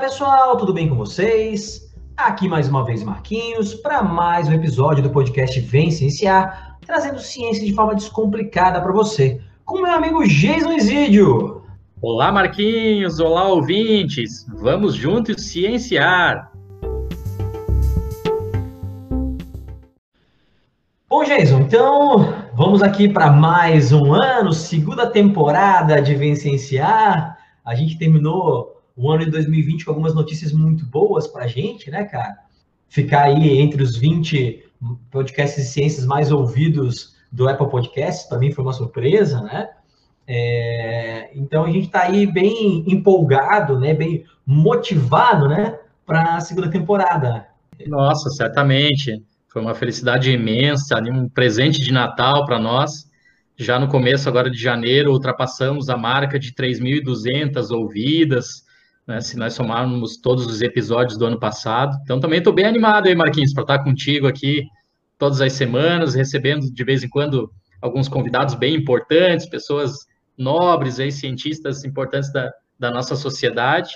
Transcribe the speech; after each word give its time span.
Pessoal, 0.00 0.56
tudo 0.56 0.72
bem 0.72 0.88
com 0.88 0.94
vocês? 0.94 1.92
Aqui 2.16 2.48
mais 2.48 2.68
uma 2.68 2.84
vez 2.84 3.02
Marquinhos 3.02 3.74
para 3.74 4.00
mais 4.00 4.46
um 4.46 4.52
episódio 4.52 5.02
do 5.02 5.10
podcast 5.10 5.58
Vem 5.58 5.90
Cienciar, 5.90 6.78
trazendo 6.86 7.18
ciência 7.18 7.66
de 7.66 7.74
forma 7.74 7.96
descomplicada 7.96 8.80
para 8.80 8.92
você, 8.92 9.40
com 9.64 9.82
meu 9.82 9.90
amigo 9.90 10.24
Jason 10.24 10.72
Isidio. 10.72 11.62
Olá 12.00 12.30
Marquinhos, 12.30 13.18
olá 13.18 13.48
ouvintes, 13.48 14.46
vamos 14.48 14.94
juntos 14.94 15.42
cienciar. 15.42 16.52
Bom, 21.08 21.24
Jason, 21.24 21.58
então 21.58 22.34
vamos 22.54 22.84
aqui 22.84 23.08
para 23.08 23.32
mais 23.32 23.92
um 23.92 24.14
ano, 24.14 24.52
segunda 24.52 25.08
temporada 25.08 26.00
de 26.00 26.14
Vem 26.14 26.36
Cienciar. 26.36 27.36
A 27.64 27.74
gente 27.74 27.98
terminou 27.98 28.67
o 28.98 29.12
ano 29.12 29.24
de 29.24 29.30
2020 29.30 29.84
com 29.84 29.92
algumas 29.92 30.12
notícias 30.12 30.52
muito 30.52 30.84
boas 30.84 31.28
para 31.28 31.44
a 31.44 31.46
gente, 31.46 31.88
né, 31.88 32.04
cara? 32.04 32.36
Ficar 32.88 33.26
aí 33.26 33.58
entre 33.60 33.80
os 33.80 33.96
20 33.96 34.64
podcasts 35.08 35.64
de 35.64 35.70
ciências 35.70 36.04
mais 36.04 36.32
ouvidos 36.32 37.16
do 37.30 37.48
Apple 37.48 37.70
Podcasts, 37.70 38.28
para 38.28 38.38
mim 38.38 38.50
foi 38.50 38.64
uma 38.64 38.72
surpresa, 38.72 39.40
né? 39.40 39.68
É, 40.26 41.30
então 41.32 41.64
a 41.64 41.70
gente 41.70 41.86
está 41.86 42.02
aí 42.02 42.26
bem 42.26 42.84
empolgado, 42.88 43.78
né? 43.78 43.94
Bem 43.94 44.24
motivado, 44.44 45.48
né? 45.48 45.78
Para 46.04 46.36
a 46.36 46.40
segunda 46.40 46.68
temporada. 46.68 47.46
Nossa, 47.86 48.30
certamente. 48.30 49.22
Foi 49.46 49.62
uma 49.62 49.74
felicidade 49.74 50.30
imensa, 50.32 50.98
um 51.00 51.28
presente 51.28 51.80
de 51.80 51.92
Natal 51.92 52.44
para 52.44 52.58
nós. 52.58 53.08
Já 53.56 53.78
no 53.78 53.88
começo 53.88 54.28
agora 54.28 54.50
de 54.50 54.58
janeiro, 54.58 55.12
ultrapassamos 55.12 55.88
a 55.88 55.96
marca 55.96 56.38
de 56.38 56.52
3.200 56.52 57.70
ouvidas 57.70 58.66
né, 59.08 59.22
se 59.22 59.38
nós 59.38 59.54
somarmos 59.54 60.18
todos 60.18 60.46
os 60.46 60.60
episódios 60.60 61.18
do 61.18 61.24
ano 61.24 61.40
passado. 61.40 61.98
Então 62.02 62.20
também 62.20 62.40
estou 62.40 62.52
bem 62.52 62.66
animado 62.66 63.06
aí, 63.06 63.14
Marquinhos, 63.14 63.54
para 63.54 63.62
estar 63.62 63.78
contigo 63.82 64.26
aqui 64.26 64.62
todas 65.16 65.40
as 65.40 65.54
semanas, 65.54 66.14
recebendo 66.14 66.70
de 66.70 66.84
vez 66.84 67.02
em 67.02 67.08
quando 67.08 67.50
alguns 67.80 68.06
convidados 68.06 68.54
bem 68.54 68.74
importantes, 68.74 69.48
pessoas 69.48 70.06
nobres, 70.36 71.00
aí, 71.00 71.10
cientistas 71.10 71.84
importantes 71.84 72.30
da, 72.30 72.52
da 72.78 72.90
nossa 72.90 73.16
sociedade. 73.16 73.94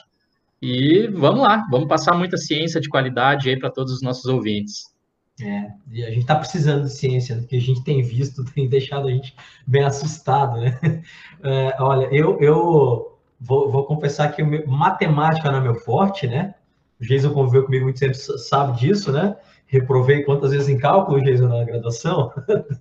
E 0.62 1.06
vamos 1.08 1.42
lá, 1.42 1.66
vamos 1.70 1.88
passar 1.88 2.16
muita 2.16 2.38
ciência 2.38 2.80
de 2.80 2.88
qualidade 2.88 3.50
aí 3.50 3.58
para 3.58 3.70
todos 3.70 3.92
os 3.92 4.02
nossos 4.02 4.24
ouvintes. 4.24 4.92
É, 5.40 5.66
e 5.90 6.05
a 6.05 6.08
gente 6.08 6.20
está 6.20 6.36
precisando 6.36 6.84
de 6.84 6.92
ciência, 6.92 7.36
porque 7.36 7.56
a 7.56 7.60
gente 7.60 7.84
tem 7.84 8.02
visto, 8.02 8.44
tem 8.55 8.66
deixado 8.68 9.08
a 9.08 9.10
gente 9.10 9.34
bem 9.66 9.84
assustado, 9.84 10.58
né? 10.58 10.78
É, 11.44 11.74
olha, 11.80 12.06
eu, 12.12 12.38
eu 12.40 13.11
vou, 13.43 13.71
vou 13.71 13.85
confessar 13.85 14.33
que 14.33 14.43
matemática 14.43 15.51
não 15.51 15.59
é 15.59 15.62
meu 15.62 15.75
forte, 15.75 16.27
né? 16.27 16.55
O 17.01 17.05
Jason 17.05 17.33
conviveu 17.33 17.65
comigo 17.65 17.85
muito 17.85 17.98
tempo, 17.98 18.15
sabe 18.15 18.79
disso, 18.79 19.12
né? 19.12 19.37
Reprovei 19.67 20.23
quantas 20.23 20.53
vezes 20.53 20.69
em 20.69 20.79
cálculo, 20.79 21.21
Jason, 21.23 21.48
na 21.48 21.65
graduação? 21.65 22.33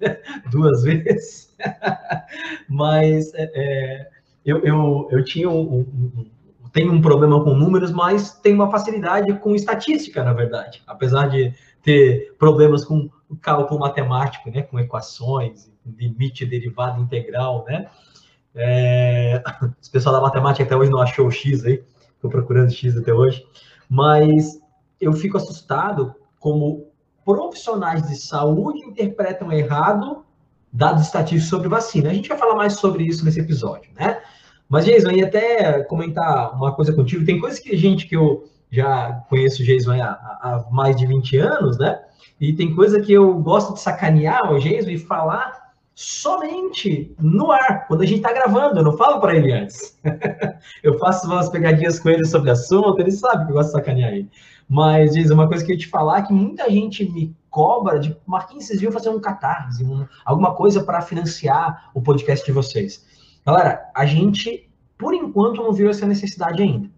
Duas 0.51 0.83
vezes. 0.83 1.55
mas 2.69 3.33
é, 3.33 3.49
é, 3.55 4.09
eu, 4.45 4.59
eu, 4.59 5.07
eu 5.09 5.23
tinha 5.23 5.49
um, 5.49 5.61
um, 5.61 5.79
um, 5.79 6.25
tenho 6.71 6.91
um 6.91 7.01
problema 7.01 7.43
com 7.43 7.55
números, 7.55 7.91
mas 7.91 8.33
tenho 8.39 8.55
uma 8.55 8.69
facilidade 8.69 9.33
com 9.39 9.55
estatística, 9.55 10.23
na 10.23 10.33
verdade. 10.33 10.83
Apesar 10.85 11.27
de 11.27 11.53
ter 11.81 12.35
problemas 12.37 12.85
com 12.85 13.09
cálculo 13.41 13.79
matemático, 13.79 14.51
né? 14.51 14.61
Com 14.61 14.79
equações, 14.79 15.71
limite 15.97 16.45
derivada 16.45 16.99
integral, 16.99 17.65
né? 17.67 17.89
É... 18.55 19.41
Pessoal 19.91 20.15
da 20.15 20.21
matemática 20.21 20.63
até 20.63 20.75
hoje 20.75 20.91
não 20.91 21.01
achou 21.01 21.27
o 21.27 21.31
X 21.31 21.65
aí, 21.65 21.83
estou 22.15 22.29
procurando 22.29 22.71
X 22.71 22.97
até 22.97 23.13
hoje, 23.13 23.45
mas 23.89 24.59
eu 24.99 25.13
fico 25.13 25.37
assustado 25.37 26.13
como 26.39 26.87
profissionais 27.25 28.07
de 28.07 28.15
saúde 28.15 28.83
interpretam 28.85 29.51
errado 29.51 30.25
dados 30.71 31.03
estatísticos 31.03 31.49
sobre 31.49 31.67
vacina. 31.67 32.09
A 32.09 32.13
gente 32.13 32.29
vai 32.29 32.37
falar 32.37 32.55
mais 32.55 32.73
sobre 32.73 33.03
isso 33.03 33.25
nesse 33.25 33.39
episódio, 33.39 33.91
né? 33.93 34.21
Mas, 34.69 34.85
Jason, 34.85 35.11
ia 35.11 35.27
até 35.27 35.83
comentar 35.83 36.55
uma 36.55 36.73
coisa 36.73 36.93
contigo. 36.93 37.25
Tem 37.25 37.39
coisas 37.39 37.59
que 37.59 37.75
a 37.75 37.77
gente 37.77 38.07
que 38.07 38.15
eu 38.15 38.45
já 38.71 39.21
conheço 39.29 39.61
o 39.61 39.65
Jason 39.65 39.91
há, 40.01 40.07
há 40.07 40.65
mais 40.71 40.95
de 40.95 41.05
20 41.05 41.37
anos, 41.37 41.77
né? 41.77 41.99
E 42.39 42.53
tem 42.53 42.73
coisa 42.73 43.01
que 43.01 43.11
eu 43.11 43.33
gosto 43.35 43.73
de 43.73 43.81
sacanear 43.81 44.51
o 44.51 44.59
Jason 44.59 44.89
e 44.89 44.97
falar 44.97 45.60
somente 45.93 47.13
no 47.19 47.51
ar, 47.51 47.87
quando 47.87 48.01
a 48.01 48.05
gente 48.05 48.17
está 48.17 48.31
gravando. 48.31 48.79
Eu 48.79 48.83
não 48.83 48.97
falo 48.97 49.19
para 49.19 49.35
ele 49.35 49.51
antes. 49.51 49.99
eu 50.83 50.97
faço 50.97 51.27
umas 51.27 51.49
pegadinhas 51.49 51.99
com 51.99 52.09
ele 52.09 52.25
sobre 52.25 52.51
assunto, 52.51 52.99
ele 52.99 53.11
sabe 53.11 53.45
que 53.45 53.51
eu 53.51 53.55
gosto 53.55 53.69
de 53.69 53.73
sacanear 53.73 54.11
ele. 54.13 54.29
Mas, 54.67 55.13
diz, 55.13 55.29
uma 55.29 55.47
coisa 55.47 55.65
que 55.65 55.73
eu 55.73 55.77
te 55.77 55.87
falar 55.87 56.19
é 56.19 56.21
que 56.23 56.33
muita 56.33 56.69
gente 56.69 57.03
me 57.11 57.35
cobra 57.49 57.99
de 57.99 58.15
Marquinhos, 58.25 58.65
vocês 58.65 58.79
viram 58.79 58.93
fazer 58.93 59.09
um 59.09 59.19
catarse, 59.19 59.83
um, 59.83 60.05
alguma 60.23 60.55
coisa 60.55 60.81
para 60.83 61.01
financiar 61.01 61.91
o 61.93 62.01
podcast 62.01 62.45
de 62.45 62.53
vocês. 62.53 63.05
Galera, 63.45 63.89
a 63.93 64.05
gente, 64.05 64.69
por 64.97 65.13
enquanto, 65.13 65.61
não 65.61 65.73
viu 65.73 65.89
essa 65.89 66.05
necessidade 66.05 66.63
ainda. 66.63 66.89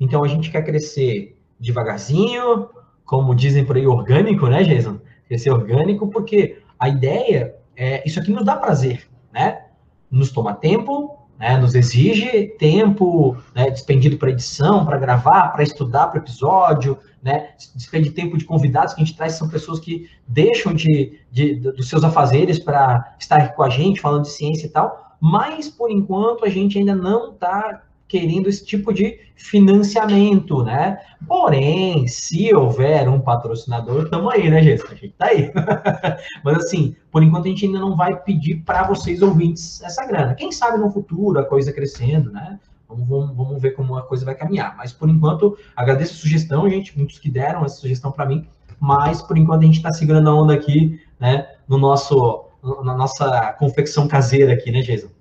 Então, 0.00 0.24
a 0.24 0.28
gente 0.28 0.50
quer 0.50 0.62
crescer 0.62 1.38
devagarzinho, 1.60 2.68
como 3.04 3.34
dizem 3.34 3.64
por 3.64 3.76
aí, 3.76 3.86
orgânico, 3.86 4.48
né, 4.48 4.64
Jason? 4.64 4.98
Crescer 5.28 5.50
orgânico, 5.50 6.08
porque 6.08 6.60
a 6.78 6.88
ideia 6.88 7.55
é, 7.76 8.02
isso 8.06 8.18
aqui 8.18 8.30
nos 8.30 8.44
dá 8.44 8.56
prazer, 8.56 9.06
né? 9.32 9.62
Nos 10.10 10.32
toma 10.32 10.54
tempo, 10.54 11.28
né? 11.38 11.58
nos 11.58 11.74
exige 11.74 12.48
tempo 12.58 13.36
né? 13.54 13.70
despendido 13.70 14.16
para 14.16 14.30
edição, 14.30 14.84
para 14.86 14.98
gravar, 14.98 15.48
para 15.48 15.62
estudar 15.62 16.08
para 16.08 16.20
episódio, 16.20 16.98
né? 17.22 17.50
Despende 17.74 18.10
tempo 18.10 18.38
de 18.38 18.44
convidados 18.44 18.94
que 18.94 19.02
a 19.02 19.04
gente 19.04 19.16
traz, 19.16 19.34
são 19.34 19.48
pessoas 19.48 19.78
que 19.78 20.08
deixam 20.26 20.72
de, 20.72 21.20
de, 21.30 21.56
de 21.56 21.72
dos 21.72 21.88
seus 21.88 22.02
afazeres 22.02 22.58
para 22.58 23.14
estar 23.18 23.36
aqui 23.36 23.54
com 23.54 23.62
a 23.62 23.70
gente, 23.70 24.00
falando 24.00 24.22
de 24.22 24.30
ciência 24.30 24.66
e 24.66 24.70
tal. 24.70 25.16
Mas, 25.20 25.68
por 25.68 25.90
enquanto, 25.90 26.44
a 26.44 26.48
gente 26.48 26.78
ainda 26.78 26.94
não 26.94 27.32
está 27.32 27.82
querendo 28.08 28.48
esse 28.48 28.64
tipo 28.64 28.92
de 28.92 29.18
financiamento, 29.34 30.62
né? 30.62 30.98
Porém, 31.26 32.06
se 32.06 32.54
houver 32.54 33.08
um 33.08 33.20
patrocinador, 33.20 34.04
estamos 34.04 34.32
aí, 34.32 34.48
né, 34.48 34.62
Jéssica? 34.62 34.92
A 34.92 34.96
gente 34.96 35.14
tá 35.16 35.26
aí. 35.26 35.52
Mas 36.44 36.58
assim, 36.58 36.96
por 37.10 37.22
enquanto 37.22 37.46
a 37.46 37.48
gente 37.48 37.66
ainda 37.66 37.80
não 37.80 37.96
vai 37.96 38.16
pedir 38.16 38.56
para 38.64 38.84
vocês 38.84 39.22
ouvintes 39.22 39.82
essa 39.82 40.06
grana. 40.06 40.34
Quem 40.34 40.52
sabe 40.52 40.78
no 40.78 40.90
futuro 40.90 41.38
a 41.38 41.44
coisa 41.44 41.72
crescendo, 41.72 42.30
né? 42.30 42.58
Vamos, 42.88 43.08
vamos, 43.08 43.36
vamos 43.36 43.62
ver 43.62 43.72
como 43.72 43.96
a 43.96 44.02
coisa 44.02 44.24
vai 44.24 44.34
caminhar. 44.34 44.76
Mas 44.76 44.92
por 44.92 45.08
enquanto, 45.08 45.56
agradeço 45.74 46.14
a 46.14 46.16
sugestão, 46.16 46.68
gente, 46.70 46.96
muitos 46.96 47.18
que 47.18 47.28
deram 47.28 47.64
essa 47.64 47.76
sugestão 47.76 48.12
para 48.12 48.26
mim. 48.26 48.46
Mas 48.78 49.20
por 49.22 49.36
enquanto 49.36 49.62
a 49.62 49.66
gente 49.66 49.76
está 49.76 49.92
segurando 49.92 50.30
a 50.30 50.34
onda 50.34 50.54
aqui, 50.54 51.00
né? 51.18 51.48
No 51.68 51.78
nosso, 51.78 52.44
na 52.84 52.94
nossa 52.94 53.52
confecção 53.58 54.06
caseira 54.06 54.52
aqui, 54.52 54.70
né, 54.70 54.80
Jason? 54.80 55.15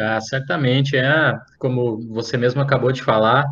Ah, 0.00 0.20
certamente, 0.20 0.96
é, 0.96 1.34
como 1.58 1.98
você 2.08 2.36
mesmo 2.36 2.60
acabou 2.60 2.92
de 2.92 3.02
falar, 3.02 3.44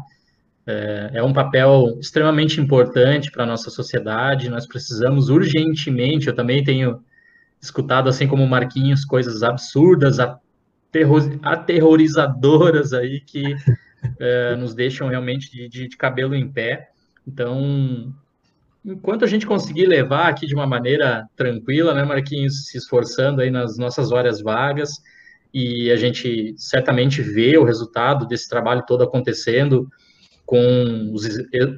é, 0.66 1.10
é 1.14 1.22
um 1.22 1.32
papel 1.32 1.96
extremamente 2.00 2.60
importante 2.60 3.30
para 3.30 3.44
a 3.44 3.46
nossa 3.46 3.70
sociedade, 3.70 4.48
nós 4.48 4.66
precisamos 4.66 5.28
urgentemente, 5.28 6.28
eu 6.28 6.34
também 6.34 6.64
tenho 6.64 7.02
escutado, 7.60 8.08
assim 8.08 8.26
como 8.26 8.42
o 8.42 8.48
Marquinhos, 8.48 9.04
coisas 9.04 9.42
absurdas, 9.42 10.18
aterror, 10.18 11.38
aterrorizadoras 11.42 12.92
aí, 12.92 13.20
que 13.20 13.54
é, 14.18 14.56
nos 14.56 14.74
deixam 14.74 15.08
realmente 15.08 15.50
de, 15.50 15.68
de, 15.68 15.88
de 15.88 15.96
cabelo 15.96 16.34
em 16.34 16.50
pé, 16.50 16.90
então, 17.26 18.12
enquanto 18.84 19.24
a 19.24 19.28
gente 19.28 19.46
conseguir 19.46 19.86
levar 19.86 20.28
aqui 20.28 20.46
de 20.46 20.54
uma 20.54 20.66
maneira 20.66 21.26
tranquila, 21.34 21.94
né, 21.94 22.04
Marquinhos, 22.04 22.66
se 22.66 22.78
esforçando 22.78 23.40
aí 23.40 23.50
nas 23.50 23.78
nossas 23.78 24.12
horas 24.12 24.42
vagas, 24.42 25.00
e 25.54 25.92
a 25.92 25.96
gente 25.96 26.52
certamente 26.58 27.22
vê 27.22 27.56
o 27.56 27.62
resultado 27.62 28.26
desse 28.26 28.48
trabalho 28.48 28.84
todo 28.84 29.04
acontecendo 29.04 29.88
com 30.44 31.12
os, 31.14 31.26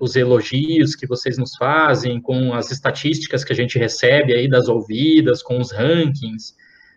os, 0.01 0.17
elogios 0.17 0.97
que 0.97 1.07
vocês 1.07 1.37
nos 1.37 1.55
fazem, 1.57 2.21
com 2.21 2.55
as 2.55 2.73
estatísticas 2.73 3.45
que 3.45 3.53
a 3.53 3.57
gente 3.57 3.79
recebe 3.79 4.35
aí 4.35 4.49
das 4.49 4.67
ouvidas, 4.67 5.43
com 5.43 5.61
os 5.61 5.71
rankings, 5.71 6.55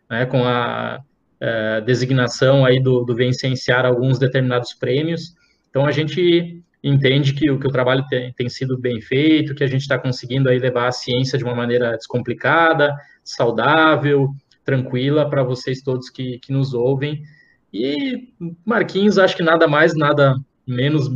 né, 0.10 0.26
com 0.26 0.44
a, 0.46 0.96
a 0.96 1.02
é, 1.40 1.82
designação 1.82 2.66
aí 2.66 2.82
do, 2.82 3.04
do 3.04 3.14
Vencenciar 3.14 3.86
alguns 3.86 4.18
determinados 4.18 4.74
prêmios. 4.74 5.36
Então 5.70 5.86
a 5.86 5.92
gente 5.92 6.64
entende 6.82 7.34
que 7.34 7.52
o, 7.52 7.60
que 7.60 7.68
o 7.68 7.72
trabalho 7.72 8.06
tem, 8.10 8.32
tem 8.32 8.48
sido 8.48 8.80
bem 8.80 9.02
feito, 9.02 9.54
que 9.54 9.66
a 9.66 9.68
gente 9.68 9.82
está 9.82 10.00
conseguindo 10.00 10.50
aí 10.50 10.58
levar 10.58 10.88
a 10.88 10.94
ciência 10.94 11.38
de 11.38 11.44
uma 11.44 11.54
maneira 11.54 11.92
descomplicada, 11.98 12.96
saudável, 13.22 14.34
tranquila 14.70 15.28
para 15.28 15.42
vocês 15.42 15.82
todos 15.82 16.12
que, 16.12 16.38
que 16.38 16.54
nos 16.54 16.76
ouvem. 16.76 17.24
E 17.74 18.30
Marquinhos, 18.64 19.18
acho 19.18 19.36
que 19.36 19.42
nada 19.42 19.68
mais, 19.68 19.96
nada 19.96 20.36
menos 20.66 21.10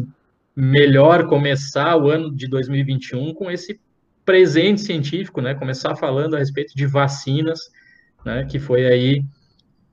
melhor 0.56 1.28
começar 1.28 1.96
o 1.96 2.10
ano 2.10 2.36
de 2.36 2.48
2021 2.48 3.34
com 3.36 3.52
esse 3.52 3.80
presente 4.26 4.82
científico, 4.82 5.40
né? 5.40 5.54
Começar 5.54 5.96
falando 5.96 6.36
a 6.36 6.40
respeito 6.40 6.74
de 6.76 6.88
vacinas, 6.88 7.60
né? 8.26 8.46
Que 8.50 8.58
foi 8.58 8.88
aí 8.88 9.24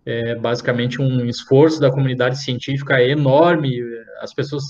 é, 0.06 0.34
basicamente 0.36 1.02
um 1.02 1.26
esforço 1.26 1.80
da 1.80 1.90
comunidade 1.90 2.42
científica 2.42 3.02
enorme. 3.02 3.78
As 4.22 4.32
pessoas 4.32 4.64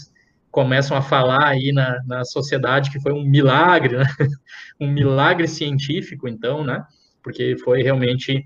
começam 0.50 0.96
a 0.96 1.02
falar 1.02 1.46
aí 1.46 1.70
na, 1.72 2.00
na 2.06 2.24
sociedade 2.24 2.90
que 2.90 3.00
foi 3.00 3.12
um 3.12 3.24
milagre, 3.24 3.98
né? 3.98 4.04
um 4.80 4.90
milagre 4.90 5.46
científico, 5.46 6.26
então, 6.26 6.64
né? 6.64 6.82
Porque 7.22 7.56
foi 7.62 7.82
realmente 7.82 8.44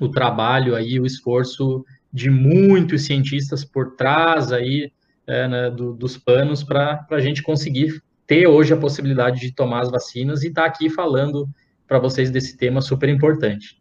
o 0.00 0.08
trabalho 0.08 0.74
aí, 0.74 1.00
o 1.00 1.06
esforço 1.06 1.84
de 2.12 2.30
muitos 2.30 3.04
cientistas 3.04 3.64
por 3.64 3.96
trás 3.96 4.52
aí 4.52 4.90
é, 5.26 5.48
né, 5.48 5.70
do, 5.70 5.92
dos 5.92 6.16
panos 6.16 6.62
para 6.62 7.06
a 7.10 7.20
gente 7.20 7.42
conseguir 7.42 8.02
ter 8.26 8.46
hoje 8.46 8.72
a 8.72 8.76
possibilidade 8.76 9.40
de 9.40 9.52
tomar 9.52 9.82
as 9.82 9.90
vacinas 9.90 10.42
e 10.42 10.48
estar 10.48 10.62
tá 10.62 10.68
aqui 10.68 10.88
falando 10.90 11.48
para 11.86 11.98
vocês 11.98 12.30
desse 12.30 12.56
tema 12.56 12.80
super 12.80 13.08
importante. 13.08 13.80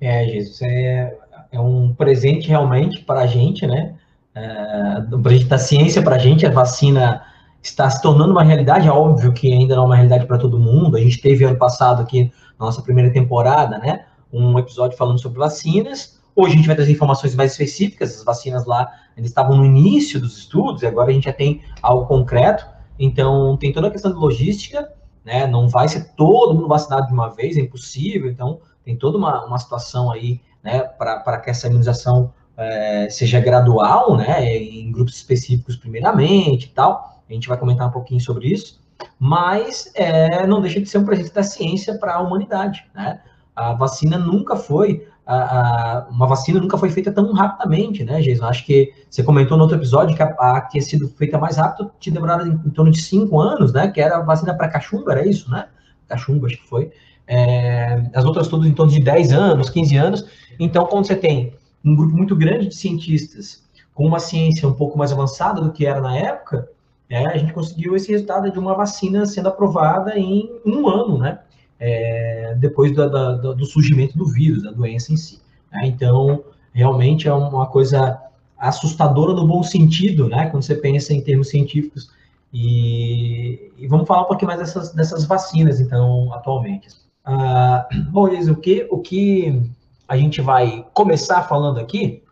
É, 0.00 0.26
Jesus, 0.26 0.60
é, 0.62 1.16
é 1.50 1.60
um 1.60 1.94
presente 1.94 2.48
realmente 2.48 3.02
para 3.02 3.20
a 3.20 3.26
gente, 3.26 3.66
né? 3.66 3.94
É, 4.34 5.14
um 5.14 5.22
presente 5.22 5.46
da 5.46 5.58
ciência 5.58 6.02
para 6.02 6.16
a 6.16 6.18
gente, 6.18 6.46
a 6.46 6.50
vacina 6.50 7.22
está 7.62 7.88
se 7.88 8.00
tornando 8.02 8.32
uma 8.32 8.42
realidade, 8.42 8.86
é 8.86 8.92
óbvio 8.92 9.32
que 9.32 9.52
ainda 9.52 9.74
não 9.74 9.84
é 9.84 9.86
uma 9.86 9.96
realidade 9.96 10.26
para 10.26 10.38
todo 10.38 10.58
mundo. 10.58 10.96
A 10.96 11.00
gente 11.00 11.20
teve 11.20 11.44
ano 11.44 11.56
passado 11.56 12.02
aqui, 12.02 12.30
nossa 12.58 12.82
primeira 12.82 13.10
temporada, 13.10 13.78
né? 13.78 14.04
Um 14.32 14.58
episódio 14.58 14.96
falando 14.96 15.20
sobre 15.20 15.38
vacinas. 15.38 16.20
Hoje 16.34 16.52
a 16.52 16.56
gente 16.56 16.66
vai 16.66 16.76
trazer 16.76 16.92
informações 16.92 17.34
mais 17.34 17.52
específicas, 17.52 18.16
as 18.16 18.24
vacinas 18.24 18.66
lá 18.66 18.92
eles 19.16 19.30
estavam 19.30 19.56
no 19.56 19.64
início 19.64 20.20
dos 20.20 20.36
estudos, 20.36 20.82
e 20.82 20.86
agora 20.86 21.10
a 21.10 21.12
gente 21.12 21.24
já 21.24 21.32
tem 21.32 21.62
algo 21.80 22.06
concreto. 22.06 22.66
Então, 22.98 23.56
tem 23.56 23.72
toda 23.72 23.88
a 23.88 23.90
questão 23.90 24.12
de 24.12 24.18
logística, 24.18 24.92
né? 25.24 25.46
Não 25.46 25.68
vai 25.68 25.88
ser 25.88 26.14
todo 26.14 26.54
mundo 26.54 26.68
vacinado 26.68 27.06
de 27.06 27.12
uma 27.12 27.28
vez, 27.28 27.56
é 27.56 27.60
impossível. 27.60 28.30
Então, 28.30 28.60
tem 28.84 28.96
toda 28.96 29.18
uma, 29.18 29.44
uma 29.46 29.58
situação 29.58 30.12
aí, 30.12 30.40
né, 30.62 30.80
para 30.80 31.38
que 31.38 31.50
essa 31.50 31.66
imunização 31.66 32.32
é, 32.56 33.08
seja 33.10 33.40
gradual, 33.40 34.16
né, 34.16 34.56
em 34.56 34.90
grupos 34.92 35.16
específicos 35.16 35.76
primeiramente 35.76 36.66
e 36.66 36.68
tal. 36.70 37.22
A 37.28 37.32
gente 37.32 37.48
vai 37.48 37.58
comentar 37.58 37.88
um 37.88 37.90
pouquinho 37.90 38.20
sobre 38.20 38.48
isso, 38.48 38.80
mas 39.18 39.90
é, 39.94 40.46
não 40.46 40.60
deixa 40.60 40.80
de 40.80 40.88
ser 40.88 40.98
um 40.98 41.04
presente 41.04 41.32
da 41.32 41.42
ciência 41.42 41.98
para 41.98 42.14
a 42.14 42.20
humanidade, 42.20 42.84
né? 42.94 43.20
A 43.56 43.72
vacina 43.72 44.18
nunca 44.18 44.54
foi 44.54 45.06
a, 45.26 45.34
a, 45.34 46.06
uma 46.08 46.26
vacina 46.26 46.60
nunca 46.60 46.78
foi 46.78 46.88
feita 46.88 47.10
tão 47.10 47.32
rapidamente, 47.32 48.04
né, 48.04 48.20
Jason? 48.20 48.46
Acho 48.46 48.64
que 48.64 48.92
você 49.10 49.24
comentou 49.24 49.56
no 49.56 49.64
outro 49.64 49.76
episódio 49.76 50.14
que 50.14 50.22
a, 50.22 50.26
a 50.26 50.60
que 50.60 50.70
tinha 50.70 50.82
sido 50.82 51.08
feita 51.08 51.36
mais 51.36 51.56
rápido 51.56 51.90
tinha 51.98 52.14
demorado 52.14 52.46
em, 52.46 52.52
em, 52.52 52.70
torno 52.70 52.92
de 52.92 53.02
cinco 53.02 53.40
anos, 53.40 53.72
né? 53.72 53.88
Que 53.88 54.00
era 54.00 54.18
a 54.18 54.22
vacina 54.22 54.54
para 54.54 54.68
cachumba, 54.68 55.10
era 55.10 55.26
isso, 55.26 55.50
né? 55.50 55.66
Cachumba, 56.06 56.46
acho 56.46 56.58
que 56.58 56.68
foi. 56.68 56.92
É, 57.26 58.04
as 58.14 58.24
outras 58.24 58.46
todas 58.46 58.68
em 58.68 58.72
torno 58.72 58.92
de 58.92 59.00
10 59.00 59.32
anos, 59.32 59.68
15 59.68 59.96
anos. 59.96 60.24
Então, 60.60 60.86
quando 60.86 61.06
você 61.06 61.16
tem 61.16 61.52
um 61.84 61.96
grupo 61.96 62.16
muito 62.16 62.36
grande 62.36 62.68
de 62.68 62.76
cientistas 62.76 63.64
com 63.92 64.06
uma 64.06 64.20
ciência 64.20 64.68
um 64.68 64.74
pouco 64.74 64.96
mais 64.96 65.10
avançada 65.10 65.60
do 65.60 65.72
que 65.72 65.84
era 65.84 66.00
na 66.00 66.16
época, 66.16 66.68
é, 67.10 67.26
a 67.26 67.36
gente 67.36 67.52
conseguiu 67.52 67.96
esse 67.96 68.12
resultado 68.12 68.48
de 68.50 68.58
uma 68.60 68.74
vacina 68.74 69.26
sendo 69.26 69.48
aprovada 69.48 70.16
em 70.16 70.48
um 70.64 70.88
ano, 70.88 71.18
né? 71.18 71.40
É, 71.78 72.54
depois 72.58 72.94
da, 72.94 73.06
da, 73.08 73.34
do 73.34 73.64
surgimento 73.66 74.16
do 74.16 74.26
vírus, 74.26 74.62
da 74.62 74.70
doença 74.70 75.12
em 75.12 75.16
si. 75.16 75.40
Né? 75.72 75.82
Então, 75.86 76.44
realmente 76.72 77.28
é 77.28 77.32
uma 77.32 77.66
coisa 77.66 78.20
assustadora 78.58 79.34
no 79.34 79.46
bom 79.46 79.62
sentido, 79.62 80.28
né? 80.28 80.48
Quando 80.50 80.62
você 80.62 80.74
pensa 80.74 81.12
em 81.12 81.20
termos 81.20 81.48
científicos. 81.48 82.10
E, 82.52 83.70
e 83.76 83.86
vamos 83.86 84.06
falar 84.06 84.22
um 84.22 84.26
pouquinho 84.26 84.48
mais 84.48 84.60
dessas, 84.60 84.92
dessas 84.92 85.24
vacinas, 85.24 85.80
então, 85.80 86.32
atualmente. 86.32 86.88
Ah, 87.24 87.86
bom, 88.10 88.28
Liz, 88.28 88.48
o 88.48 88.56
que, 88.56 88.86
o 88.90 88.98
que 88.98 89.70
a 90.08 90.16
gente 90.16 90.40
vai 90.40 90.86
começar 90.94 91.42
falando 91.42 91.78
aqui 91.78 92.22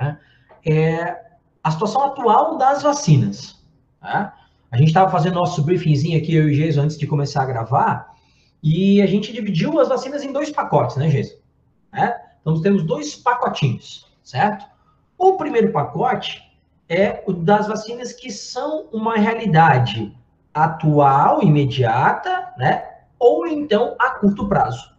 né, 0.00 0.18
é 0.66 1.22
a 1.62 1.70
situação 1.70 2.02
atual 2.02 2.58
das 2.58 2.82
vacinas. 2.82 3.62
Né? 4.02 4.32
A 4.70 4.76
gente 4.76 4.88
estava 4.88 5.10
fazendo 5.10 5.34
nosso 5.34 5.62
briefingzinho 5.62 6.18
aqui, 6.18 6.34
eu 6.34 6.48
e 6.48 6.52
o 6.52 6.56
Jason, 6.56 6.82
antes 6.82 6.98
de 6.98 7.06
começar 7.06 7.42
a 7.42 7.46
gravar, 7.46 8.13
e 8.66 9.02
a 9.02 9.06
gente 9.06 9.30
dividiu 9.30 9.78
as 9.78 9.88
vacinas 9.88 10.24
em 10.24 10.32
dois 10.32 10.50
pacotes, 10.50 10.96
né, 10.96 11.10
Geisa? 11.10 11.36
É? 11.92 12.16
Então, 12.40 12.62
temos 12.62 12.82
dois 12.82 13.14
pacotinhos, 13.14 14.10
certo? 14.22 14.64
O 15.18 15.34
primeiro 15.36 15.70
pacote 15.70 16.42
é 16.88 17.22
o 17.26 17.32
das 17.34 17.68
vacinas 17.68 18.14
que 18.14 18.32
são 18.32 18.86
uma 18.90 19.16
realidade 19.16 20.16
atual, 20.54 21.42
imediata, 21.42 22.54
né? 22.56 22.84
Ou 23.18 23.46
então 23.46 23.96
a 23.98 24.12
curto 24.12 24.48
prazo. 24.48 24.94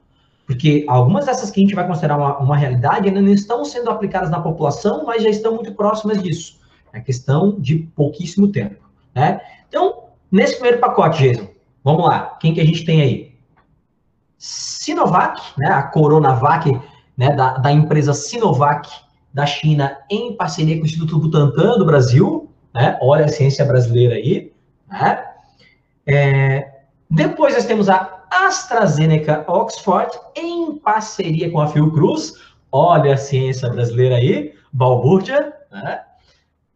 Porque 0.45 0.85
algumas 0.87 1.25
dessas 1.25 1.49
que 1.49 1.59
a 1.59 1.63
gente 1.63 1.73
vai 1.73 1.87
considerar 1.87 2.17
uma, 2.17 2.37
uma 2.37 2.55
realidade 2.55 3.07
ainda 3.07 3.21
não 3.21 3.33
estão 3.33 3.65
sendo 3.65 3.89
aplicadas 3.89 4.29
na 4.29 4.41
população, 4.41 5.05
mas 5.05 5.23
já 5.23 5.29
estão 5.29 5.55
muito 5.55 5.73
próximas 5.73 6.21
disso. 6.21 6.59
É 6.93 7.01
questão 7.01 7.59
de 7.59 7.79
pouquíssimo 7.95 8.47
tempo, 8.47 8.87
né? 9.13 9.41
Então, 9.67 10.09
nesse 10.31 10.53
primeiro 10.53 10.79
pacote, 10.79 11.23
Jason, 11.23 11.47
vamos 11.83 12.05
lá. 12.05 12.37
Quem 12.39 12.53
que 12.53 12.61
a 12.61 12.65
gente 12.65 12.85
tem 12.85 13.01
aí? 13.01 13.24
Sinovac, 14.45 15.41
né, 15.57 15.67
a 15.69 15.81
Coronavac, 15.81 16.79
né, 17.17 17.31
da, 17.31 17.57
da 17.57 17.71
empresa 17.71 18.13
Sinovac 18.13 18.87
da 19.33 19.43
China, 19.43 19.97
em 20.07 20.37
parceria 20.37 20.75
com 20.75 20.83
o 20.83 20.85
Instituto 20.85 21.17
Butantan 21.17 21.79
do 21.79 21.85
Brasil, 21.85 22.47
né, 22.71 22.95
olha 23.01 23.25
a 23.25 23.27
ciência 23.27 23.65
brasileira 23.65 24.13
aí, 24.13 24.53
né, 24.87 25.25
é, 26.05 26.81
depois 27.09 27.55
nós 27.55 27.65
temos 27.65 27.89
a 27.89 28.23
AstraZeneca 28.29 29.43
Oxford, 29.47 30.11
em 30.35 30.77
parceria 30.77 31.51
com 31.51 31.59
a 31.59 31.67
Fiocruz, 31.67 32.33
olha 32.71 33.15
a 33.15 33.17
ciência 33.17 33.67
brasileira 33.67 34.17
aí, 34.17 34.53
Balbúrdia, 34.71 35.55
né, 35.71 36.01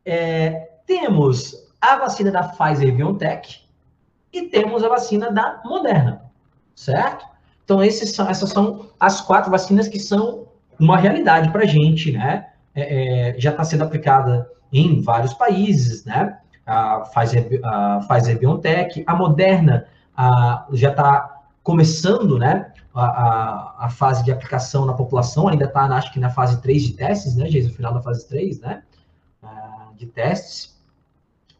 é, 0.04 0.70
temos 0.88 1.70
a 1.80 1.98
vacina 1.98 2.32
da 2.32 2.50
Pfizer-BioNTech 2.50 3.62
e 4.34 4.48
temos 4.48 4.84
a 4.84 4.90
vacina 4.90 5.32
da 5.32 5.62
Moderna, 5.64 6.24
certo? 6.74 7.29
Então, 7.70 7.84
esses 7.84 8.18
essas 8.18 8.50
são 8.50 8.88
as 9.00 9.22
quatro 9.22 9.52
vacinas 9.52 9.88
que 9.88 10.00
são 10.00 10.48
uma 10.80 10.98
realidade 10.98 11.52
para 11.52 11.62
a 11.62 11.68
gente, 11.68 12.12
né? 12.12 12.48
É, 12.74 13.30
é, 13.30 13.40
já 13.40 13.52
está 13.52 13.64
sendo 13.64 13.84
aplicada 13.84 14.50
em 14.74 15.00
vários 15.04 15.36
países, 15.36 16.04
né? 16.04 16.40
A 16.66 17.02
Pfizer, 17.02 17.60
a 17.64 18.00
Pfizer 18.00 18.40
BioNTech, 18.40 19.04
a 19.06 19.16
Moderna 19.16 19.86
a, 20.18 20.66
já 20.74 20.90
está 20.90 21.44
começando, 21.62 22.40
né? 22.40 22.74
A, 22.92 23.06
a, 23.06 23.76
a, 23.86 23.90
fase 23.92 24.24
de 24.24 24.32
aplicação 24.32 24.88
na 24.88 24.94
população, 24.94 25.48
ainda 25.48 25.66
está, 25.66 25.84
acho 25.84 26.12
que 26.12 26.20
na 26.20 26.32
fase 26.32 26.60
3 26.64 26.82
de 26.82 26.94
testes, 26.94 27.36
né, 27.36 27.48
Geis? 27.48 27.68
No 27.68 27.74
final 27.74 27.94
da 27.94 28.02
fase 28.02 28.28
3, 28.28 28.62
né? 28.62 28.82
de 29.96 30.08
testes. 30.08 30.76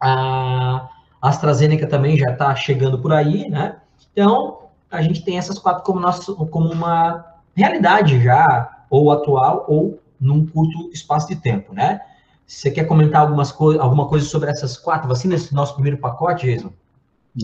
A 0.02 0.90
AstraZeneca 1.22 1.86
também 1.86 2.18
já 2.18 2.32
está 2.32 2.56
chegando 2.56 2.98
por 2.98 3.14
aí, 3.14 3.48
né? 3.48 3.76
Então, 4.12 4.59
a 4.92 5.02
gente 5.02 5.24
tem 5.24 5.38
essas 5.38 5.60
quatro 5.60 5.84
como, 5.84 6.00
nosso, 6.00 6.36
como 6.48 6.72
uma 6.72 7.26
realidade 7.56 8.22
já, 8.22 8.86
ou 8.90 9.12
atual, 9.12 9.66
ou 9.68 10.02
num 10.20 10.46
curto 10.46 10.90
espaço 10.92 11.28
de 11.28 11.36
tempo, 11.36 11.74
né? 11.74 12.02
Você 12.46 12.72
quer 12.72 12.86
comentar 12.86 13.22
algumas 13.22 13.52
co 13.52 13.80
alguma 13.80 14.08
coisa 14.08 14.26
sobre 14.26 14.50
essas 14.50 14.76
quatro 14.76 15.08
vacinas, 15.08 15.52
nosso 15.52 15.76
primeiro 15.76 16.00
pacote, 16.00 16.48
Jason? 16.48 16.74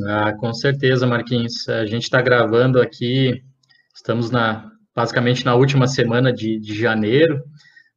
Ah, 0.08 0.34
com 0.34 0.52
certeza, 0.54 1.06
Marquinhos. 1.06 1.70
A 1.70 1.86
gente 1.86 2.04
está 2.04 2.22
gravando 2.22 2.82
aqui, 2.82 3.44
estamos 3.94 4.32
na 4.32 4.72
basicamente 4.96 5.46
na 5.46 5.54
última 5.54 5.88
semana 5.88 6.34
de, 6.34 6.60
de 6.60 6.74
janeiro. 6.74 7.44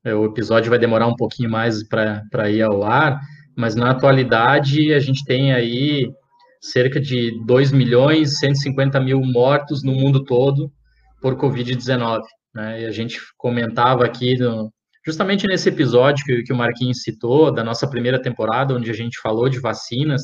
É, 0.05 0.15
o 0.15 0.27
episódio 0.27 0.69
vai 0.69 0.79
demorar 0.79 1.07
um 1.07 1.17
pouquinho 1.17 1.51
mais 1.51 1.83
para 1.83 2.51
ir 2.51 2.63
ao 2.63 2.83
ar, 2.85 3.21
mas 3.57 3.75
na 3.75 3.91
atualidade 3.91 4.93
a 4.93 5.01
gente 5.01 5.25
tem 5.25 5.53
aí 5.53 6.13
cerca 6.61 7.01
de 7.01 7.33
2 7.47 7.73
milhões 7.73 8.33
e 8.33 8.37
150 8.37 9.01
mil 9.01 9.21
mortos 9.21 9.83
no 9.83 9.93
mundo 9.93 10.25
todo 10.25 10.73
por 11.21 11.37
Covid-19. 11.37 12.21
Né? 12.55 12.83
E 12.83 12.87
a 12.87 12.91
gente 12.91 13.21
comentava 13.37 14.05
aqui, 14.05 14.37
no, 14.37 14.73
justamente 15.05 15.47
nesse 15.47 15.69
episódio 15.69 16.25
que, 16.25 16.43
que 16.43 16.53
o 16.53 16.57
Marquinhos 16.57 17.03
citou, 17.03 17.53
da 17.53 17.65
nossa 17.65 17.89
primeira 17.89 18.21
temporada, 18.21 18.75
onde 18.75 18.91
a 18.91 18.95
gente 18.95 19.21
falou 19.21 19.49
de 19.49 19.61
vacinas, 19.61 20.23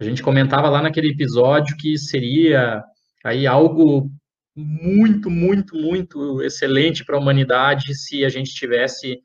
a 0.00 0.04
gente 0.04 0.22
comentava 0.22 0.68
lá 0.68 0.80
naquele 0.80 1.10
episódio 1.10 1.76
que 1.76 1.98
seria 1.98 2.82
aí 3.24 3.46
algo 3.46 4.10
muito, 4.56 5.30
muito, 5.30 5.76
muito 5.76 6.42
excelente 6.42 7.04
para 7.04 7.16
a 7.16 7.20
humanidade 7.20 7.94
se 7.94 8.24
a 8.24 8.28
gente 8.28 8.52
tivesse 8.52 9.18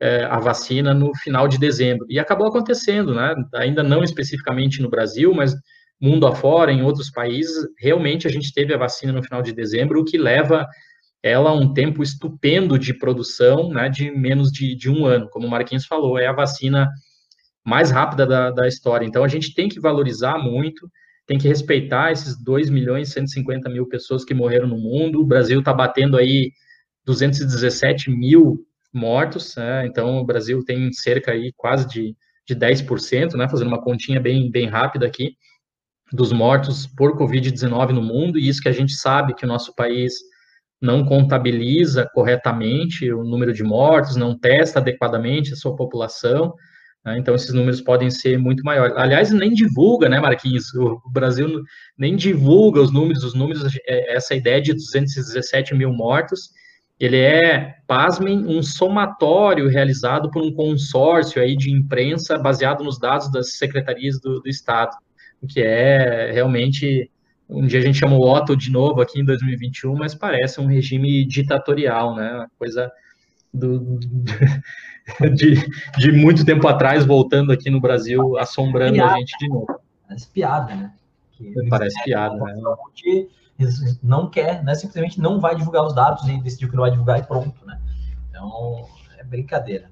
é, 0.00 0.24
a 0.24 0.38
vacina 0.38 0.92
no 0.92 1.14
final 1.16 1.48
de 1.48 1.58
dezembro. 1.58 2.06
E 2.08 2.18
acabou 2.18 2.46
acontecendo, 2.46 3.14
né? 3.14 3.34
Ainda 3.54 3.82
não 3.82 4.02
especificamente 4.02 4.82
no 4.82 4.90
Brasil, 4.90 5.32
mas 5.34 5.54
mundo 6.00 6.26
afora, 6.26 6.72
em 6.72 6.82
outros 6.82 7.10
países, 7.10 7.66
realmente 7.78 8.26
a 8.26 8.30
gente 8.30 8.52
teve 8.52 8.74
a 8.74 8.78
vacina 8.78 9.12
no 9.12 9.22
final 9.22 9.40
de 9.40 9.52
dezembro, 9.52 10.00
o 10.00 10.04
que 10.04 10.18
leva 10.18 10.66
ela 11.22 11.50
a 11.50 11.54
um 11.54 11.72
tempo 11.72 12.02
estupendo 12.02 12.78
de 12.78 12.94
produção, 12.94 13.70
né, 13.70 13.88
de 13.88 14.10
menos 14.10 14.50
de, 14.50 14.76
de 14.76 14.90
um 14.90 15.06
ano. 15.06 15.28
Como 15.30 15.46
o 15.46 15.50
Marquinhos 15.50 15.86
falou, 15.86 16.18
é 16.18 16.26
a 16.26 16.32
vacina 16.32 16.88
mais 17.64 17.90
rápida 17.90 18.26
da, 18.26 18.50
da 18.50 18.68
história. 18.68 19.04
Então, 19.04 19.24
a 19.24 19.28
gente 19.28 19.54
tem 19.54 19.68
que 19.68 19.80
valorizar 19.80 20.38
muito, 20.38 20.88
tem 21.26 21.38
que 21.38 21.48
respeitar 21.48 22.12
esses 22.12 22.40
2 22.40 22.70
milhões 22.70 23.08
e 23.08 23.12
150 23.12 23.68
mil 23.68 23.88
pessoas 23.88 24.24
que 24.24 24.34
morreram 24.34 24.68
no 24.68 24.78
mundo. 24.78 25.20
O 25.20 25.26
Brasil 25.26 25.58
está 25.58 25.72
batendo 25.72 26.16
aí 26.16 26.52
217 27.04 28.10
mil 28.10 28.64
mortos, 28.96 29.54
né? 29.56 29.86
então 29.86 30.18
o 30.18 30.24
Brasil 30.24 30.64
tem 30.64 30.92
cerca 30.92 31.32
aí 31.32 31.52
quase 31.56 31.86
de 31.86 32.16
de 32.46 32.54
10%, 32.54 33.34
né, 33.34 33.48
fazendo 33.48 33.68
uma 33.68 33.82
continha 33.82 34.20
bem, 34.20 34.50
bem 34.50 34.68
rápida 34.68 35.04
aqui, 35.06 35.36
dos 36.12 36.32
mortos 36.32 36.86
por 36.86 37.18
Covid-19 37.18 37.90
no 37.90 38.02
mundo, 38.02 38.38
e 38.38 38.48
isso 38.48 38.62
que 38.62 38.68
a 38.68 38.72
gente 38.72 38.92
sabe 38.92 39.34
que 39.34 39.44
o 39.44 39.48
nosso 39.48 39.74
país 39.74 40.14
não 40.80 41.04
contabiliza 41.04 42.08
corretamente 42.14 43.10
o 43.12 43.24
número 43.24 43.52
de 43.52 43.64
mortos, 43.64 44.14
não 44.14 44.38
testa 44.38 44.78
adequadamente 44.78 45.52
a 45.52 45.56
sua 45.56 45.74
população, 45.74 46.54
né, 47.04 47.18
então 47.18 47.34
esses 47.34 47.52
números 47.52 47.80
podem 47.80 48.10
ser 48.10 48.38
muito 48.38 48.62
maiores. 48.62 48.96
Aliás, 48.96 49.32
nem 49.32 49.52
divulga, 49.52 50.08
né, 50.08 50.20
Marquinhos? 50.20 50.72
O 50.74 51.10
Brasil 51.10 51.62
nem 51.98 52.14
divulga 52.14 52.80
os 52.80 52.92
números, 52.92 53.24
os 53.24 53.34
números, 53.34 53.62
é, 53.88 54.14
essa 54.14 54.34
ideia 54.34 54.60
de 54.60 54.72
217 54.72 55.74
mil 55.74 55.92
mortos, 55.92 56.50
ele 56.98 57.18
é, 57.18 57.76
pasmem, 57.86 58.46
um 58.46 58.62
somatório 58.62 59.68
realizado 59.68 60.30
por 60.30 60.42
um 60.42 60.52
consórcio 60.52 61.40
aí 61.42 61.56
de 61.56 61.70
imprensa 61.70 62.38
baseado 62.38 62.82
nos 62.82 62.98
dados 62.98 63.30
das 63.30 63.56
secretarias 63.56 64.18
do, 64.20 64.40
do 64.40 64.48
Estado, 64.48 64.96
o 65.42 65.46
que 65.46 65.60
é 65.60 66.30
realmente, 66.32 67.10
um 67.48 67.66
dia 67.66 67.80
a 67.80 67.82
gente 67.82 67.98
chama 67.98 68.16
o 68.16 68.22
Otto 68.22 68.56
de 68.56 68.70
novo 68.70 69.02
aqui 69.02 69.20
em 69.20 69.24
2021, 69.24 69.94
mas 69.94 70.14
parece 70.14 70.60
um 70.60 70.66
regime 70.66 71.26
ditatorial, 71.26 72.14
né, 72.14 72.32
uma 72.32 72.50
coisa 72.58 72.90
do, 73.52 73.98
de, 75.34 75.54
de 75.98 76.12
muito 76.12 76.44
tempo 76.44 76.66
atrás, 76.66 77.04
voltando 77.04 77.52
aqui 77.52 77.70
no 77.70 77.80
Brasil, 77.80 78.38
assombrando 78.38 78.94
piada. 78.94 79.14
a 79.14 79.18
gente 79.18 79.36
de 79.38 79.48
novo. 79.48 79.80
Parece 80.08 80.30
piada, 80.30 80.74
né? 80.74 80.92
Que 81.32 81.68
parece 81.68 82.02
piada, 82.04 82.36
né? 82.36 82.54
Não 84.02 84.28
quer, 84.28 84.62
né? 84.62 84.74
Simplesmente 84.74 85.20
não 85.20 85.40
vai 85.40 85.54
divulgar 85.54 85.84
os 85.84 85.94
dados 85.94 86.26
e 86.28 86.40
decidiu 86.40 86.68
que 86.68 86.76
não 86.76 86.82
vai 86.82 86.90
divulgar 86.90 87.18
e 87.18 87.22
pronto, 87.22 87.64
né? 87.64 87.78
Então, 88.28 88.86
é 89.18 89.24
brincadeira. 89.24 89.90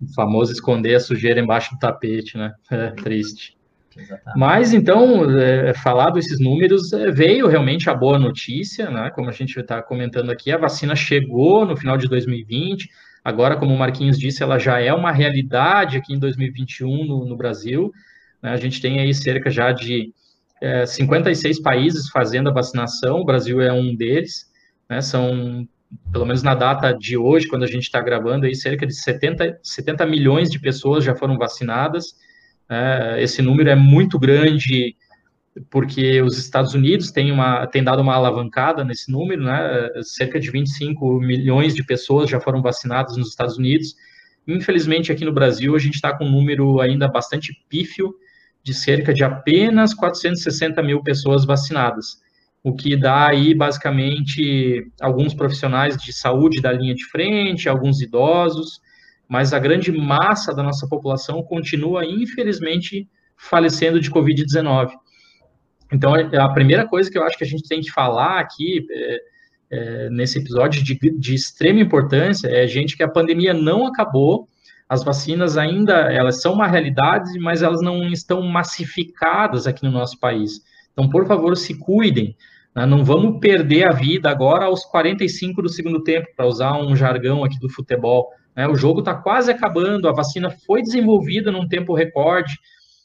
O 0.00 0.12
famoso 0.14 0.52
esconder 0.52 0.94
a 0.94 1.00
sujeira 1.00 1.40
embaixo 1.40 1.74
do 1.74 1.78
tapete, 1.78 2.36
né? 2.36 2.54
É 2.70 2.90
triste. 2.90 3.56
Exatamente. 3.96 4.38
Mas, 4.38 4.72
então, 4.72 5.38
é, 5.38 5.74
falado 5.74 6.18
esses 6.18 6.40
números, 6.40 6.92
é, 6.92 7.10
veio 7.10 7.46
realmente 7.46 7.90
a 7.90 7.94
boa 7.94 8.18
notícia, 8.18 8.90
né? 8.90 9.10
Como 9.10 9.28
a 9.28 9.32
gente 9.32 9.58
está 9.58 9.82
comentando 9.82 10.30
aqui, 10.30 10.50
a 10.50 10.58
vacina 10.58 10.96
chegou 10.96 11.66
no 11.66 11.76
final 11.76 11.96
de 11.98 12.08
2020. 12.08 12.88
Agora, 13.24 13.56
como 13.56 13.74
o 13.74 13.78
Marquinhos 13.78 14.18
disse, 14.18 14.42
ela 14.42 14.58
já 14.58 14.80
é 14.80 14.92
uma 14.92 15.12
realidade 15.12 15.96
aqui 15.96 16.14
em 16.14 16.18
2021 16.18 17.04
no, 17.04 17.24
no 17.24 17.36
Brasil. 17.36 17.92
Né? 18.42 18.50
A 18.50 18.56
gente 18.56 18.80
tem 18.80 18.98
aí 18.98 19.14
cerca 19.14 19.50
já 19.50 19.70
de 19.70 20.12
é, 20.62 20.86
56 20.86 21.60
países 21.60 22.08
fazendo 22.08 22.48
a 22.48 22.52
vacinação, 22.52 23.18
o 23.18 23.24
Brasil 23.24 23.60
é 23.60 23.72
um 23.72 23.96
deles, 23.96 24.48
né, 24.88 25.00
são, 25.00 25.66
pelo 26.12 26.24
menos 26.24 26.44
na 26.44 26.54
data 26.54 26.92
de 26.92 27.16
hoje, 27.16 27.48
quando 27.48 27.64
a 27.64 27.66
gente 27.66 27.82
está 27.82 28.00
gravando, 28.00 28.46
aí, 28.46 28.54
cerca 28.54 28.86
de 28.86 28.94
70, 28.94 29.58
70 29.60 30.06
milhões 30.06 30.48
de 30.48 30.60
pessoas 30.60 31.02
já 31.02 31.16
foram 31.16 31.36
vacinadas, 31.36 32.14
é, 32.70 33.20
esse 33.20 33.42
número 33.42 33.70
é 33.70 33.74
muito 33.74 34.20
grande, 34.20 34.94
porque 35.68 36.22
os 36.22 36.38
Estados 36.38 36.74
Unidos 36.74 37.10
têm, 37.10 37.32
uma, 37.32 37.66
têm 37.66 37.82
dado 37.82 38.00
uma 38.00 38.14
alavancada 38.14 38.84
nesse 38.84 39.10
número, 39.10 39.42
né, 39.42 39.90
cerca 40.02 40.38
de 40.38 40.48
25 40.48 41.18
milhões 41.18 41.74
de 41.74 41.84
pessoas 41.84 42.30
já 42.30 42.38
foram 42.38 42.62
vacinadas 42.62 43.16
nos 43.16 43.30
Estados 43.30 43.58
Unidos, 43.58 43.96
infelizmente 44.46 45.10
aqui 45.10 45.24
no 45.24 45.32
Brasil 45.32 45.74
a 45.74 45.78
gente 45.80 45.96
está 45.96 46.16
com 46.16 46.24
um 46.24 46.30
número 46.30 46.80
ainda 46.80 47.08
bastante 47.08 47.52
pífio, 47.68 48.14
de 48.62 48.74
cerca 48.74 49.12
de 49.12 49.24
apenas 49.24 49.92
460 49.94 50.82
mil 50.82 51.02
pessoas 51.02 51.44
vacinadas, 51.44 52.20
o 52.62 52.74
que 52.74 52.96
dá 52.96 53.28
aí 53.28 53.54
basicamente 53.54 54.86
alguns 55.00 55.34
profissionais 55.34 55.96
de 55.96 56.12
saúde 56.12 56.60
da 56.60 56.72
linha 56.72 56.94
de 56.94 57.04
frente, 57.06 57.68
alguns 57.68 58.00
idosos, 58.00 58.80
mas 59.28 59.52
a 59.52 59.58
grande 59.58 59.90
massa 59.90 60.54
da 60.54 60.62
nossa 60.62 60.86
população 60.86 61.42
continua, 61.42 62.04
infelizmente, 62.04 63.08
falecendo 63.36 63.98
de 63.98 64.10
Covid-19. 64.10 64.92
Então, 65.92 66.14
a 66.14 66.48
primeira 66.50 66.86
coisa 66.86 67.10
que 67.10 67.18
eu 67.18 67.24
acho 67.24 67.36
que 67.36 67.44
a 67.44 67.46
gente 67.46 67.68
tem 67.68 67.80
que 67.80 67.90
falar 67.90 68.38
aqui 68.38 68.86
é, 68.90 69.20
é, 69.70 70.10
nesse 70.10 70.38
episódio 70.38 70.82
de, 70.84 70.98
de 71.18 71.34
extrema 71.34 71.80
importância 71.80 72.46
é, 72.48 72.66
gente, 72.66 72.96
que 72.96 73.02
a 73.02 73.08
pandemia 73.08 73.52
não 73.52 73.86
acabou, 73.86 74.48
as 74.92 75.02
vacinas 75.02 75.56
ainda 75.56 76.12
elas 76.12 76.42
são 76.42 76.52
uma 76.52 76.66
realidade, 76.66 77.38
mas 77.38 77.62
elas 77.62 77.80
não 77.80 78.08
estão 78.08 78.42
massificadas 78.42 79.66
aqui 79.66 79.82
no 79.82 79.90
nosso 79.90 80.20
país. 80.20 80.60
Então, 80.92 81.08
por 81.08 81.26
favor, 81.26 81.56
se 81.56 81.78
cuidem. 81.78 82.36
Né? 82.76 82.84
Não 82.84 83.02
vamos 83.02 83.40
perder 83.40 83.84
a 83.84 83.92
vida 83.92 84.28
agora 84.28 84.66
aos 84.66 84.84
45 84.84 85.62
do 85.62 85.68
segundo 85.70 86.04
tempo, 86.04 86.28
para 86.36 86.44
usar 86.44 86.76
um 86.76 86.94
jargão 86.94 87.42
aqui 87.42 87.58
do 87.58 87.70
futebol. 87.70 88.28
Né? 88.54 88.68
O 88.68 88.74
jogo 88.74 88.98
está 88.98 89.14
quase 89.14 89.50
acabando, 89.50 90.06
a 90.06 90.12
vacina 90.12 90.50
foi 90.50 90.82
desenvolvida 90.82 91.50
num 91.50 91.66
tempo 91.66 91.94
recorde. 91.94 92.54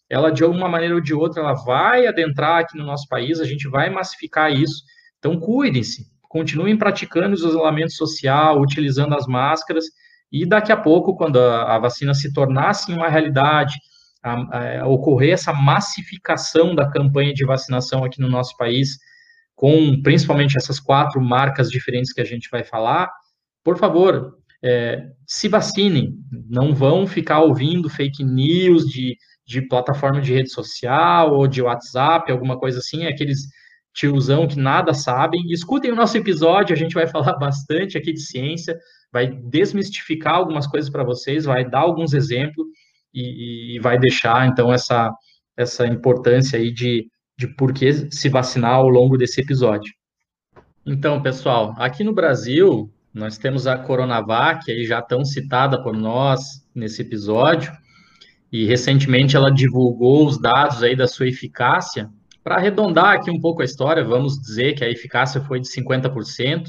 Ela, 0.09 0.29
de 0.29 0.43
alguma 0.43 0.67
maneira 0.67 0.95
ou 0.95 0.99
de 0.99 1.13
outra, 1.13 1.41
ela 1.41 1.53
vai 1.53 2.05
adentrar 2.05 2.63
aqui 2.63 2.77
no 2.77 2.85
nosso 2.85 3.07
país, 3.07 3.39
a 3.39 3.45
gente 3.45 3.65
vai 3.69 3.89
massificar 3.89 4.51
isso. 4.51 4.83
Então, 5.19 5.39
cuidem-se, 5.39 6.05
continuem 6.27 6.77
praticando 6.77 7.29
o 7.29 7.39
isolamento 7.39 7.93
social, 7.93 8.59
utilizando 8.59 9.15
as 9.15 9.25
máscaras 9.25 9.85
e 10.31 10.45
daqui 10.45 10.71
a 10.71 10.77
pouco, 10.77 11.15
quando 11.15 11.39
a, 11.39 11.75
a 11.75 11.79
vacina 11.79 12.13
se 12.13 12.33
tornasse 12.33 12.91
uma 12.91 13.07
realidade, 13.07 13.75
a, 14.23 14.81
a, 14.81 14.87
ocorrer 14.87 15.33
essa 15.33 15.53
massificação 15.53 16.75
da 16.75 16.89
campanha 16.89 17.33
de 17.33 17.45
vacinação 17.45 18.03
aqui 18.03 18.19
no 18.19 18.29
nosso 18.29 18.55
país, 18.57 18.97
com 19.55 20.01
principalmente 20.01 20.57
essas 20.57 20.79
quatro 20.79 21.21
marcas 21.21 21.69
diferentes 21.69 22.13
que 22.13 22.21
a 22.21 22.25
gente 22.25 22.49
vai 22.51 22.63
falar, 22.63 23.09
por 23.63 23.77
favor, 23.77 24.37
é, 24.63 25.07
se 25.25 25.47
vacinem, 25.47 26.13
não 26.49 26.73
vão 26.73 27.07
ficar 27.07 27.41
ouvindo 27.41 27.89
fake 27.89 28.23
news 28.23 28.85
de, 28.85 29.17
de 29.45 29.61
plataforma 29.61 30.21
de 30.21 30.33
rede 30.33 30.51
social 30.51 31.33
ou 31.33 31.47
de 31.47 31.61
WhatsApp, 31.61 32.31
alguma 32.31 32.57
coisa 32.57 32.79
assim, 32.79 33.05
aqueles 33.05 33.47
tiozão 33.93 34.47
que 34.47 34.59
nada 34.59 34.93
sabem. 34.93 35.41
Escutem 35.49 35.91
o 35.91 35.95
nosso 35.95 36.15
episódio, 36.17 36.73
a 36.73 36.77
gente 36.77 36.93
vai 36.93 37.07
falar 37.07 37.33
bastante 37.37 37.97
aqui 37.97 38.13
de 38.13 38.21
ciência, 38.21 38.77
vai 39.17 39.27
desmistificar 39.27 40.35
algumas 40.35 40.67
coisas 40.67 40.91
para 40.91 41.03
vocês, 41.03 41.45
vai 41.45 41.67
dar 41.67 41.79
alguns 41.79 42.13
exemplos 42.13 42.67
e, 43.11 43.75
e, 43.75 43.79
vai 43.79 43.97
deixar, 43.97 44.47
então, 44.47 44.71
essa, 44.71 45.11
essa 45.57 45.87
importância 45.87 46.59
aí 46.59 46.71
de, 46.71 47.07
de 47.35 47.47
por 47.47 47.73
que 47.73 47.91
se 48.11 48.29
vacinar 48.29 48.75
ao 48.75 48.87
longo 48.87 49.17
desse 49.17 49.41
episódio. 49.41 49.91
Então, 50.85 51.19
pessoal, 51.19 51.73
aqui 51.79 52.03
no 52.03 52.13
Brasil, 52.13 52.93
nós 53.11 53.39
temos 53.39 53.65
a 53.65 53.75
Coronavac, 53.75 54.71
aí 54.71 54.85
já 54.85 55.01
tão 55.01 55.25
citada 55.25 55.81
por 55.81 55.97
nós 55.97 56.63
nesse 56.75 57.01
episódio, 57.01 57.71
e 58.51 58.65
recentemente 58.65 59.35
ela 59.35 59.51
divulgou 59.51 60.27
os 60.27 60.39
dados 60.39 60.83
aí 60.83 60.95
da 60.95 61.07
sua 61.07 61.27
eficácia. 61.27 62.07
Para 62.43 62.57
arredondar 62.57 63.15
aqui 63.15 63.31
um 63.31 63.41
pouco 63.41 63.63
a 63.63 63.65
história, 63.65 64.03
vamos 64.03 64.39
dizer 64.39 64.75
que 64.75 64.83
a 64.83 64.89
eficácia 64.89 65.41
foi 65.41 65.59
de 65.59 65.67
50%, 65.67 66.67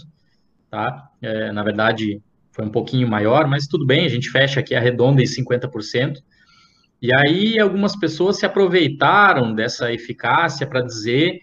tá? 0.71 1.11
É, 1.21 1.53
na 1.53 1.63
verdade, 1.63 2.23
foi 2.59 2.67
um 2.67 2.71
pouquinho 2.71 3.09
maior, 3.09 3.47
mas 3.47 3.69
tudo 3.69 3.87
bem, 3.87 4.05
a 4.05 4.09
gente 4.09 4.31
fecha 4.31 4.59
aqui 4.59 4.75
a 4.75 4.81
redonda 4.81 5.23
em 5.23 5.25
50%. 5.25 6.17
E 7.01 7.15
aí 7.15 7.57
algumas 7.61 7.95
pessoas 7.95 8.37
se 8.37 8.45
aproveitaram 8.45 9.55
dessa 9.55 9.93
eficácia 9.93 10.67
para 10.67 10.81
dizer 10.81 11.39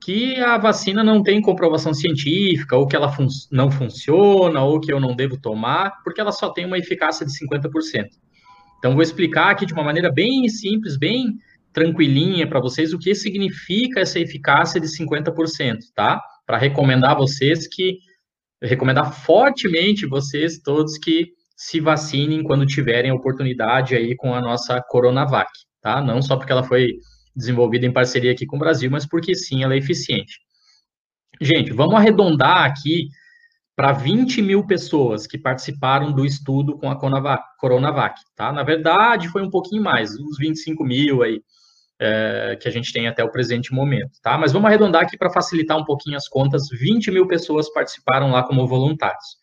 que 0.00 0.36
a 0.36 0.56
vacina 0.56 1.02
não 1.02 1.20
tem 1.20 1.42
comprovação 1.42 1.92
científica, 1.92 2.76
ou 2.76 2.86
que 2.86 2.94
ela 2.94 3.10
fun 3.10 3.26
não 3.50 3.72
funciona, 3.72 4.62
ou 4.62 4.78
que 4.78 4.92
eu 4.92 5.00
não 5.00 5.16
devo 5.16 5.36
tomar, 5.36 6.00
porque 6.04 6.20
ela 6.20 6.30
só 6.30 6.48
tem 6.50 6.64
uma 6.64 6.78
eficácia 6.78 7.26
de 7.26 7.32
50%. 7.32 8.06
Então, 8.78 8.92
vou 8.92 9.02
explicar 9.02 9.50
aqui 9.50 9.66
de 9.66 9.72
uma 9.72 9.82
maneira 9.82 10.12
bem 10.12 10.48
simples, 10.48 10.96
bem 10.96 11.38
tranquilinha 11.72 12.48
para 12.48 12.60
vocês 12.60 12.94
o 12.94 12.98
que 12.98 13.16
significa 13.16 13.98
essa 13.98 14.20
eficácia 14.20 14.80
de 14.80 14.86
50%, 14.86 15.78
tá? 15.92 16.22
Para 16.46 16.56
recomendar 16.56 17.10
a 17.10 17.18
vocês 17.18 17.66
que 17.66 17.98
recomendar 18.62 19.12
fortemente 19.12 20.06
vocês 20.06 20.58
todos 20.58 20.98
que 20.98 21.32
se 21.56 21.80
vacinem 21.80 22.42
quando 22.42 22.66
tiverem 22.66 23.12
oportunidade 23.12 23.94
aí 23.94 24.16
com 24.16 24.34
a 24.34 24.40
nossa 24.40 24.80
Coronavac, 24.88 25.50
tá? 25.80 26.00
Não 26.00 26.22
só 26.22 26.36
porque 26.36 26.52
ela 26.52 26.64
foi 26.64 26.94
desenvolvida 27.34 27.86
em 27.86 27.92
parceria 27.92 28.32
aqui 28.32 28.46
com 28.46 28.56
o 28.56 28.58
Brasil, 28.60 28.90
mas 28.90 29.06
porque 29.06 29.34
sim, 29.34 29.62
ela 29.62 29.74
é 29.74 29.78
eficiente. 29.78 30.40
Gente, 31.40 31.72
vamos 31.72 31.94
arredondar 31.94 32.64
aqui 32.64 33.08
para 33.76 33.92
20 33.92 34.42
mil 34.42 34.66
pessoas 34.66 35.26
que 35.26 35.38
participaram 35.38 36.12
do 36.12 36.24
estudo 36.26 36.76
com 36.76 36.90
a 36.90 36.98
Coronavac, 37.58 38.20
tá? 38.36 38.52
Na 38.52 38.62
verdade, 38.62 39.28
foi 39.28 39.42
um 39.42 39.48
pouquinho 39.48 39.82
mais, 39.82 40.18
uns 40.18 40.36
25 40.38 40.84
mil 40.84 41.22
aí, 41.22 41.40
é, 42.00 42.56
que 42.58 42.66
a 42.66 42.70
gente 42.70 42.92
tem 42.92 43.06
até 43.06 43.22
o 43.22 43.30
presente 43.30 43.74
momento, 43.74 44.12
tá? 44.22 44.38
Mas 44.38 44.52
vamos 44.52 44.66
arredondar 44.66 45.02
aqui 45.02 45.18
para 45.18 45.30
facilitar 45.30 45.76
um 45.76 45.84
pouquinho 45.84 46.16
as 46.16 46.26
contas. 46.26 46.62
20 46.72 47.10
mil 47.10 47.26
pessoas 47.26 47.70
participaram 47.70 48.30
lá 48.30 48.42
como 48.42 48.66
voluntários. 48.66 49.38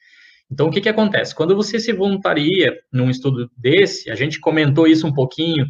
Então, 0.52 0.68
o 0.68 0.72
que, 0.72 0.82
que 0.82 0.90
acontece? 0.90 1.36
Quando 1.36 1.56
você 1.56 1.80
se 1.80 1.94
voluntaria 1.94 2.74
num 2.92 3.12
estudo 3.12 3.52
desse, 3.56 4.10
a 4.10 4.16
gente 4.16 4.40
comentou 4.40 4.88
isso 4.88 5.06
um 5.06 5.14
pouquinho 5.14 5.66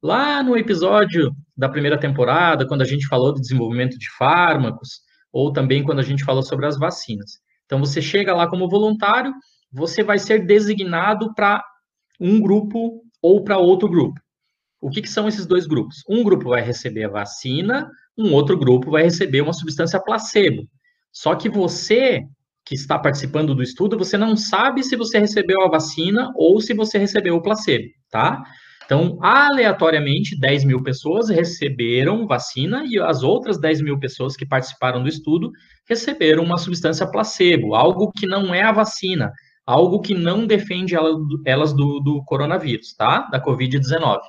lá 0.00 0.42
no 0.42 0.56
episódio 0.56 1.32
da 1.56 1.68
primeira 1.68 1.98
temporada, 1.98 2.66
quando 2.66 2.82
a 2.82 2.86
gente 2.86 3.08
falou 3.08 3.32
do 3.32 3.40
desenvolvimento 3.40 3.98
de 3.98 4.08
fármacos, 4.16 5.00
ou 5.32 5.52
também 5.52 5.82
quando 5.82 5.98
a 5.98 6.04
gente 6.04 6.24
falou 6.24 6.42
sobre 6.42 6.66
as 6.66 6.78
vacinas. 6.78 7.32
Então, 7.64 7.80
você 7.80 8.00
chega 8.00 8.34
lá 8.34 8.48
como 8.48 8.68
voluntário, 8.68 9.32
você 9.72 10.04
vai 10.04 10.18
ser 10.18 10.46
designado 10.46 11.34
para 11.34 11.64
um 12.20 12.40
grupo 12.40 13.02
ou 13.20 13.42
para 13.42 13.58
outro 13.58 13.88
grupo. 13.88 14.20
O 14.80 14.90
que, 14.90 15.02
que 15.02 15.10
são 15.10 15.26
esses 15.28 15.46
dois 15.46 15.66
grupos? 15.66 16.02
Um 16.08 16.22
grupo 16.22 16.50
vai 16.50 16.62
receber 16.62 17.04
a 17.04 17.10
vacina, 17.10 17.90
um 18.16 18.32
outro 18.32 18.56
grupo 18.56 18.90
vai 18.90 19.02
receber 19.02 19.40
uma 19.40 19.52
substância 19.52 20.00
placebo. 20.00 20.68
Só 21.12 21.34
que 21.34 21.48
você 21.48 22.22
que 22.64 22.74
está 22.74 22.98
participando 22.98 23.54
do 23.54 23.62
estudo, 23.62 23.96
você 23.96 24.18
não 24.18 24.36
sabe 24.36 24.82
se 24.82 24.94
você 24.94 25.18
recebeu 25.18 25.62
a 25.62 25.70
vacina 25.70 26.30
ou 26.36 26.60
se 26.60 26.74
você 26.74 26.98
recebeu 26.98 27.34
o 27.34 27.42
placebo, 27.42 27.88
tá? 28.10 28.42
Então, 28.84 29.18
aleatoriamente, 29.22 30.38
10 30.38 30.64
mil 30.64 30.82
pessoas 30.82 31.30
receberam 31.30 32.26
vacina 32.26 32.84
e 32.86 32.98
as 32.98 33.22
outras 33.22 33.58
10 33.58 33.80
mil 33.80 33.98
pessoas 33.98 34.36
que 34.36 34.46
participaram 34.46 35.02
do 35.02 35.08
estudo 35.08 35.50
receberam 35.88 36.42
uma 36.42 36.58
substância 36.58 37.10
placebo, 37.10 37.74
algo 37.74 38.12
que 38.12 38.26
não 38.26 38.54
é 38.54 38.62
a 38.62 38.72
vacina, 38.72 39.32
algo 39.66 40.00
que 40.00 40.14
não 40.14 40.46
defende 40.46 40.94
elas 41.46 41.72
do, 41.74 42.00
do 42.00 42.22
coronavírus, 42.24 42.94
tá? 42.94 43.28
Da 43.30 43.42
Covid-19. 43.42 44.20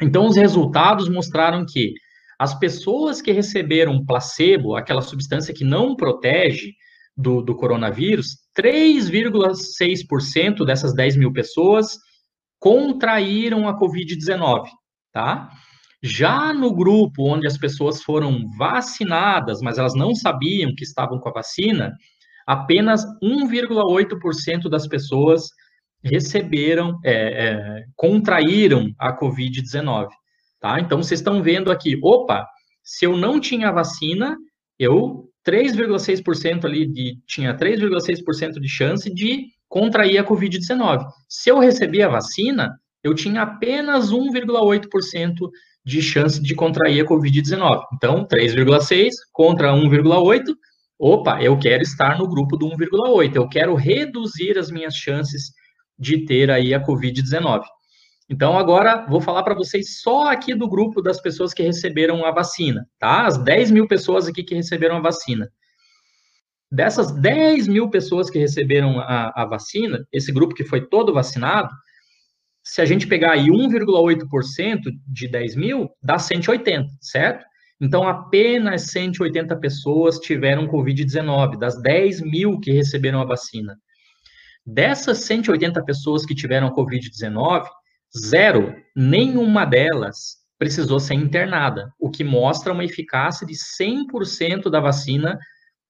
Então, 0.00 0.26
os 0.26 0.36
resultados 0.36 1.08
mostraram 1.08 1.66
que 1.66 1.92
as 2.38 2.56
pessoas 2.56 3.20
que 3.20 3.32
receberam 3.32 4.04
placebo, 4.04 4.76
aquela 4.76 5.02
substância 5.02 5.52
que 5.52 5.64
não 5.64 5.96
protege 5.96 6.74
do, 7.16 7.42
do 7.42 7.56
coronavírus, 7.56 8.36
3,6% 8.56 10.64
dessas 10.64 10.94
10 10.94 11.16
mil 11.16 11.32
pessoas 11.32 11.98
contraíram 12.60 13.68
a 13.68 13.76
Covid-19, 13.78 14.66
tá? 15.12 15.50
Já 16.00 16.52
no 16.52 16.72
grupo 16.72 17.24
onde 17.24 17.48
as 17.48 17.58
pessoas 17.58 18.00
foram 18.02 18.48
vacinadas, 18.56 19.60
mas 19.60 19.78
elas 19.78 19.94
não 19.94 20.14
sabiam 20.14 20.72
que 20.76 20.84
estavam 20.84 21.18
com 21.18 21.28
a 21.28 21.32
vacina, 21.32 21.92
apenas 22.46 23.04
1,8% 23.20 24.68
das 24.70 24.86
pessoas 24.86 25.48
receberam, 26.02 26.98
é, 27.04 27.12
é, 27.12 27.84
contraíram 27.96 28.92
a 28.98 29.16
Covid-19. 29.16 30.08
Tá? 30.60 30.80
Então, 30.80 31.02
vocês 31.02 31.20
estão 31.20 31.42
vendo 31.42 31.70
aqui, 31.70 31.98
opa, 32.02 32.46
se 32.82 33.04
eu 33.04 33.16
não 33.16 33.40
tinha 33.40 33.70
vacina, 33.70 34.36
eu 34.78 35.28
3,6% 35.46 36.64
ali 36.64 36.86
de, 36.86 37.18
tinha 37.26 37.56
3,6% 37.56 38.60
de 38.60 38.68
chance 38.68 39.12
de 39.12 39.46
contrair 39.68 40.18
a 40.18 40.24
Covid-19. 40.24 41.06
Se 41.28 41.50
eu 41.50 41.58
recebi 41.58 42.02
a 42.02 42.08
vacina, 42.08 42.78
eu 43.02 43.14
tinha 43.14 43.42
apenas 43.42 44.10
1,8% 44.12 45.50
de 45.84 46.02
chance 46.02 46.42
de 46.42 46.54
contrair 46.54 47.02
a 47.02 47.08
Covid-19. 47.08 47.82
Então, 47.94 48.26
3,6 48.26 49.10
contra 49.32 49.72
1,8, 49.72 50.44
opa, 50.98 51.42
eu 51.42 51.58
quero 51.58 51.82
estar 51.82 52.18
no 52.18 52.28
grupo 52.28 52.56
do 52.56 52.66
1,8, 52.66 53.36
eu 53.36 53.48
quero 53.48 53.74
reduzir 53.74 54.58
as 54.58 54.70
minhas 54.70 54.94
chances 54.94 55.52
de 55.98 56.24
ter 56.24 56.50
aí 56.50 56.72
a 56.72 56.84
Covid-19. 56.84 57.62
Então, 58.30 58.58
agora 58.58 59.06
vou 59.06 59.20
falar 59.20 59.42
para 59.42 59.54
vocês 59.54 60.00
só 60.00 60.30
aqui 60.30 60.54
do 60.54 60.68
grupo 60.68 61.00
das 61.00 61.20
pessoas 61.20 61.54
que 61.54 61.62
receberam 61.62 62.24
a 62.24 62.30
vacina, 62.30 62.86
tá? 62.98 63.26
As 63.26 63.38
10 63.38 63.70
mil 63.70 63.88
pessoas 63.88 64.28
aqui 64.28 64.44
que 64.44 64.54
receberam 64.54 64.98
a 64.98 65.00
vacina. 65.00 65.50
Dessas 66.70 67.10
10 67.10 67.66
mil 67.66 67.88
pessoas 67.88 68.28
que 68.28 68.38
receberam 68.38 69.00
a, 69.00 69.32
a 69.34 69.46
vacina, 69.46 70.06
esse 70.12 70.30
grupo 70.30 70.54
que 70.54 70.64
foi 70.64 70.86
todo 70.86 71.14
vacinado, 71.14 71.70
se 72.62 72.82
a 72.82 72.84
gente 72.84 73.06
pegar 73.06 73.32
aí 73.32 73.46
1,8% 73.46 74.80
de 75.06 75.28
10 75.28 75.56
mil, 75.56 75.88
dá 76.02 76.18
180, 76.18 76.86
certo? 77.00 77.46
Então, 77.80 78.06
apenas 78.06 78.90
180 78.90 79.56
pessoas 79.56 80.18
tiveram 80.18 80.68
Covid-19, 80.68 81.58
das 81.58 81.80
10 81.80 82.20
mil 82.20 82.60
que 82.60 82.72
receberam 82.72 83.22
a 83.22 83.24
vacina. 83.24 83.74
Dessas 84.70 85.20
180 85.20 85.82
pessoas 85.82 86.26
que 86.26 86.34
tiveram 86.34 86.74
Covid-19, 86.74 87.66
zero, 88.14 88.76
nenhuma 88.94 89.64
delas 89.64 90.36
precisou 90.58 91.00
ser 91.00 91.14
internada, 91.14 91.90
o 91.98 92.10
que 92.10 92.22
mostra 92.22 92.74
uma 92.74 92.84
eficácia 92.84 93.46
de 93.46 93.54
100% 93.54 94.68
da 94.68 94.78
vacina 94.78 95.38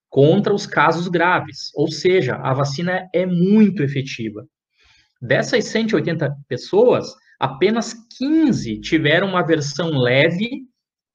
contra 0.07 0.53
os 0.53 0.65
casos 0.65 1.09
graves. 1.09 1.71
Ou 1.75 1.91
seja, 1.91 2.35
a 2.37 2.53
vacina 2.53 3.05
é 3.13 3.25
muito 3.25 3.83
efetiva. 3.83 4.47
Dessas 5.21 5.65
180 5.65 6.33
pessoas, 6.47 7.13
apenas 7.37 7.93
15 8.17 8.79
tiveram 8.79 9.27
uma 9.27 9.45
versão 9.45 9.89
leve 9.89 10.61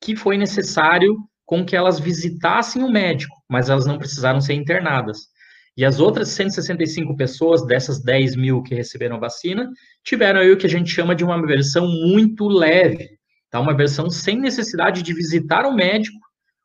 que 0.02 0.14
foi 0.14 0.36
necessário 0.36 1.16
com 1.46 1.64
que 1.64 1.74
elas 1.74 1.98
visitassem 1.98 2.82
o 2.82 2.90
médico, 2.90 3.34
mas 3.48 3.70
elas 3.70 3.86
não 3.86 3.96
precisaram 3.96 4.38
ser 4.38 4.52
internadas. 4.52 5.32
E 5.76 5.84
as 5.84 5.98
outras 5.98 6.28
165 6.28 7.16
pessoas, 7.16 7.66
dessas 7.66 8.00
10 8.00 8.36
mil 8.36 8.62
que 8.62 8.74
receberam 8.74 9.18
vacina, 9.18 9.68
tiveram 10.04 10.40
aí 10.40 10.52
o 10.52 10.56
que 10.56 10.66
a 10.66 10.70
gente 10.70 10.90
chama 10.90 11.14
de 11.14 11.24
uma 11.24 11.40
versão 11.44 11.88
muito 11.88 12.46
leve, 12.46 13.08
tá? 13.50 13.58
Uma 13.60 13.76
versão 13.76 14.08
sem 14.08 14.38
necessidade 14.38 15.02
de 15.02 15.12
visitar 15.12 15.66
o 15.66 15.74
médico 15.74 16.18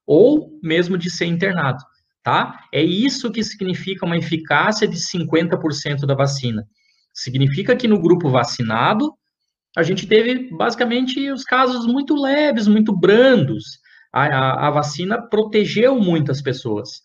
ou 0.05 0.59
mesmo 0.61 0.97
de 0.97 1.09
ser 1.09 1.25
internado, 1.25 1.83
tá? 2.23 2.65
É 2.71 2.83
isso 2.83 3.31
que 3.31 3.43
significa 3.43 4.05
uma 4.05 4.17
eficácia 4.17 4.87
de 4.87 4.97
50% 4.97 6.05
da 6.05 6.13
vacina. 6.13 6.63
Significa 7.13 7.75
que 7.75 7.87
no 7.87 7.99
grupo 7.99 8.29
vacinado, 8.29 9.11
a 9.75 9.81
gente 9.81 10.07
teve 10.07 10.49
basicamente 10.55 11.31
os 11.31 11.43
casos 11.43 11.85
muito 11.87 12.15
leves, 12.15 12.67
muito 12.67 12.95
brandos. 12.95 13.79
A, 14.13 14.25
a, 14.25 14.67
a 14.67 14.71
vacina 14.71 15.21
protegeu 15.29 15.99
muitas 15.99 16.41
pessoas. 16.41 17.01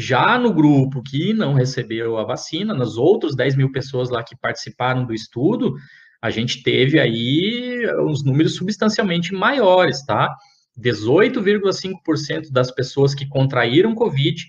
Já 0.00 0.38
no 0.38 0.54
grupo 0.54 1.02
que 1.02 1.34
não 1.34 1.54
recebeu 1.54 2.18
a 2.18 2.24
vacina, 2.24 2.72
nas 2.72 2.96
outras 2.96 3.34
10 3.34 3.56
mil 3.56 3.72
pessoas 3.72 4.10
lá 4.10 4.22
que 4.22 4.36
participaram 4.36 5.04
do 5.04 5.12
estudo, 5.12 5.74
a 6.22 6.30
gente 6.30 6.62
teve 6.62 7.00
aí 7.00 7.84
uns 7.98 8.24
números 8.24 8.54
substancialmente 8.54 9.34
maiores, 9.34 10.06
tá? 10.06 10.32
18,5% 10.80 12.52
das 12.52 12.70
pessoas 12.70 13.12
que 13.12 13.26
contraíram 13.26 13.92
Covid 13.92 14.40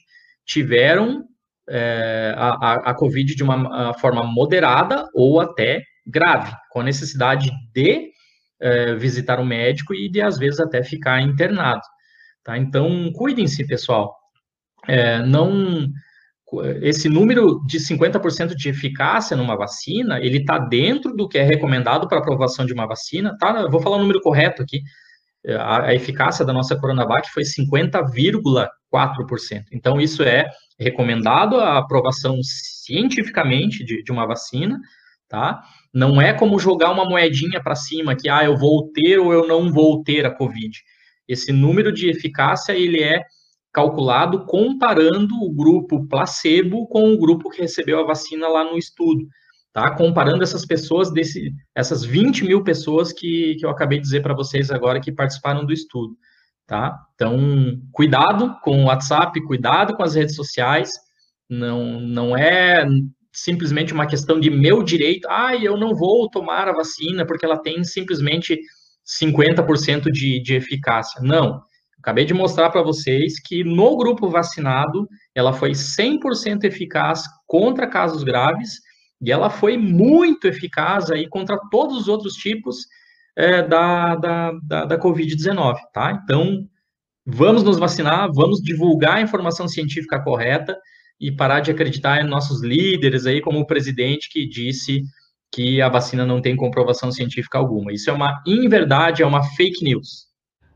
tiveram 0.46 1.24
é, 1.68 2.32
a, 2.38 2.92
a, 2.92 2.94
Covid 2.94 3.34
de 3.34 3.42
uma 3.44 3.96
forma 3.96 4.24
moderada 4.24 5.08
ou 5.16 5.40
até 5.40 5.82
grave, 6.06 6.56
com 6.70 6.82
a 6.82 6.84
necessidade 6.84 7.50
de 7.74 8.12
é, 8.62 8.94
visitar 8.94 9.40
o 9.40 9.46
médico 9.46 9.96
e 9.96 10.08
de, 10.12 10.22
às 10.22 10.38
vezes, 10.38 10.60
até 10.60 10.84
ficar 10.84 11.24
internado. 11.24 11.82
Tá? 12.44 12.56
Então, 12.56 13.12
cuidem-se, 13.14 13.66
pessoal 13.66 14.19
é, 14.90 15.26
não 15.26 15.88
esse 16.82 17.08
número 17.08 17.64
de 17.68 17.78
50% 17.78 18.56
de 18.56 18.70
eficácia 18.70 19.38
numa 19.38 19.56
vacina, 19.56 20.20
ele 20.20 20.40
está 20.40 20.58
dentro 20.58 21.16
do 21.16 21.28
que 21.28 21.38
é 21.38 21.44
recomendado 21.44 22.08
para 22.08 22.18
aprovação 22.18 22.66
de 22.66 22.74
uma 22.74 22.88
vacina, 22.88 23.38
tá? 23.38 23.62
Eu 23.62 23.70
vou 23.70 23.80
falar 23.80 23.98
o 23.98 24.02
número 24.02 24.20
correto 24.20 24.64
aqui. 24.64 24.82
É, 25.46 25.56
a, 25.56 25.86
a 25.86 25.94
eficácia 25.94 26.44
da 26.44 26.52
nossa 26.52 26.76
Coronavac 26.76 27.30
foi 27.32 27.44
50,4%. 27.44 28.70
Então, 29.72 30.02
isso 30.02 30.24
é 30.24 30.50
recomendado 30.80 31.58
a 31.58 31.78
aprovação 31.78 32.40
cientificamente 32.42 33.84
de, 33.86 34.02
de 34.04 34.12
uma 34.12 34.26
vacina, 34.26 34.80
tá? 35.28 35.62
Não 35.94 36.20
é 36.22 36.34
como 36.34 36.58
jogar 36.58 36.92
uma 36.92 37.06
moedinha 37.06 37.62
para 37.62 37.76
cima 37.76 38.16
que, 38.16 38.28
ah, 38.28 38.44
eu 38.44 38.58
vou 38.58 38.92
ter 38.92 39.20
ou 39.20 39.32
eu 39.32 39.48
não 39.48 39.72
vou 39.72 40.04
ter 40.04 40.26
a 40.26 40.32
COVID. 40.32 40.80
Esse 41.28 41.52
número 41.52 41.92
de 41.92 42.10
eficácia, 42.10 42.74
ele 42.74 43.04
é 43.04 43.22
calculado 43.72 44.46
comparando 44.46 45.36
o 45.44 45.54
grupo 45.54 46.08
placebo 46.08 46.88
com 46.88 47.14
o 47.14 47.18
grupo 47.18 47.50
que 47.50 47.62
recebeu 47.62 48.00
a 48.00 48.06
vacina 48.06 48.48
lá 48.48 48.64
no 48.64 48.78
estudo, 48.78 49.28
tá? 49.72 49.92
Comparando 49.92 50.44
essas 50.44 50.66
pessoas, 50.66 51.12
desse, 51.12 51.52
essas 51.76 52.04
20 52.04 52.46
mil 52.46 52.64
pessoas 52.64 53.14
que, 53.14 53.56
que 53.56 53.66
eu 53.66 53.70
acabei 53.70 54.00
de 54.00 54.04
dizer 54.04 54.22
para 54.22 54.34
vocês 54.34 54.72
agora 54.72 55.00
que 55.00 55.12
participaram 55.12 55.66
do 55.66 55.74
estudo, 55.74 56.16
tá? 56.66 56.98
Então, 57.14 57.38
cuidado 57.92 58.56
com 58.64 58.84
o 58.84 58.88
WhatsApp, 58.88 59.40
cuidado 59.46 59.96
com 59.96 60.04
as 60.04 60.16
redes 60.16 60.36
sociais, 60.36 60.92
não, 61.50 62.00
não 62.00 62.38
é 62.38 62.88
simplesmente 63.32 63.94
uma 63.94 64.08
questão 64.08 64.40
de 64.40 64.50
meu 64.50 64.84
direito, 64.84 65.28
ah, 65.30 65.56
eu 65.56 65.78
não 65.78 65.96
vou 65.96 66.30
tomar 66.30 66.68
a 66.68 66.74
vacina 66.74 67.26
porque 67.26 67.46
ela 67.46 67.62
tem 67.62 67.84
simplesmente 67.84 68.60
50% 69.22 70.12
de, 70.12 70.42
de 70.42 70.56
eficácia. 70.56 71.22
Não, 71.22 71.62
Acabei 72.00 72.26
de 72.26 72.34
mostrar 72.34 72.70
para 72.70 72.82
vocês 72.82 73.40
que 73.42 73.64
no 73.64 73.98
grupo 73.98 74.30
vacinado, 74.30 75.08
ela 75.36 75.52
foi 75.52 75.72
100% 75.72 76.64
eficaz 76.64 77.24
contra 77.46 77.88
casos 77.88 78.24
graves 78.24 78.80
e 79.22 79.32
ela 79.32 79.50
foi 79.50 79.78
muito 79.78 80.48
eficaz 80.48 81.12
aí 81.12 81.28
contra 81.28 81.60
todos 81.70 81.98
os 81.98 82.08
outros 82.08 82.34
tipos 82.36 82.88
é, 83.36 83.62
da, 83.62 84.16
da, 84.16 84.52
da, 84.64 84.86
da 84.86 85.00
Covid-19, 85.00 85.76
tá? 85.94 86.20
Então, 86.24 86.66
vamos 87.26 87.64
nos 87.64 87.78
vacinar, 87.78 88.30
vamos 88.34 88.62
divulgar 88.62 89.18
a 89.18 89.22
informação 89.22 89.68
científica 89.68 90.22
correta 90.22 90.78
e 91.20 91.32
parar 91.32 91.60
de 91.60 91.70
acreditar 91.70 92.24
em 92.24 92.28
nossos 92.28 92.64
líderes 92.64 93.26
aí, 93.26 93.42
como 93.42 93.60
o 93.60 93.68
presidente 93.68 94.30
que 94.32 94.48
disse 94.48 95.04
que 95.52 95.82
a 95.82 95.90
vacina 95.90 96.26
não 96.26 96.42
tem 96.42 96.56
comprovação 96.56 97.12
científica 97.12 97.58
alguma. 97.58 97.92
Isso 97.92 98.10
é 98.10 98.14
uma 98.14 98.42
inverdade, 98.48 99.22
é 99.22 99.26
uma 99.26 99.44
fake 99.44 99.84
news. 99.84 100.29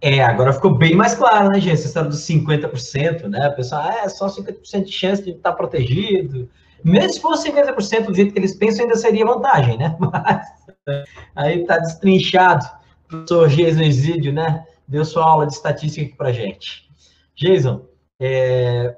É, 0.04 0.22
agora 0.22 0.52
ficou 0.52 0.78
bem 0.78 0.94
mais 0.94 1.16
claro, 1.16 1.48
né, 1.48 1.62
gente? 1.62 1.76
Essa 1.76 1.88
história 1.88 2.10
dos 2.10 2.28
50%, 2.28 3.24
né? 3.30 3.48
O 3.48 3.56
pessoal, 3.56 3.84
ah, 3.86 4.02
é 4.04 4.10
só 4.10 4.28
50% 4.28 4.84
de 4.84 4.92
chance 4.92 5.24
de 5.24 5.32
estar 5.32 5.54
protegido. 5.54 6.50
Mesmo 6.84 7.13
se 7.13 7.22
fosse 7.22 7.50
50% 7.50 8.08
do 8.08 8.13
jeito 8.13 8.34
que 8.34 8.39
eles 8.39 8.54
pensam, 8.54 8.84
ainda 8.84 8.98
seria 8.98 9.26
vantagem, 9.26 9.78
né? 9.78 9.96
Mas 10.02 11.08
Aí 11.34 11.66
tá 11.66 11.78
destrinchado. 11.78 12.66
O 13.06 13.08
professor 13.08 13.48
Jason 13.48 13.82
Exídio, 13.82 14.34
né? 14.34 14.66
Deu 14.86 15.06
sua 15.06 15.24
aula 15.24 15.48
de 15.48 15.54
estatística 15.54 16.06
aqui 16.06 16.18
pra 16.18 16.34
gente. 16.34 16.86
Jason, 17.34 17.86
é... 18.20 18.98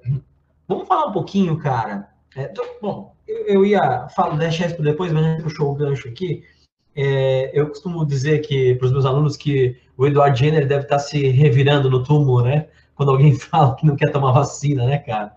vamos 0.67 0.87
falar 0.87 1.05
um 1.09 1.13
pouquinho, 1.13 1.55
cara. 1.59 2.09
É, 2.35 2.47
tô, 2.47 2.65
bom, 2.81 3.13
eu, 3.27 3.45
eu, 3.45 3.65
ia 3.65 4.07
falar, 4.09 4.37
deixar 4.37 4.65
isso 4.65 4.81
depois, 4.81 5.13
mas 5.13 5.23
a 5.23 5.31
gente 5.33 5.43
puxou 5.43 5.71
o 5.71 5.75
gancho 5.75 6.07
aqui. 6.07 6.43
É, 6.95 7.51
eu 7.53 7.67
costumo 7.67 8.03
dizer 8.03 8.39
que 8.39 8.73
para 8.73 8.87
os 8.87 8.91
meus 8.91 9.05
alunos 9.05 9.37
que 9.37 9.84
o 9.97 10.05
Eduardo 10.05 10.37
Jenner 10.37 10.67
deve 10.67 10.83
estar 10.83 10.99
se 10.99 11.27
revirando 11.29 11.89
no 11.89 12.03
túmulo, 12.03 12.43
né? 12.43 12.67
Quando 12.95 13.11
alguém 13.11 13.33
fala 13.37 13.75
que 13.75 13.85
não 13.85 13.95
quer 13.95 14.11
tomar 14.11 14.31
vacina, 14.31 14.85
né, 14.85 14.97
cara? 14.99 15.33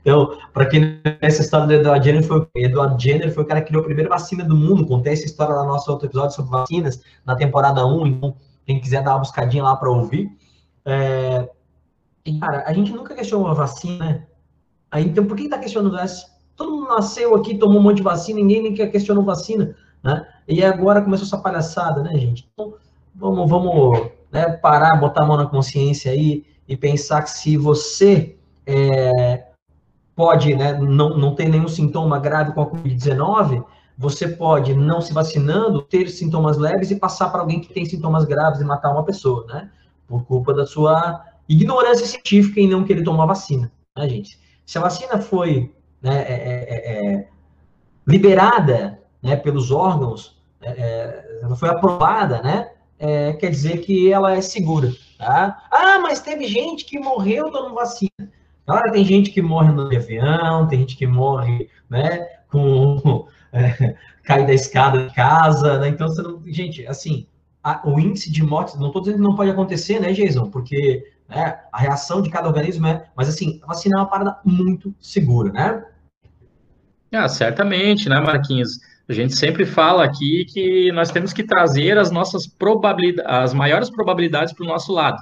Então, 0.00 0.38
para 0.52 0.66
quem 0.66 0.80
não 0.80 1.02
conhece 1.02 1.18
essa 1.20 1.42
história 1.42 1.66
do 1.66 1.74
Edward 1.74 2.04
Jenner, 2.04 2.22
foi, 2.22 2.46
Edward 2.56 3.02
Jenner 3.02 3.32
foi 3.32 3.42
o 3.42 3.46
cara 3.46 3.60
que 3.60 3.68
criou 3.68 3.82
a 3.82 3.84
primeira 3.84 4.08
vacina 4.08 4.44
do 4.44 4.56
mundo. 4.56 4.86
Contei 4.86 5.12
essa 5.12 5.26
história 5.26 5.54
lá 5.54 5.62
no 5.62 5.68
nosso 5.68 5.90
outro 5.90 6.06
episódio 6.06 6.34
sobre 6.34 6.50
vacinas, 6.50 7.02
na 7.24 7.36
temporada 7.36 7.84
1. 7.86 8.06
Então, 8.06 8.34
quem 8.64 8.80
quiser 8.80 9.02
dar 9.02 9.12
uma 9.12 9.20
buscadinha 9.20 9.62
lá 9.62 9.76
para 9.76 9.90
ouvir. 9.90 10.30
É, 10.84 11.48
e, 12.24 12.38
cara, 12.38 12.64
a 12.66 12.72
gente 12.72 12.92
nunca 12.92 13.14
questionou 13.14 13.48
a 13.48 13.54
vacina, 13.54 14.04
né? 14.04 14.26
Aí, 14.90 15.06
então, 15.06 15.24
por 15.24 15.36
que 15.36 15.44
está 15.44 15.58
questionando 15.58 15.98
essa? 15.98 16.30
Todo 16.56 16.70
mundo 16.70 16.88
nasceu 16.88 17.34
aqui, 17.34 17.56
tomou 17.56 17.78
um 17.78 17.82
monte 17.82 17.98
de 17.98 18.02
vacina, 18.02 18.38
ninguém 18.38 18.62
nem 18.62 18.74
questionou 18.74 19.24
vacina, 19.24 19.74
né? 20.02 20.26
E 20.46 20.62
agora 20.62 21.02
começou 21.02 21.26
essa 21.26 21.38
palhaçada, 21.38 22.02
né, 22.02 22.14
gente? 22.14 22.48
Então, 22.52 22.74
vamos, 23.14 23.48
vamos 23.48 24.10
né, 24.30 24.48
parar, 24.48 24.96
botar 24.96 25.24
a 25.24 25.26
mão 25.26 25.36
na 25.36 25.46
consciência 25.46 26.12
aí 26.12 26.44
e 26.66 26.76
pensar 26.76 27.22
que 27.22 27.30
se 27.30 27.56
você 27.56 28.36
é, 28.66 29.46
pode 30.14 30.54
né, 30.54 30.74
não, 30.74 31.16
não 31.16 31.34
ter 31.34 31.48
nenhum 31.48 31.68
sintoma 31.68 32.18
grave 32.18 32.52
com 32.52 32.62
a 32.62 32.70
Covid-19, 32.70 33.64
você 33.96 34.28
pode, 34.28 34.74
não 34.74 35.00
se 35.00 35.12
vacinando, 35.12 35.82
ter 35.82 36.08
sintomas 36.08 36.56
leves 36.56 36.90
e 36.90 36.96
passar 36.96 37.30
para 37.30 37.40
alguém 37.40 37.60
que 37.60 37.72
tem 37.72 37.84
sintomas 37.84 38.24
graves 38.24 38.60
e 38.60 38.64
matar 38.64 38.90
uma 38.90 39.04
pessoa, 39.04 39.46
né? 39.46 39.70
Por 40.08 40.24
culpa 40.24 40.52
da 40.52 40.66
sua 40.66 41.24
ignorância 41.48 42.06
científica 42.06 42.60
em 42.60 42.68
não 42.68 42.84
querer 42.84 43.04
tomar 43.04 43.26
vacina, 43.26 43.70
né, 43.96 44.08
gente? 44.08 44.40
Se 44.64 44.78
a 44.78 44.80
vacina 44.80 45.20
foi 45.20 45.72
né, 46.00 46.22
é, 46.22 46.34
é, 46.34 46.66
é, 46.70 47.14
é 47.16 47.28
liberada 48.06 48.98
né, 49.22 49.36
pelos 49.36 49.70
órgãos, 49.70 50.40
é, 50.60 51.40
ela 51.42 51.54
foi 51.54 51.68
aprovada, 51.68 52.42
né? 52.42 52.70
Quer 53.38 53.50
dizer 53.50 53.78
que 53.78 54.12
ela 54.12 54.36
é 54.36 54.40
segura, 54.40 54.92
tá? 55.18 55.64
Ah, 55.70 55.98
mas 56.00 56.20
teve 56.20 56.46
gente 56.46 56.84
que 56.84 56.98
morreu 56.98 57.50
tomando 57.50 57.74
vacina. 57.74 58.10
Claro, 58.64 58.92
tem 58.92 59.04
gente 59.04 59.30
que 59.30 59.42
morre 59.42 59.72
no 59.72 59.82
avião, 59.82 60.68
tem 60.68 60.80
gente 60.80 60.96
que 60.96 61.06
morre, 61.06 61.68
né, 61.90 62.26
com 62.48 63.26
é, 63.52 63.96
cair 64.22 64.46
da 64.46 64.54
escada 64.54 65.06
de 65.06 65.14
casa, 65.14 65.78
né? 65.78 65.88
Então, 65.88 66.08
você 66.08 66.22
não, 66.22 66.40
gente, 66.46 66.86
assim, 66.86 67.26
a, 67.62 67.80
o 67.88 67.98
índice 67.98 68.30
de 68.30 68.42
mortes, 68.42 68.78
não 68.78 68.88
estou 68.88 69.02
dizendo 69.02 69.16
que 69.16 69.22
não 69.22 69.36
pode 69.36 69.50
acontecer, 69.50 70.00
né, 70.00 70.12
Jason? 70.12 70.48
Porque 70.50 71.04
né, 71.28 71.58
a 71.72 71.78
reação 71.78 72.22
de 72.22 72.30
cada 72.30 72.48
organismo 72.48 72.86
é, 72.86 73.06
mas 73.16 73.28
assim, 73.28 73.60
vacinar 73.66 73.98
é 73.98 74.02
uma 74.02 74.10
parada 74.10 74.38
muito 74.44 74.94
segura, 75.00 75.52
né? 75.52 75.84
Ah, 77.12 77.28
certamente, 77.28 78.08
né, 78.08 78.20
Marquinhos? 78.20 78.78
A 79.08 79.12
gente 79.12 79.34
sempre 79.34 79.66
fala 79.66 80.04
aqui 80.04 80.44
que 80.46 80.92
nós 80.92 81.10
temos 81.10 81.32
que 81.32 81.42
trazer 81.42 81.98
as 81.98 82.10
nossas 82.10 82.46
probabilidades, 82.46 83.30
as 83.30 83.54
maiores 83.54 83.90
probabilidades 83.90 84.52
para 84.52 84.64
o 84.64 84.68
nosso 84.68 84.92
lado. 84.92 85.18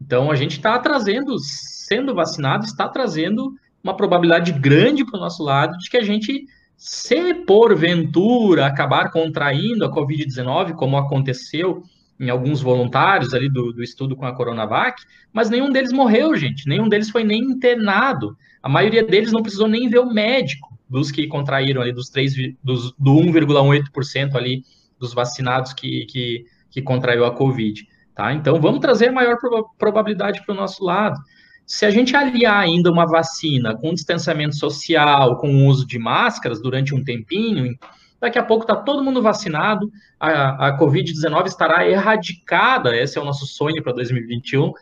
Então, 0.00 0.30
a 0.30 0.34
gente 0.34 0.52
está 0.52 0.78
trazendo 0.78 1.38
sendo 1.38 2.14
vacinado 2.14 2.64
está 2.64 2.88
trazendo 2.88 3.54
uma 3.82 3.94
probabilidade 3.94 4.52
grande 4.52 5.04
para 5.04 5.18
o 5.18 5.20
nosso 5.20 5.42
lado 5.42 5.76
de 5.76 5.90
que 5.90 5.96
a 5.98 6.02
gente, 6.02 6.46
se 6.76 7.34
porventura 7.34 8.66
acabar 8.66 9.10
contraindo 9.10 9.84
a 9.84 9.92
Covid-19, 9.92 10.72
como 10.74 10.96
aconteceu 10.96 11.82
em 12.18 12.30
alguns 12.30 12.62
voluntários 12.62 13.34
ali 13.34 13.50
do, 13.50 13.72
do 13.72 13.82
estudo 13.82 14.16
com 14.16 14.24
a 14.24 14.34
Coronavac, 14.34 15.02
mas 15.32 15.50
nenhum 15.50 15.70
deles 15.70 15.92
morreu, 15.92 16.34
gente, 16.36 16.66
nenhum 16.66 16.88
deles 16.88 17.10
foi 17.10 17.24
nem 17.24 17.42
internado. 17.42 18.36
A 18.62 18.68
maioria 18.68 19.02
deles 19.02 19.32
não 19.32 19.42
precisou 19.42 19.68
nem 19.68 19.88
ver 19.88 19.98
o 19.98 20.12
médico, 20.12 20.73
dos 20.88 21.10
que 21.10 21.26
contraíram 21.26 21.82
ali, 21.82 21.92
dos, 21.92 22.08
3, 22.08 22.34
dos, 22.62 22.92
do 22.98 23.12
1,18% 23.12 24.34
ali 24.34 24.62
dos 24.98 25.12
vacinados 25.12 25.72
que, 25.72 26.06
que, 26.06 26.44
que 26.70 26.82
contraiu 26.82 27.24
a 27.24 27.34
Covid. 27.34 27.86
Tá? 28.14 28.32
Então, 28.32 28.60
vamos 28.60 28.80
trazer 28.80 29.10
maior 29.10 29.36
probabilidade 29.78 30.44
para 30.44 30.54
o 30.54 30.56
nosso 30.56 30.84
lado. 30.84 31.20
Se 31.66 31.86
a 31.86 31.90
gente 31.90 32.14
aliar 32.14 32.58
ainda 32.58 32.90
uma 32.90 33.06
vacina 33.06 33.74
com 33.76 33.94
distanciamento 33.94 34.56
social, 34.56 35.38
com 35.38 35.48
o 35.48 35.66
uso 35.66 35.86
de 35.86 35.98
máscaras 35.98 36.60
durante 36.60 36.94
um 36.94 37.02
tempinho, 37.02 37.74
daqui 38.20 38.38
a 38.38 38.42
pouco 38.42 38.64
está 38.64 38.76
todo 38.76 39.02
mundo 39.02 39.22
vacinado, 39.22 39.90
a, 40.20 40.68
a 40.68 40.78
Covid-19 40.78 41.46
estará 41.46 41.88
erradicada, 41.88 42.96
esse 42.96 43.18
é 43.18 43.20
o 43.20 43.24
nosso 43.24 43.46
sonho 43.46 43.82
para 43.82 43.92
2021, 43.94 44.72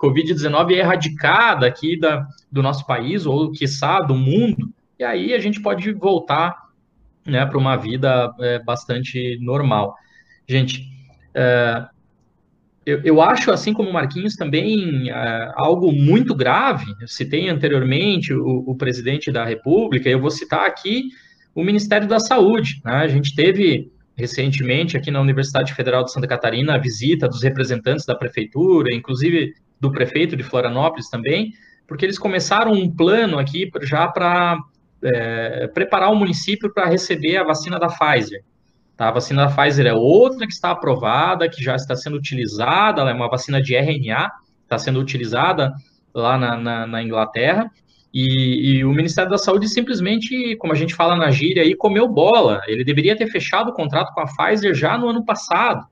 Covid-19 0.00 0.72
é 0.72 0.78
erradicada 0.78 1.66
aqui 1.66 1.98
da, 1.98 2.26
do 2.52 2.62
nosso 2.62 2.86
país, 2.86 3.26
ou 3.26 3.50
quiçá 3.50 4.00
do 4.00 4.14
mundo, 4.14 4.73
e 4.98 5.04
aí 5.04 5.34
a 5.34 5.38
gente 5.38 5.60
pode 5.60 5.92
voltar 5.92 6.54
né, 7.26 7.44
para 7.46 7.58
uma 7.58 7.76
vida 7.76 8.32
é, 8.40 8.58
bastante 8.58 9.38
normal. 9.40 9.94
Gente, 10.46 10.84
é, 11.34 11.86
eu, 12.84 13.00
eu, 13.02 13.22
acho, 13.22 13.50
assim 13.50 13.72
como 13.72 13.88
o 13.88 13.92
Marquinhos, 13.92 14.36
também 14.36 15.10
é, 15.10 15.52
algo 15.56 15.90
muito 15.90 16.34
grave. 16.34 16.84
Eu 17.00 17.08
citei 17.08 17.48
anteriormente 17.48 18.32
o, 18.34 18.64
o, 18.66 18.76
presidente 18.76 19.32
da 19.32 19.44
República, 19.44 20.08
eu 20.08 20.20
vou 20.20 20.30
citar 20.30 20.66
aqui 20.66 21.08
o 21.54 21.64
Ministério 21.64 22.06
da 22.06 22.20
Saúde. 22.20 22.80
Né? 22.84 22.92
A 22.92 23.08
gente 23.08 23.34
teve 23.34 23.90
recentemente 24.16 24.96
aqui 24.96 25.10
na 25.10 25.20
Universidade 25.20 25.74
Federal 25.74 26.04
de 26.04 26.12
Santa 26.12 26.28
Catarina 26.28 26.74
a 26.74 26.78
visita 26.78 27.28
dos 27.28 27.42
representantes 27.42 28.04
da 28.04 28.14
prefeitura, 28.14 28.94
inclusive 28.94 29.54
do 29.80 29.90
prefeito 29.90 30.36
de 30.36 30.42
Florianópolis 30.42 31.08
também, 31.08 31.52
porque 31.86 32.04
eles 32.04 32.18
começaram 32.18 32.72
um 32.72 32.88
plano 32.88 33.38
aqui 33.38 33.70
já 33.82 34.06
para 34.06 34.58
é, 35.04 35.66
preparar 35.68 36.10
o 36.10 36.16
município 36.16 36.72
para 36.72 36.86
receber 36.86 37.36
a 37.36 37.44
vacina 37.44 37.78
da 37.78 37.88
Pfizer. 37.88 38.42
Tá? 38.96 39.08
A 39.08 39.12
vacina 39.12 39.46
da 39.46 39.54
Pfizer 39.54 39.86
é 39.86 39.92
outra 39.92 40.46
que 40.46 40.52
está 40.52 40.70
aprovada, 40.70 41.48
que 41.48 41.62
já 41.62 41.74
está 41.74 41.94
sendo 41.94 42.16
utilizada, 42.16 43.00
ela 43.00 43.10
é 43.10 43.14
uma 43.14 43.28
vacina 43.28 43.60
de 43.60 43.74
RNA, 43.74 44.30
está 44.62 44.78
sendo 44.78 45.00
utilizada 45.00 45.72
lá 46.14 46.38
na, 46.38 46.56
na, 46.56 46.86
na 46.86 47.02
Inglaterra, 47.02 47.70
e, 48.12 48.76
e, 48.78 48.84
o 48.84 48.92
Ministério 48.92 49.28
da 49.28 49.36
Saúde 49.36 49.68
simplesmente, 49.68 50.54
como 50.56 50.72
a 50.72 50.76
gente 50.76 50.94
fala 50.94 51.16
na 51.16 51.32
gíria 51.32 51.64
aí, 51.64 51.74
comeu 51.74 52.06
bola. 52.06 52.62
Ele 52.68 52.84
deveria 52.84 53.16
ter 53.16 53.26
fechado 53.26 53.70
o 53.70 53.74
contrato 53.74 54.14
com 54.14 54.20
a 54.20 54.26
Pfizer 54.26 54.72
já 54.72 54.96
no 54.96 55.08
ano 55.08 55.24
passado, 55.24 55.84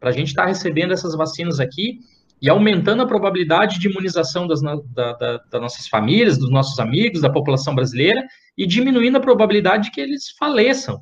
para 0.00 0.08
a 0.08 0.12
gente 0.12 0.28
estar 0.28 0.44
tá 0.44 0.48
recebendo 0.48 0.94
essas 0.94 1.14
vacinas 1.14 1.60
aqui 1.60 1.98
e 2.40 2.50
aumentando 2.50 3.02
a 3.02 3.06
probabilidade 3.06 3.78
de 3.78 3.88
imunização 3.88 4.46
das, 4.46 4.60
da, 4.60 5.40
da, 5.50 5.60
nossas 5.60 5.88
famílias, 5.88 6.38
dos 6.38 6.50
nossos 6.50 6.78
amigos, 6.78 7.20
da 7.20 7.30
população 7.30 7.74
brasileira, 7.74 8.22
e 8.56 8.66
diminuindo 8.66 9.16
a 9.16 9.20
probabilidade 9.20 9.84
de 9.84 9.90
que 9.90 10.00
eles 10.00 10.30
faleçam 10.38 11.00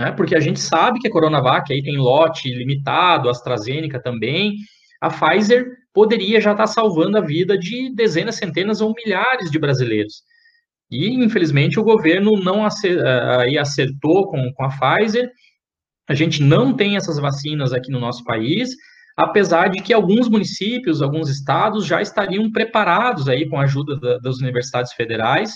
né? 0.00 0.10
Porque 0.12 0.34
a 0.34 0.40
gente 0.40 0.58
sabe 0.58 0.98
que 0.98 1.08
a 1.08 1.10
Coronavac 1.10 1.70
aí 1.70 1.82
tem 1.82 1.98
lote 1.98 2.48
limitado, 2.48 3.28
a 3.28 3.32
AstraZeneca 3.32 4.00
também. 4.00 4.54
A 4.98 5.10
Pfizer 5.10 5.76
poderia 5.92 6.40
já 6.40 6.52
estar 6.52 6.66
salvando 6.66 7.18
a 7.18 7.20
vida 7.20 7.58
de 7.58 7.94
dezenas, 7.94 8.36
centenas 8.36 8.80
ou 8.80 8.94
milhares 8.94 9.50
de 9.50 9.58
brasileiros. 9.58 10.22
E, 10.90 11.12
infelizmente, 11.22 11.78
o 11.78 11.84
governo 11.84 12.32
não 12.42 12.66
aí 13.38 13.58
acertou 13.58 14.30
com 14.30 14.64
a 14.64 14.68
Pfizer. 14.68 15.30
A 16.08 16.14
gente 16.14 16.42
não 16.42 16.74
tem 16.74 16.96
essas 16.96 17.18
vacinas 17.18 17.74
aqui 17.74 17.92
no 17.92 18.00
nosso 18.00 18.24
país, 18.24 18.70
apesar 19.24 19.68
de 19.68 19.82
que 19.82 19.92
alguns 19.92 20.28
municípios, 20.28 21.02
alguns 21.02 21.28
estados 21.28 21.86
já 21.86 22.00
estariam 22.00 22.50
preparados 22.50 23.28
aí 23.28 23.48
com 23.48 23.58
a 23.58 23.64
ajuda 23.64 23.98
da, 23.98 24.18
das 24.18 24.38
universidades 24.38 24.92
federais 24.92 25.52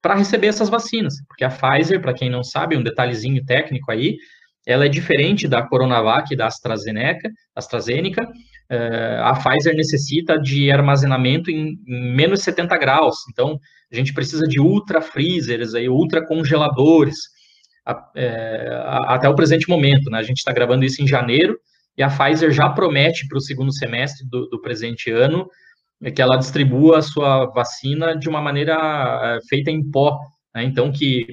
para 0.00 0.14
receber 0.14 0.48
essas 0.48 0.68
vacinas, 0.68 1.14
porque 1.26 1.44
a 1.44 1.50
Pfizer, 1.50 2.00
para 2.00 2.14
quem 2.14 2.30
não 2.30 2.44
sabe, 2.44 2.76
um 2.76 2.82
detalhezinho 2.82 3.44
técnico 3.44 3.90
aí, 3.90 4.16
ela 4.66 4.84
é 4.84 4.88
diferente 4.88 5.48
da 5.48 5.62
Coronavac 5.62 6.32
e 6.32 6.36
da 6.36 6.46
AstraZeneca, 6.46 7.30
AstraZeneca. 7.54 8.28
Uh, 8.70 9.22
a 9.22 9.32
Pfizer 9.32 9.74
necessita 9.74 10.38
de 10.38 10.70
armazenamento 10.70 11.50
em, 11.50 11.78
menos 11.86 12.42
70 12.42 12.76
graus, 12.76 13.16
então 13.30 13.58
a 13.90 13.96
gente 13.96 14.12
precisa 14.12 14.46
de 14.46 14.60
ultra 14.60 15.00
freezers, 15.00 15.74
aí, 15.74 15.88
ultra 15.88 16.24
congeladores, 16.26 17.16
a, 17.86 18.10
é, 18.14 18.68
a, 18.84 19.14
até 19.14 19.26
o 19.26 19.34
presente 19.34 19.66
momento, 19.66 20.10
né? 20.10 20.18
A 20.18 20.22
gente 20.22 20.36
está 20.36 20.52
gravando 20.52 20.84
isso 20.84 21.02
em 21.02 21.06
janeiro 21.06 21.58
e 21.98 22.02
a 22.02 22.08
Pfizer 22.08 22.52
já 22.52 22.70
promete 22.70 23.26
para 23.26 23.36
o 23.36 23.40
segundo 23.40 23.72
semestre 23.72 24.26
do, 24.28 24.48
do 24.48 24.60
presente 24.60 25.10
ano 25.10 25.48
é 26.00 26.12
que 26.12 26.22
ela 26.22 26.36
distribua 26.36 26.98
a 26.98 27.02
sua 27.02 27.46
vacina 27.46 28.16
de 28.16 28.28
uma 28.28 28.40
maneira 28.40 28.74
é, 28.74 29.38
feita 29.48 29.70
em 29.70 29.82
pó, 29.90 30.16
né? 30.54 30.62
então 30.62 30.92
que 30.92 31.26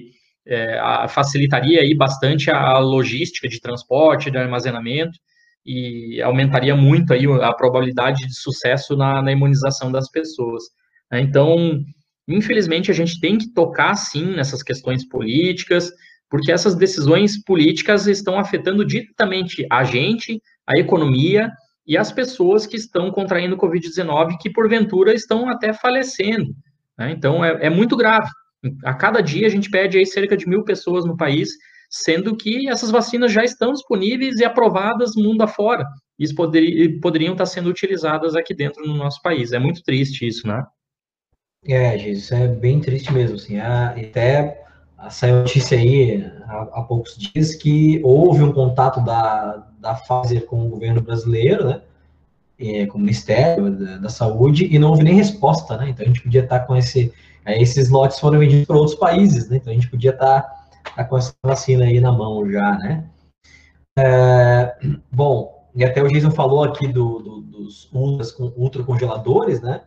é, 0.48 1.08
facilitaria 1.08 1.82
aí 1.82 1.96
bastante 1.96 2.50
a 2.50 2.78
logística 2.80 3.48
de 3.48 3.60
transporte, 3.60 4.32
de 4.32 4.38
armazenamento 4.38 5.18
e 5.66 6.22
aumentaria 6.22 6.76
muito 6.76 7.14
aí 7.14 7.26
a 7.26 7.54
probabilidade 7.54 8.26
de 8.26 8.36
sucesso 8.36 8.96
na, 8.96 9.22
na 9.22 9.32
imunização 9.32 9.92
das 9.92 10.10
pessoas. 10.10 10.64
Né? 11.12 11.22
Então, 11.22 11.80
infelizmente, 12.28 12.92
a 12.92 12.94
gente 12.94 13.20
tem 13.20 13.38
que 13.38 13.52
tocar 13.54 13.96
sim 13.96 14.36
nessas 14.36 14.62
questões 14.62 15.08
políticas. 15.08 15.92
porque 16.30 16.52
essas 16.52 16.76
decisões 16.76 17.44
políticas 17.44 18.08
estão 18.08 18.38
afetando 18.38 18.86
diretamente 18.86 19.66
a 19.72 19.84
gente, 19.84 20.40
a 20.68 20.80
economia 20.80 21.52
e 21.88 21.98
as 21.98 22.12
pessoas 22.12 22.66
que 22.66 22.76
estão 22.76 23.12
contraindo 23.12 23.58
Covid-19, 23.58 24.38
que 24.40 24.50
porventura 24.50 25.14
estão 25.14 25.48
até 25.48 25.72
falecendo. 25.72 26.56
Né? 26.98 27.12
Então, 27.12 27.46
é, 27.46 27.68
é, 27.68 27.70
muito 27.70 27.96
grave. 27.96 28.30
A 28.84 28.94
cada 28.94 29.22
dia 29.22 29.46
a 29.46 29.50
gente 29.50 29.70
pede 29.70 29.98
aí 29.98 30.06
cerca 30.06 30.36
de 30.36 30.48
mil 30.50 30.64
pessoas 30.64 31.06
no 31.06 31.16
país, 31.16 31.50
sendo 31.90 32.36
que 32.36 32.68
essas 32.68 32.90
vacinas 32.90 33.32
já 33.32 33.44
estão 33.44 33.74
disponíveis 33.74 34.38
e 34.38 34.46
aprovadas 34.46 35.16
mundo 35.16 35.44
afora. 35.44 35.86
E 36.18 36.34
poder, 36.34 37.00
poderiam 37.02 37.34
estar 37.34 37.46
sendo 37.46 37.70
utilizadas 37.70 38.36
aqui 38.36 38.56
dentro 38.56 38.86
no 38.88 38.96
nosso 38.96 39.22
país. 39.22 39.52
É 39.52 39.60
muito 39.60 39.84
triste 39.84 40.26
isso, 40.26 40.48
né? 40.48 40.64
É, 41.68 41.96
isso 42.10 42.34
é 42.34 42.48
bem 42.48 42.80
triste 42.80 43.12
mesmo. 43.14 43.36
Assim, 43.36 43.60
até 43.60 44.65
saiu 45.10 45.38
notícia 45.38 45.78
aí 45.78 46.26
há, 46.48 46.62
há, 46.62 46.82
poucos 46.84 47.18
dias 47.18 47.56
que 47.56 48.02
houve 48.04 48.44
um 48.44 48.52
contato 48.52 49.02
da, 49.02 49.68
da 49.80 49.94
Pfizer 49.94 50.46
com 50.46 50.66
o 50.66 50.70
governo 50.70 51.02
brasileiro, 51.02 51.66
né? 51.66 51.82
É, 52.58 52.86
com 52.86 52.98
o 52.98 53.02
Ministério 53.02 53.70
da, 53.70 53.98
da, 53.98 54.10
Saúde, 54.10 54.74
e 54.74 54.80
não 54.80 54.90
houve 54.90 55.04
nem 55.04 55.14
resposta, 55.14 55.78
né? 55.78 55.90
Então 55.90 56.06
a 56.06 56.08
gente 56.08 56.22
podia 56.22 56.44
estar 56.44 56.62
com 56.62 56.76
esse. 56.76 57.14
esses 57.46 57.90
lotes 57.90 58.20
foram 58.20 58.40
vendidos 58.40 58.66
para 58.66 58.78
outros 58.78 58.98
países, 58.98 59.50
né? 59.50 59.58
Então 59.58 59.72
a 59.72 59.76
gente 59.76 59.90
podia 59.90 60.12
estar, 60.12 60.70
estar 60.88 61.04
com 61.06 61.18
essa 61.18 61.34
vacina 61.44 61.86
aí 61.86 62.00
na 62.00 62.12
mão 62.12 62.50
já, 62.50 62.78
né? 62.78 63.06
É, 63.98 64.76
bom, 65.12 65.56
e 65.76 65.84
até 65.84 66.02
o 66.02 66.08
Jason 66.08 66.32
falou 66.32 66.64
aqui 66.64 66.88
do, 66.88 67.20
do, 67.20 67.42
dos 67.42 67.90
ultras, 67.92 68.34
ultracongeladores, 68.40 69.62
né? 69.62 69.82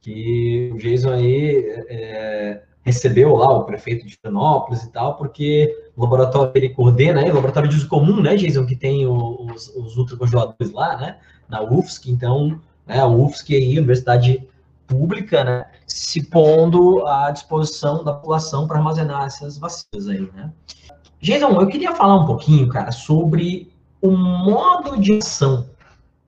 Que 0.00 0.70
o 0.72 0.78
Jason 0.78 1.10
aí 1.10 1.64
é, 1.88 2.62
recebeu 2.88 3.36
lá 3.36 3.50
o 3.50 3.64
prefeito 3.64 4.06
de 4.06 4.16
Florianópolis 4.16 4.82
e 4.82 4.90
tal, 4.90 5.16
porque 5.16 5.74
o 5.96 6.02
laboratório 6.02 6.52
ele 6.54 6.70
coordena, 6.70 7.20
né, 7.20 7.30
o 7.30 7.34
laboratório 7.34 7.68
de 7.68 7.76
uso 7.76 7.88
comum, 7.88 8.20
né, 8.20 8.34
Jason, 8.36 8.64
que 8.64 8.74
tem 8.74 9.06
os, 9.06 9.68
os 9.76 9.96
ultracongeladores 9.96 10.72
lá, 10.72 10.96
né, 10.96 11.16
na 11.48 11.62
UFSC, 11.62 12.10
então, 12.10 12.60
né, 12.86 12.98
a 12.98 13.06
UFSC 13.06 13.54
aí, 13.54 13.78
Universidade 13.78 14.48
Pública, 14.86 15.44
né, 15.44 15.66
se 15.86 16.22
pondo 16.28 17.06
à 17.06 17.30
disposição 17.30 18.02
da 18.02 18.12
população 18.14 18.66
para 18.66 18.78
armazenar 18.78 19.26
essas 19.26 19.58
vacinas 19.58 20.08
aí, 20.08 20.28
né. 20.34 20.50
Jason, 21.20 21.60
eu 21.60 21.66
queria 21.66 21.94
falar 21.94 22.16
um 22.16 22.26
pouquinho, 22.26 22.68
cara, 22.68 22.90
sobre 22.90 23.70
o 24.00 24.10
modo 24.10 24.98
de 24.98 25.18
ação 25.18 25.68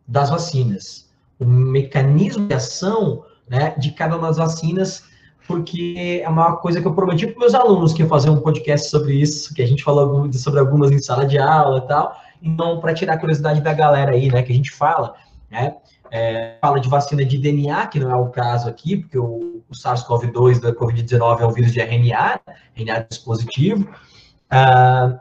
das 0.06 0.28
vacinas, 0.28 1.08
o 1.38 1.44
mecanismo 1.46 2.46
de 2.48 2.54
ação, 2.54 3.24
né, 3.48 3.74
de 3.78 3.92
cada 3.92 4.16
uma 4.16 4.28
das 4.28 4.36
vacinas 4.36 5.09
porque 5.50 6.20
é 6.22 6.28
uma 6.28 6.56
coisa 6.56 6.80
que 6.80 6.86
eu 6.86 6.94
prometi 6.94 7.26
para 7.26 7.40
meus 7.40 7.54
alunos 7.54 7.92
que 7.92 8.02
ia 8.02 8.08
fazer 8.08 8.30
um 8.30 8.40
podcast 8.40 8.88
sobre 8.88 9.14
isso, 9.14 9.52
que 9.52 9.60
a 9.60 9.66
gente 9.66 9.82
falou 9.82 10.32
sobre 10.32 10.60
algumas 10.60 10.92
em 10.92 11.00
sala 11.00 11.26
de 11.26 11.38
aula 11.38 11.78
e 11.78 11.88
tal. 11.88 12.16
Então, 12.40 12.78
para 12.78 12.94
tirar 12.94 13.14
a 13.14 13.18
curiosidade 13.18 13.60
da 13.60 13.74
galera 13.74 14.12
aí, 14.12 14.30
né, 14.30 14.44
que 14.44 14.52
a 14.52 14.54
gente 14.54 14.70
fala, 14.70 15.14
né, 15.50 15.74
é, 16.08 16.56
fala 16.60 16.78
de 16.78 16.88
vacina 16.88 17.24
de 17.24 17.36
DNA, 17.36 17.88
que 17.88 17.98
não 17.98 18.12
é 18.12 18.14
o 18.14 18.28
caso 18.28 18.68
aqui, 18.68 18.98
porque 18.98 19.18
o, 19.18 19.60
o 19.68 19.74
SARS-CoV-2 19.74 20.60
da 20.60 20.72
Covid-19 20.72 21.40
é 21.40 21.46
um 21.46 21.52
vírus 21.52 21.72
de 21.72 21.80
RNA, 21.80 22.40
RNA 22.76 23.06
dispositivo. 23.08 23.88
Ah, 24.48 25.18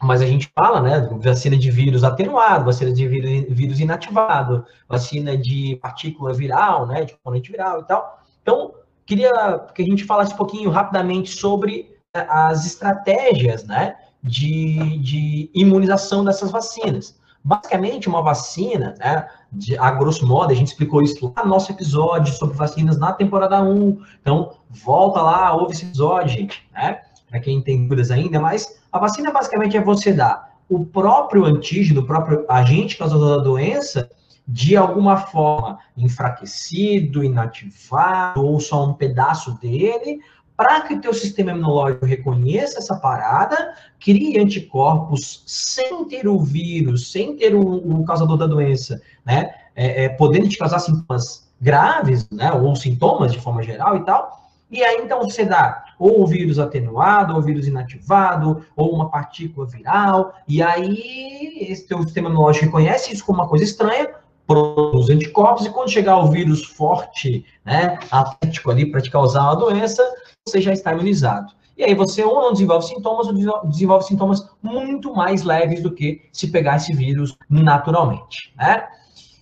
mas 0.00 0.22
a 0.22 0.26
gente 0.26 0.48
fala, 0.54 0.80
né, 0.80 1.08
vacina 1.20 1.56
de 1.56 1.72
vírus 1.72 2.04
atenuado, 2.04 2.66
vacina 2.66 2.92
de 2.92 3.06
vírus, 3.08 3.46
vírus 3.50 3.80
inativado, 3.80 4.64
vacina 4.88 5.36
de 5.36 5.76
partícula 5.82 6.32
viral, 6.32 6.86
né, 6.86 7.04
de 7.04 7.14
componente 7.14 7.50
viral 7.50 7.80
e 7.80 7.84
tal. 7.84 8.20
Então, 8.42 8.74
Queria 9.10 9.58
que 9.74 9.82
a 9.82 9.84
gente 9.84 10.04
falasse 10.04 10.32
um 10.32 10.36
pouquinho 10.36 10.70
rapidamente 10.70 11.30
sobre 11.30 11.96
eh, 12.14 12.26
as 12.28 12.64
estratégias 12.64 13.64
né, 13.64 13.96
de, 14.22 14.98
de 14.98 15.50
imunização 15.52 16.24
dessas 16.24 16.52
vacinas. 16.52 17.18
Basicamente, 17.42 18.08
uma 18.08 18.22
vacina, 18.22 18.94
né, 19.00 19.26
de, 19.50 19.76
a 19.76 19.90
grosso 19.90 20.24
modo, 20.24 20.52
a 20.52 20.54
gente 20.54 20.68
explicou 20.68 21.02
isso 21.02 21.34
lá 21.36 21.42
no 21.42 21.50
nosso 21.50 21.72
episódio 21.72 22.32
sobre 22.32 22.56
vacinas 22.56 22.98
na 22.98 23.12
temporada 23.12 23.60
1. 23.60 24.00
Então, 24.20 24.52
volta 24.68 25.20
lá, 25.20 25.56
ouve 25.56 25.72
esse 25.72 25.86
episódio, 25.86 26.28
gente, 26.28 26.64
né? 26.72 27.00
Para 27.28 27.40
quem 27.40 27.60
tem 27.60 27.82
dúvidas 27.82 28.12
ainda, 28.12 28.38
mas 28.38 28.80
a 28.92 29.00
vacina 29.00 29.32
basicamente 29.32 29.76
é 29.76 29.82
você 29.82 30.12
dar 30.12 30.54
o 30.68 30.86
próprio 30.86 31.44
antígeno, 31.46 32.02
o 32.02 32.06
próprio 32.06 32.46
agente 32.48 32.96
causador 32.96 33.38
da 33.38 33.42
doença, 33.42 34.08
de 34.50 34.76
alguma 34.76 35.16
forma 35.16 35.78
enfraquecido, 35.96 37.22
inativado, 37.22 38.44
ou 38.44 38.58
só 38.58 38.84
um 38.84 38.94
pedaço 38.94 39.56
dele, 39.60 40.20
para 40.56 40.80
que 40.82 40.94
o 40.94 41.00
teu 41.00 41.14
sistema 41.14 41.52
imunológico 41.52 42.04
reconheça 42.04 42.78
essa 42.78 42.96
parada, 42.96 43.74
crie 43.98 44.38
anticorpos 44.38 45.44
sem 45.46 46.04
ter 46.06 46.26
o 46.26 46.40
vírus, 46.40 47.12
sem 47.12 47.36
ter 47.36 47.54
o, 47.54 47.60
o 47.60 48.04
causador 48.04 48.36
da 48.36 48.46
doença, 48.46 49.00
né? 49.24 49.54
É, 49.74 50.04
é, 50.04 50.08
podendo 50.08 50.48
te 50.48 50.58
causar 50.58 50.80
sintomas 50.80 51.48
graves, 51.60 52.28
né? 52.28 52.52
Ou 52.52 52.74
sintomas 52.74 53.32
de 53.32 53.40
forma 53.40 53.62
geral 53.62 53.96
e 53.96 54.04
tal. 54.04 54.50
E 54.70 54.82
aí, 54.82 55.00
então, 55.02 55.22
você 55.22 55.44
dá 55.44 55.84
ou 56.00 56.22
o 56.22 56.26
vírus 56.26 56.58
atenuado, 56.58 57.34
ou 57.34 57.40
o 57.40 57.42
vírus 57.42 57.68
inativado, 57.68 58.64
ou 58.74 58.94
uma 58.94 59.10
partícula 59.10 59.66
viral, 59.66 60.34
e 60.48 60.62
aí 60.62 61.58
esse 61.60 61.86
teu 61.86 62.02
sistema 62.02 62.30
imunológico 62.30 62.64
reconhece 62.64 63.12
isso 63.12 63.24
como 63.24 63.38
uma 63.38 63.48
coisa 63.48 63.64
estranha, 63.64 64.08
produz 64.50 65.08
anticorpos, 65.08 65.64
e 65.64 65.70
quando 65.70 65.92
chegar 65.92 66.18
o 66.18 66.28
vírus 66.28 66.64
forte, 66.64 67.44
né, 67.64 68.00
atlético 68.10 68.68
ali 68.72 68.84
para 68.90 69.00
te 69.00 69.08
causar 69.08 69.44
uma 69.44 69.54
doença, 69.54 70.02
você 70.44 70.60
já 70.60 70.72
está 70.72 70.92
imunizado. 70.92 71.52
E 71.78 71.84
aí 71.84 71.94
você 71.94 72.24
ou 72.24 72.34
não 72.40 72.52
desenvolve 72.52 72.84
sintomas, 72.84 73.28
ou 73.28 73.68
desenvolve 73.68 74.04
sintomas 74.04 74.50
muito 74.60 75.14
mais 75.14 75.44
leves 75.44 75.80
do 75.84 75.92
que 75.92 76.28
se 76.32 76.48
pegar 76.50 76.78
esse 76.78 76.92
vírus 76.92 77.38
naturalmente, 77.48 78.52
né? 78.56 78.88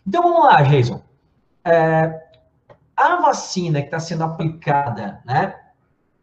Então 0.06 0.22
vamos 0.22 0.44
lá, 0.44 0.60
Jason. 0.60 1.00
É, 1.64 2.24
a 2.94 3.16
vacina 3.16 3.80
que 3.80 3.86
está 3.86 3.98
sendo 3.98 4.24
aplicada, 4.24 5.22
né, 5.24 5.54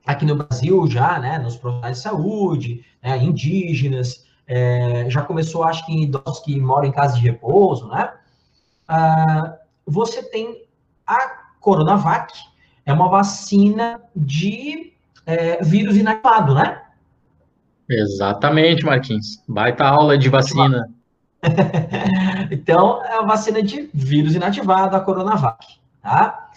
aqui 0.05 0.25
no 0.25 0.35
Brasil 0.35 0.85
já, 0.85 1.17
né, 1.17 1.39
nos 1.39 1.57
profissionais 1.57 1.97
de 1.97 2.03
saúde, 2.03 2.85
né, 3.01 3.17
indígenas, 3.17 4.23
é, 4.45 5.09
já 5.09 5.23
começou, 5.23 5.63
acho 5.63 5.83
que 5.87 5.91
em 5.91 6.03
idosos 6.03 6.39
que 6.41 6.59
moram 6.61 6.87
em 6.87 6.91
casa 6.91 7.15
de 7.15 7.21
repouso, 7.21 7.87
né? 7.87 8.13
Uh, 8.89 9.53
você 9.85 10.23
tem 10.23 10.65
a 11.05 11.45
Coronavac, 11.59 12.33
é 12.85 12.93
uma 12.93 13.09
vacina 13.09 14.01
de 14.15 14.93
é, 15.25 15.63
vírus 15.63 15.97
inativado, 15.97 16.53
né? 16.53 16.81
Exatamente, 17.89 18.85
Marquinhos. 18.85 19.41
Baita 19.47 19.85
aula 19.85 20.17
de 20.17 20.29
vacina. 20.29 20.89
então, 22.51 23.03
é 23.03 23.17
a 23.17 23.21
vacina 23.21 23.61
de 23.61 23.89
vírus 23.93 24.35
inativado, 24.35 24.95
a 24.95 24.99
Coronavac, 24.99 25.65
tá? 26.01 26.49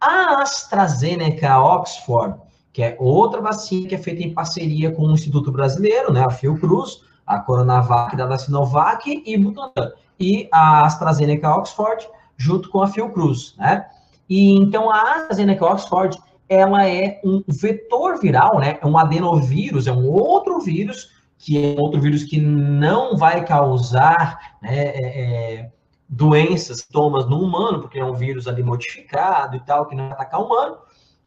A 0.00 0.42
AstraZeneca 0.42 1.60
Oxford, 1.60 2.40
que 2.72 2.82
é 2.82 2.96
outra 3.00 3.40
vacina 3.40 3.88
que 3.88 3.94
é 3.94 3.98
feita 3.98 4.22
em 4.22 4.32
parceria 4.32 4.92
com 4.92 5.02
o 5.02 5.12
Instituto 5.12 5.50
Brasileiro, 5.50 6.12
né, 6.12 6.24
a 6.24 6.30
Fiocruz, 6.30 7.02
a 7.28 7.38
Coronavac 7.38 8.16
da 8.16 8.38
Sinovac 8.38 9.22
e 9.24 9.36
Butantan 9.36 9.92
e 10.18 10.48
a 10.50 10.84
AstraZeneca 10.84 11.54
Oxford, 11.54 12.08
junto 12.36 12.70
com 12.70 12.82
a 12.82 12.88
Fiocruz, 12.88 13.54
né? 13.56 13.86
E 14.28 14.54
então 14.54 14.90
a 14.90 15.16
AstraZeneca 15.16 15.64
Oxford, 15.64 16.18
ela 16.48 16.88
é 16.88 17.20
um 17.24 17.42
vetor 17.46 18.18
viral, 18.18 18.58
né? 18.58 18.78
É 18.80 18.86
um 18.86 18.98
adenovírus, 18.98 19.86
é 19.86 19.92
um 19.92 20.08
outro 20.08 20.60
vírus 20.60 21.16
que 21.38 21.56
é 21.56 21.80
outro 21.80 22.00
vírus 22.00 22.24
que 22.24 22.40
não 22.40 23.16
vai 23.16 23.44
causar 23.44 24.56
né, 24.60 24.76
é, 24.76 25.22
é, 25.22 25.70
doenças, 26.08 26.80
sintomas 26.80 27.26
no 27.26 27.40
humano, 27.40 27.80
porque 27.80 28.00
é 28.00 28.04
um 28.04 28.14
vírus 28.14 28.48
ali 28.48 28.62
modificado 28.62 29.56
e 29.56 29.60
tal, 29.60 29.86
que 29.86 29.94
não 29.94 30.08
vai 30.08 30.14
atacar 30.14 30.40
o 30.40 30.46
humano. 30.46 30.78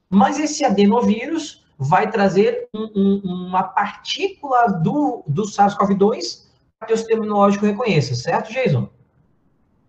Mas 0.09 0.37
esse 0.37 0.65
adenovírus 0.65 1.60
vai 1.81 2.11
trazer 2.11 2.67
um, 2.71 2.91
um, 2.95 3.21
uma 3.23 3.63
partícula 3.63 4.67
do, 4.67 5.23
do 5.27 5.47
SARS-CoV-2 5.47 6.43
que 6.85 6.93
o 6.93 6.97
sistema 6.97 7.25
imunológico 7.25 7.65
reconheça, 7.65 8.13
certo, 8.13 8.53
Jason? 8.53 8.87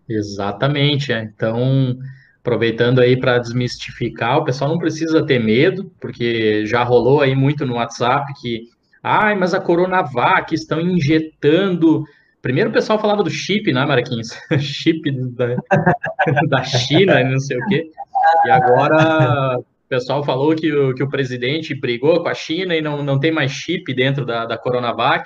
Exatamente. 0.09 1.13
É. 1.13 1.21
Então, 1.21 1.95
aproveitando 2.39 2.99
aí 2.99 3.15
para 3.15 3.37
desmistificar, 3.37 4.39
o 4.39 4.43
pessoal 4.43 4.71
não 4.71 4.79
precisa 4.79 5.23
ter 5.23 5.37
medo, 5.37 5.91
porque 6.01 6.65
já 6.65 6.83
rolou 6.83 7.21
aí 7.21 7.35
muito 7.35 7.63
no 7.63 7.75
WhatsApp 7.75 8.33
que, 8.41 8.63
ai, 9.03 9.35
mas 9.35 9.53
a 9.53 9.61
Coronavac 9.61 10.53
estão 10.53 10.81
injetando. 10.81 12.03
Primeiro 12.41 12.71
o 12.71 12.73
pessoal 12.73 12.97
falava 12.97 13.21
do 13.21 13.29
chip, 13.29 13.71
né, 13.71 13.85
Marquinhos? 13.85 14.29
chip 14.57 15.11
da, 15.11 15.55
da 16.49 16.63
China, 16.63 17.23
não 17.23 17.39
sei 17.39 17.57
o 17.57 17.65
quê. 17.67 17.91
E 18.45 18.49
agora 18.49 19.63
pessoal 19.95 20.23
falou 20.23 20.55
que 20.55 20.71
o, 20.71 20.95
que 20.95 21.03
o 21.03 21.09
presidente 21.09 21.75
brigou 21.75 22.21
com 22.21 22.29
a 22.29 22.33
China 22.33 22.75
e 22.75 22.81
não, 22.81 23.03
não 23.03 23.19
tem 23.19 23.31
mais 23.31 23.51
chip 23.51 23.93
dentro 23.93 24.25
da, 24.25 24.45
da 24.45 24.57
Coronavac 24.57 25.23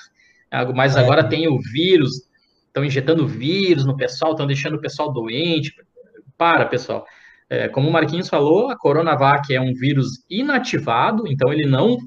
mas 0.73 0.95
é. 0.95 0.99
agora 0.99 1.27
tem 1.27 1.47
o 1.47 1.60
vírus, 1.60 2.27
estão 2.67 2.84
injetando 2.84 3.27
vírus 3.27 3.86
no 3.86 3.97
pessoal, 3.97 4.32
estão 4.32 4.47
deixando 4.47 4.75
o 4.75 4.82
pessoal 4.82 5.12
doente. 5.12 5.73
Para, 6.38 6.65
pessoal. 6.65 7.06
É, 7.49 7.67
como 7.67 7.89
o 7.89 7.91
Marquinhos 7.91 8.30
falou, 8.30 8.69
a 8.69 8.77
Coronavac 8.77 9.53
é 9.53 9.60
um 9.60 9.73
vírus 9.73 10.23
inativado, 10.30 11.27
então 11.27 11.51
ele 11.51 11.65
não 11.65 11.97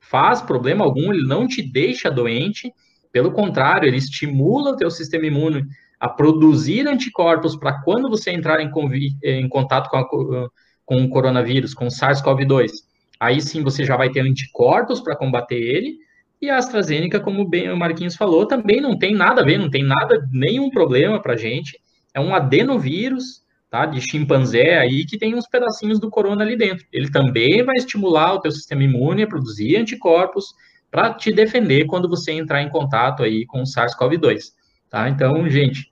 faz 0.00 0.40
problema 0.40 0.84
algum, 0.84 1.12
ele 1.12 1.26
não 1.26 1.46
te 1.46 1.62
deixa 1.62 2.10
doente, 2.10 2.72
pelo 3.10 3.32
contrário, 3.32 3.88
ele 3.88 3.96
estimula 3.96 4.70
o 4.70 4.76
teu 4.76 4.90
sistema 4.90 5.26
imune 5.26 5.64
a 5.98 6.08
produzir 6.08 6.86
anticorpos 6.86 7.56
para 7.56 7.80
quando 7.82 8.08
você 8.08 8.30
entrar 8.30 8.60
em, 8.60 8.70
em 9.22 9.48
contato 9.48 9.88
com, 9.88 9.96
a, 9.96 10.48
com 10.84 11.02
o 11.02 11.08
coronavírus, 11.08 11.74
com 11.74 11.86
o 11.86 11.90
SARS-CoV-2. 11.90 12.70
Aí 13.20 13.40
sim 13.40 13.62
você 13.62 13.84
já 13.84 13.96
vai 13.96 14.10
ter 14.10 14.20
anticorpos 14.20 15.00
para 15.00 15.16
combater 15.16 15.56
ele, 15.56 15.96
e 16.42 16.50
a 16.50 16.56
AstraZeneca, 16.56 17.20
como 17.20 17.48
bem 17.48 17.70
o 17.70 17.76
Marquinhos 17.76 18.16
falou, 18.16 18.44
também 18.46 18.80
não 18.80 18.98
tem 18.98 19.14
nada 19.14 19.42
a 19.42 19.44
ver, 19.44 19.58
não 19.58 19.70
tem 19.70 19.84
nada, 19.84 20.28
nenhum 20.32 20.70
problema 20.70 21.22
para 21.22 21.36
gente. 21.36 21.78
É 22.12 22.18
um 22.18 22.34
adenovírus, 22.34 23.42
tá, 23.70 23.86
de 23.86 24.00
chimpanzé 24.00 24.76
aí, 24.76 25.06
que 25.06 25.16
tem 25.16 25.36
uns 25.36 25.46
pedacinhos 25.46 26.00
do 26.00 26.10
corona 26.10 26.42
ali 26.42 26.56
dentro. 26.56 26.84
Ele 26.92 27.08
também 27.12 27.62
vai 27.62 27.76
estimular 27.76 28.34
o 28.34 28.40
teu 28.40 28.50
sistema 28.50 28.82
imune 28.82 29.22
a 29.22 29.26
produzir 29.28 29.76
anticorpos 29.76 30.46
para 30.90 31.14
te 31.14 31.32
defender 31.32 31.86
quando 31.86 32.08
você 32.08 32.32
entrar 32.32 32.60
em 32.60 32.68
contato 32.68 33.22
aí 33.22 33.46
com 33.46 33.62
o 33.62 33.64
SARS-CoV-2, 33.64 34.40
tá? 34.90 35.08
Então, 35.08 35.48
gente, 35.48 35.88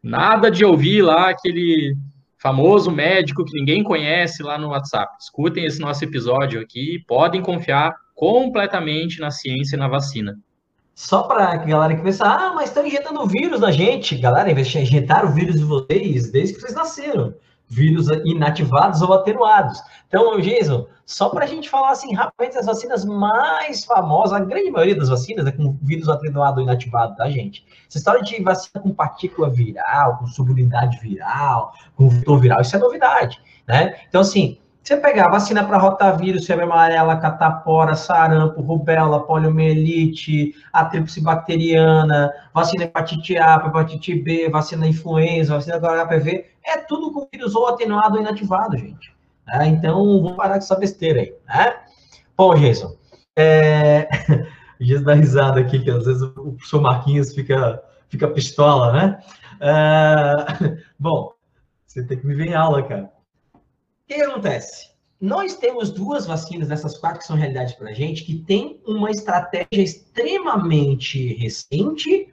nada 0.00 0.48
de 0.48 0.64
ouvir 0.64 1.02
lá 1.02 1.28
aquele 1.28 1.96
famoso 2.38 2.90
médico 2.90 3.44
que 3.44 3.58
ninguém 3.58 3.82
conhece 3.82 4.42
lá 4.42 4.56
no 4.56 4.68
WhatsApp. 4.68 5.12
Escutem 5.20 5.64
esse 5.64 5.80
nosso 5.80 6.04
episódio 6.04 6.60
aqui, 6.60 7.04
podem 7.06 7.42
confiar 7.42 7.94
completamente 8.14 9.20
na 9.20 9.30
ciência 9.30 9.76
e 9.76 9.78
na 9.78 9.88
vacina. 9.88 10.38
Só 10.94 11.22
para 11.22 11.52
a 11.52 11.56
galera 11.56 11.94
que 11.94 12.02
pensa, 12.02 12.24
ah, 12.24 12.52
mas 12.54 12.70
estão 12.70 12.84
injetando 12.84 13.24
vírus 13.26 13.60
na 13.60 13.70
gente. 13.70 14.16
Galera, 14.16 14.50
injetaram 14.50 15.28
o 15.28 15.32
vírus 15.32 15.56
de 15.56 15.64
vocês 15.64 16.30
desde 16.32 16.54
que 16.54 16.60
vocês 16.60 16.74
nasceram. 16.74 17.34
Vírus 17.68 18.08
inativados 18.24 19.02
ou 19.02 19.12
atenuados. 19.12 19.82
Então, 20.08 20.40
Jason, 20.40 20.86
só 21.04 21.28
para 21.28 21.44
a 21.44 21.48
gente 21.48 21.68
falar 21.68 21.90
assim 21.90 22.14
rapidamente, 22.14 22.58
as 22.58 22.66
vacinas 22.66 23.04
mais 23.04 23.84
famosas, 23.84 24.32
a 24.32 24.44
grande 24.44 24.70
maioria 24.70 24.96
das 24.96 25.08
vacinas 25.08 25.46
é 25.46 25.52
com 25.52 25.76
vírus 25.82 26.08
atenuado 26.08 26.58
ou 26.58 26.62
inativado, 26.62 27.14
tá, 27.16 27.28
gente? 27.28 27.66
Essa 27.88 27.98
história 27.98 28.22
de 28.22 28.42
vacina 28.42 28.82
com 28.82 28.94
partícula 28.94 29.50
viral, 29.50 30.18
com 30.18 30.26
subunidade 30.26 30.98
viral, 30.98 31.74
com 31.94 32.08
vetor 32.08 32.40
viral, 32.40 32.60
isso 32.60 32.74
é 32.74 32.78
novidade, 32.78 33.38
né? 33.66 33.96
Então, 34.08 34.22
assim, 34.22 34.58
você 34.88 34.96
pegar 34.96 35.28
vacina 35.28 35.62
para 35.62 35.76
rotavírus, 35.76 36.46
febre 36.46 36.64
amarela, 36.64 37.14
catapora, 37.16 37.94
sarampo, 37.94 38.62
rubéola, 38.62 39.22
poliomielite, 39.22 40.54
a 40.72 40.86
tríplice 40.86 41.20
bacteriana, 41.20 42.32
vacina 42.54 42.84
hepatite 42.84 43.36
A, 43.36 43.56
hepatite 43.56 44.14
B, 44.14 44.48
vacina 44.48 44.88
influenza, 44.88 45.54
vacina 45.54 45.78
do 45.78 45.86
HPV, 45.86 46.46
é 46.64 46.78
tudo 46.78 47.12
com 47.12 47.28
vírus 47.30 47.54
ou 47.54 47.66
atenuado 47.66 48.14
ou 48.16 48.22
inativado, 48.22 48.78
gente. 48.78 49.14
É, 49.50 49.66
então, 49.66 50.22
vamos 50.22 50.36
parar 50.36 50.54
com 50.54 50.58
essa 50.58 50.78
besteira 50.78 51.20
aí, 51.20 51.34
né? 51.46 51.74
Bom, 52.34 52.54
Jason, 52.54 52.96
é... 53.36 54.08
Jason 54.80 55.04
dá 55.04 55.12
risada 55.12 55.60
aqui, 55.60 55.80
que 55.80 55.90
às 55.90 56.06
vezes 56.06 56.22
o 56.22 56.52
professor 56.52 56.80
Marquinhos 56.80 57.34
fica, 57.34 57.82
fica 58.08 58.26
pistola, 58.28 58.92
né? 58.94 59.18
É... 59.60 60.78
Bom, 60.98 61.34
você 61.86 62.02
tem 62.02 62.18
que 62.18 62.26
me 62.26 62.34
ver 62.34 62.46
em 62.46 62.54
aula, 62.54 62.82
cara 62.82 63.17
que, 64.08 64.14
que 64.14 64.22
acontece? 64.22 64.88
Nós 65.20 65.54
temos 65.56 65.90
duas 65.90 66.26
vacinas 66.26 66.68
dessas 66.68 66.96
quatro 66.96 67.18
que 67.18 67.26
são 67.26 67.36
realidade 67.36 67.76
para 67.76 67.90
a 67.90 67.94
gente, 67.94 68.24
que 68.24 68.36
tem 68.36 68.80
uma 68.86 69.10
estratégia 69.10 69.82
extremamente 69.82 71.34
recente 71.34 72.32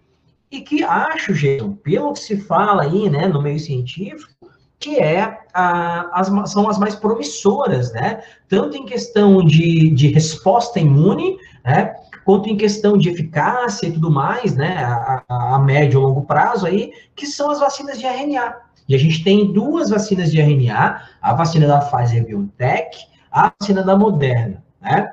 e 0.50 0.62
que 0.62 0.84
acho, 0.84 1.34
gente, 1.34 1.68
pelo 1.84 2.14
que 2.14 2.20
se 2.20 2.38
fala 2.38 2.84
aí, 2.84 3.10
né, 3.10 3.28
no 3.28 3.42
meio 3.42 3.60
científico, 3.60 4.32
que 4.80 5.00
é 5.00 5.40
a, 5.54 6.20
as, 6.20 6.52
são 6.52 6.70
as 6.70 6.78
mais 6.78 6.96
promissoras, 6.96 7.92
né? 7.92 8.24
Tanto 8.48 8.78
em 8.78 8.86
questão 8.86 9.44
de, 9.44 9.90
de 9.90 10.10
resposta 10.10 10.80
imune, 10.80 11.38
né? 11.64 11.96
Quanto 12.24 12.50
em 12.50 12.58
questão 12.58 12.98
de 12.98 13.10
eficácia 13.10 13.88
e 13.88 13.94
tudo 13.94 14.12
mais, 14.12 14.56
né? 14.56 14.84
A, 14.84 15.24
a, 15.28 15.56
a 15.56 15.60
médio 15.60 16.00
e 16.00 16.04
longo 16.04 16.24
prazo 16.24 16.68
aí, 16.68 16.94
que 17.16 17.26
são 17.26 17.50
as 17.50 17.60
vacinas 17.60 17.98
de 17.98 18.06
RNA. 18.06 18.65
E 18.88 18.96
a 18.96 18.98
gente 19.00 19.24
tem 19.24 19.52
duas 19.52 19.90
vacinas 19.90 20.32
de 20.32 20.40
RNA, 20.40 21.02
a 21.22 21.34
vacina 21.34 21.68
da 21.68 21.80
Pfizer-BioNTech, 21.80 22.98
a 23.32 23.52
vacina 23.60 23.84
da 23.84 23.98
Moderna, 23.98 24.64
né? 24.82 25.12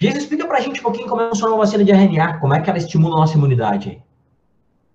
Jesus, 0.00 0.24
explica 0.24 0.46
pra 0.46 0.60
gente 0.60 0.80
um 0.80 0.82
pouquinho 0.82 1.08
como 1.08 1.28
funciona 1.28 1.54
uma 1.54 1.64
vacina 1.64 1.84
de 1.84 1.90
RNA, 1.90 2.38
como 2.38 2.54
é 2.54 2.60
que 2.60 2.68
ela 2.68 2.78
estimula 2.78 3.16
a 3.16 3.20
nossa 3.20 3.36
imunidade. 3.36 4.02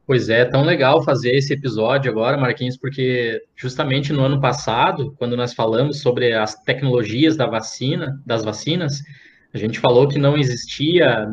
Pois 0.05 0.29
é, 0.29 0.43
tão 0.45 0.63
legal 0.63 1.03
fazer 1.03 1.35
esse 1.35 1.53
episódio 1.53 2.11
agora, 2.11 2.37
Marquinhos, 2.37 2.77
porque 2.77 3.41
justamente 3.55 4.11
no 4.11 4.23
ano 4.23 4.39
passado, 4.39 5.13
quando 5.17 5.37
nós 5.37 5.53
falamos 5.53 6.01
sobre 6.01 6.33
as 6.33 6.55
tecnologias 6.55 7.37
da 7.37 7.45
vacina, 7.45 8.19
das 8.25 8.43
vacinas, 8.43 9.01
a 9.53 9.57
gente 9.57 9.79
falou 9.79 10.07
que 10.07 10.17
não 10.17 10.37
existia 10.37 11.27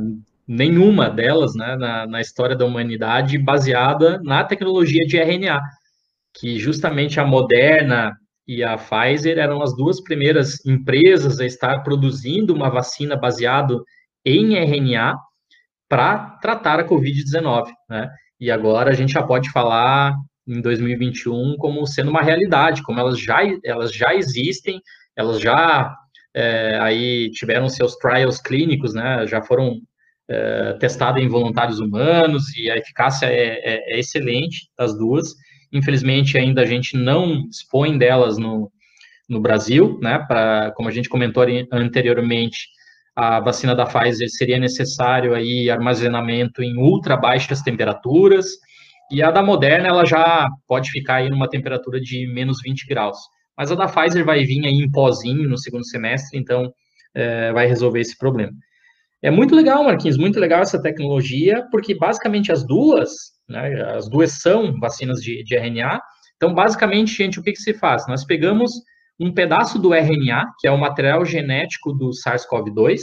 nenhuma 0.46 1.08
delas 1.10 1.54
né, 1.54 1.76
na, 1.76 2.06
na 2.06 2.20
história 2.20 2.54
da 2.54 2.64
humanidade 2.64 3.38
baseada 3.38 4.20
na 4.22 4.44
tecnologia 4.44 5.06
de 5.06 5.16
RNA 5.16 5.60
que 6.38 6.58
justamente 6.58 7.18
a 7.18 7.24
Moderna 7.24 8.16
e 8.46 8.62
a 8.62 8.76
Pfizer 8.76 9.38
eram 9.38 9.62
as 9.62 9.74
duas 9.74 10.00
primeiras 10.00 10.64
empresas 10.64 11.40
a 11.40 11.46
estar 11.46 11.82
produzindo 11.82 12.54
uma 12.54 12.70
vacina 12.70 13.16
baseada 13.16 13.74
em 14.24 14.54
RNA 14.54 15.16
para 15.88 16.38
tratar 16.40 16.78
a 16.78 16.84
Covid-19, 16.84 17.72
né? 17.88 18.10
E 18.38 18.50
agora 18.50 18.90
a 18.90 18.94
gente 18.94 19.12
já 19.12 19.22
pode 19.22 19.50
falar 19.50 20.14
em 20.46 20.60
2021 20.60 21.56
como 21.56 21.86
sendo 21.86 22.10
uma 22.10 22.22
realidade, 22.22 22.82
como 22.82 23.00
elas 23.00 23.18
já, 23.18 23.40
elas 23.64 23.92
já 23.92 24.14
existem, 24.14 24.80
elas 25.16 25.40
já 25.40 25.94
é, 26.34 26.78
aí 26.80 27.30
tiveram 27.30 27.68
seus 27.68 27.96
trials 27.96 28.38
clínicos, 28.40 28.94
né? 28.94 29.26
Já 29.26 29.42
foram 29.42 29.80
é, 30.28 30.74
testadas 30.74 31.22
em 31.22 31.28
voluntários 31.28 31.80
humanos 31.80 32.54
e 32.56 32.70
a 32.70 32.76
eficácia 32.76 33.26
é, 33.26 33.58
é, 33.58 33.94
é 33.94 33.98
excelente 33.98 34.68
das 34.78 34.96
duas. 34.96 35.34
Infelizmente, 35.72 36.38
ainda 36.38 36.62
a 36.62 36.66
gente 36.66 36.96
não 36.96 37.46
dispõe 37.48 37.98
delas 37.98 38.38
no, 38.38 38.70
no 39.28 39.40
Brasil, 39.40 39.98
né? 40.02 40.18
Para, 40.26 40.72
como 40.72 40.88
a 40.88 40.92
gente 40.92 41.08
comentou 41.08 41.44
anteriormente, 41.72 42.68
a 43.14 43.40
vacina 43.40 43.74
da 43.74 43.86
Pfizer 43.86 44.28
seria 44.28 44.58
necessário 44.58 45.34
aí 45.34 45.70
armazenamento 45.70 46.62
em 46.62 46.76
ultra 46.76 47.16
baixas 47.16 47.62
temperaturas, 47.62 48.46
e 49.10 49.22
a 49.22 49.30
da 49.30 49.42
Moderna 49.42 49.88
ela 49.88 50.04
já 50.04 50.48
pode 50.66 50.90
ficar 50.90 51.16
aí 51.16 51.30
numa 51.30 51.48
temperatura 51.48 52.00
de 52.00 52.26
menos 52.26 52.58
20 52.62 52.86
graus. 52.86 53.16
Mas 53.56 53.72
a 53.72 53.74
da 53.74 53.86
Pfizer 53.86 54.24
vai 54.24 54.44
vir 54.44 54.66
aí 54.66 54.74
em 54.74 54.90
pozinho 54.90 55.48
no 55.48 55.56
segundo 55.56 55.86
semestre, 55.86 56.38
então 56.38 56.70
é, 57.14 57.52
vai 57.52 57.66
resolver 57.66 58.00
esse 58.00 58.18
problema. 58.18 58.52
É 59.22 59.30
muito 59.30 59.54
legal, 59.54 59.82
Marquinhos, 59.82 60.18
muito 60.18 60.38
legal 60.38 60.60
essa 60.60 60.80
tecnologia, 60.80 61.66
porque 61.70 61.94
basicamente 61.94 62.52
as 62.52 62.66
duas 62.66 63.35
né? 63.48 63.82
As 63.96 64.08
duas 64.08 64.32
são 64.32 64.78
vacinas 64.78 65.20
de, 65.20 65.42
de 65.44 65.56
RNA. 65.56 66.00
Então, 66.36 66.54
basicamente, 66.54 67.14
gente, 67.14 67.38
o 67.40 67.42
que, 67.42 67.52
que 67.52 67.60
se 67.60 67.74
faz? 67.74 68.06
Nós 68.06 68.24
pegamos 68.24 68.72
um 69.18 69.32
pedaço 69.32 69.78
do 69.78 69.94
RNA, 69.94 70.52
que 70.58 70.68
é 70.68 70.70
o 70.70 70.78
material 70.78 71.24
genético 71.24 71.92
do 71.92 72.10
SARS-CoV-2, 72.10 73.00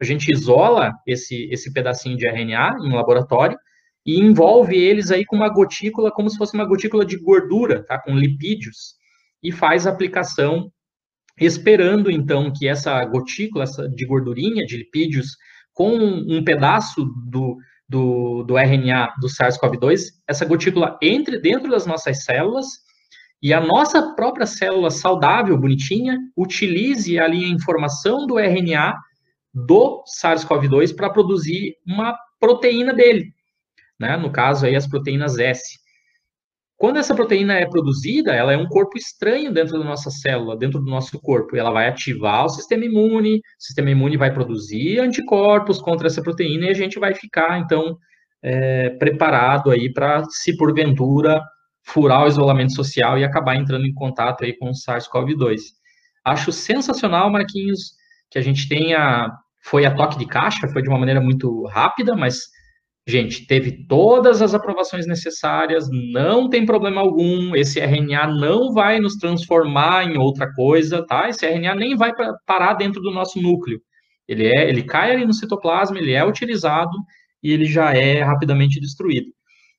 a 0.00 0.04
gente 0.04 0.30
isola 0.30 0.92
esse, 1.06 1.48
esse 1.50 1.72
pedacinho 1.72 2.16
de 2.16 2.26
RNA 2.26 2.76
em 2.80 2.92
um 2.92 2.94
laboratório 2.94 3.58
e 4.04 4.20
envolve 4.20 4.76
eles 4.76 5.10
aí 5.10 5.24
com 5.24 5.34
uma 5.34 5.48
gotícula, 5.48 6.12
como 6.12 6.30
se 6.30 6.36
fosse 6.36 6.54
uma 6.54 6.64
gotícula 6.64 7.04
de 7.04 7.18
gordura, 7.18 7.82
tá? 7.84 7.98
com 7.98 8.14
lipídios, 8.14 8.94
e 9.42 9.50
faz 9.50 9.86
a 9.86 9.90
aplicação 9.90 10.70
esperando, 11.38 12.10
então, 12.10 12.52
que 12.52 12.68
essa 12.68 13.04
gotícula 13.04 13.64
essa 13.64 13.88
de 13.88 14.06
gordurinha, 14.06 14.64
de 14.64 14.76
lipídios, 14.76 15.36
com 15.74 15.94
um 15.94 16.42
pedaço 16.42 17.04
do, 17.26 17.56
do, 17.88 18.42
do 18.42 18.58
RNA 18.58 19.14
do 19.20 19.28
SARS-CoV-2, 19.28 20.00
essa 20.26 20.44
gotícula 20.44 20.98
entre 21.00 21.38
dentro 21.38 21.70
das 21.70 21.86
nossas 21.86 22.24
células 22.24 22.66
e 23.42 23.52
a 23.52 23.60
nossa 23.60 24.14
própria 24.14 24.46
célula 24.46 24.90
saudável, 24.90 25.56
bonitinha, 25.58 26.18
utilize 26.36 27.18
ali 27.18 27.44
a 27.44 27.48
informação 27.48 28.26
do 28.26 28.38
RNA 28.38 28.94
do 29.54 30.02
SARS-CoV-2 30.20 30.94
para 30.94 31.10
produzir 31.10 31.76
uma 31.86 32.16
proteína 32.40 32.92
dele, 32.92 33.32
né? 33.98 34.16
No 34.16 34.30
caso 34.30 34.66
aí 34.66 34.76
as 34.76 34.86
proteínas 34.86 35.38
S. 35.38 35.78
Quando 36.76 36.98
essa 36.98 37.14
proteína 37.14 37.54
é 37.54 37.66
produzida, 37.66 38.34
ela 38.34 38.52
é 38.52 38.56
um 38.56 38.66
corpo 38.66 38.98
estranho 38.98 39.50
dentro 39.52 39.78
da 39.78 39.84
nossa 39.84 40.10
célula, 40.10 40.56
dentro 40.56 40.78
do 40.78 40.90
nosso 40.90 41.18
corpo. 41.20 41.56
Ela 41.56 41.70
vai 41.70 41.88
ativar 41.88 42.44
o 42.44 42.50
sistema 42.50 42.84
imune, 42.84 43.38
o 43.38 43.40
sistema 43.58 43.90
imune 43.90 44.18
vai 44.18 44.32
produzir 44.32 45.00
anticorpos 45.00 45.80
contra 45.80 46.06
essa 46.06 46.22
proteína 46.22 46.66
e 46.66 46.70
a 46.70 46.74
gente 46.74 46.98
vai 46.98 47.14
ficar, 47.14 47.58
então, 47.58 47.96
é, 48.42 48.90
preparado 48.90 49.70
aí 49.70 49.90
para, 49.90 50.22
se 50.28 50.54
porventura, 50.56 51.42
furar 51.82 52.24
o 52.24 52.28
isolamento 52.28 52.74
social 52.74 53.18
e 53.18 53.24
acabar 53.24 53.56
entrando 53.56 53.86
em 53.86 53.94
contato 53.94 54.44
aí 54.44 54.54
com 54.58 54.68
o 54.68 54.74
SARS-CoV-2. 54.74 55.60
Acho 56.24 56.52
sensacional, 56.52 57.30
Marquinhos, 57.30 57.92
que 58.30 58.38
a 58.38 58.42
gente 58.42 58.68
tenha. 58.68 59.30
Foi 59.62 59.84
a 59.84 59.94
toque 59.94 60.18
de 60.18 60.26
caixa, 60.26 60.68
foi 60.68 60.82
de 60.82 60.88
uma 60.88 60.98
maneira 60.98 61.20
muito 61.20 61.64
rápida, 61.66 62.14
mas 62.14 62.36
Gente, 63.08 63.46
teve 63.46 63.86
todas 63.86 64.42
as 64.42 64.52
aprovações 64.52 65.06
necessárias, 65.06 65.88
não 66.12 66.50
tem 66.50 66.66
problema 66.66 67.00
algum. 67.00 67.54
Esse 67.54 67.78
RNA 67.78 68.26
não 68.26 68.72
vai 68.72 68.98
nos 68.98 69.14
transformar 69.14 70.04
em 70.04 70.18
outra 70.18 70.52
coisa, 70.52 71.06
tá? 71.06 71.28
Esse 71.28 71.46
RNA 71.46 71.74
nem 71.76 71.96
vai 71.96 72.10
parar 72.44 72.74
dentro 72.74 73.00
do 73.00 73.12
nosso 73.12 73.40
núcleo. 73.40 73.80
Ele 74.26 74.48
é, 74.48 74.68
ele 74.68 74.82
cai 74.82 75.12
ali 75.12 75.24
no 75.24 75.32
citoplasma, 75.32 75.98
ele 75.98 76.12
é 76.12 76.24
utilizado 76.24 76.96
e 77.40 77.52
ele 77.52 77.64
já 77.64 77.94
é 77.94 78.22
rapidamente 78.22 78.80
destruído. 78.80 79.28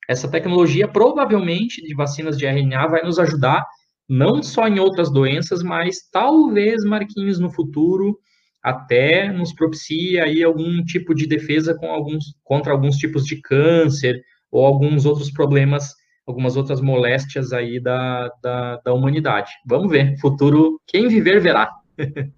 Essa 0.08 0.30
tecnologia, 0.30 0.88
provavelmente, 0.88 1.82
de 1.82 1.94
vacinas 1.94 2.38
de 2.38 2.46
RNA 2.46 2.86
vai 2.86 3.02
nos 3.02 3.18
ajudar 3.18 3.62
não 4.08 4.42
só 4.42 4.66
em 4.66 4.78
outras 4.78 5.12
doenças, 5.12 5.62
mas 5.62 5.98
talvez, 6.10 6.82
Marquinhos, 6.82 7.38
no 7.38 7.50
futuro, 7.50 8.18
até 8.62 9.32
nos 9.32 9.52
propicie 9.52 10.18
aí 10.18 10.42
algum 10.42 10.84
tipo 10.84 11.14
de 11.14 11.26
defesa 11.26 11.74
com 11.74 11.90
alguns, 11.90 12.34
contra 12.44 12.72
alguns 12.72 12.96
tipos 12.96 13.24
de 13.24 13.36
câncer 13.40 14.22
ou 14.50 14.64
alguns 14.64 15.06
outros 15.06 15.30
problemas, 15.30 15.94
algumas 16.26 16.56
outras 16.56 16.80
moléstias 16.80 17.52
aí 17.52 17.80
da, 17.80 18.30
da, 18.42 18.76
da 18.84 18.92
humanidade. 18.92 19.50
Vamos 19.66 19.90
ver, 19.90 20.18
futuro, 20.18 20.80
quem 20.86 21.08
viver 21.08 21.40
verá. 21.40 21.70
é. 21.98 22.30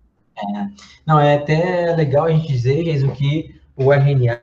Não, 1.06 1.18
é 1.18 1.36
até 1.36 1.94
legal 1.96 2.26
a 2.26 2.30
gente 2.30 2.48
dizer, 2.48 2.84
Jason, 2.84 3.10
que 3.10 3.54
o 3.76 3.92
RNA 3.92 4.42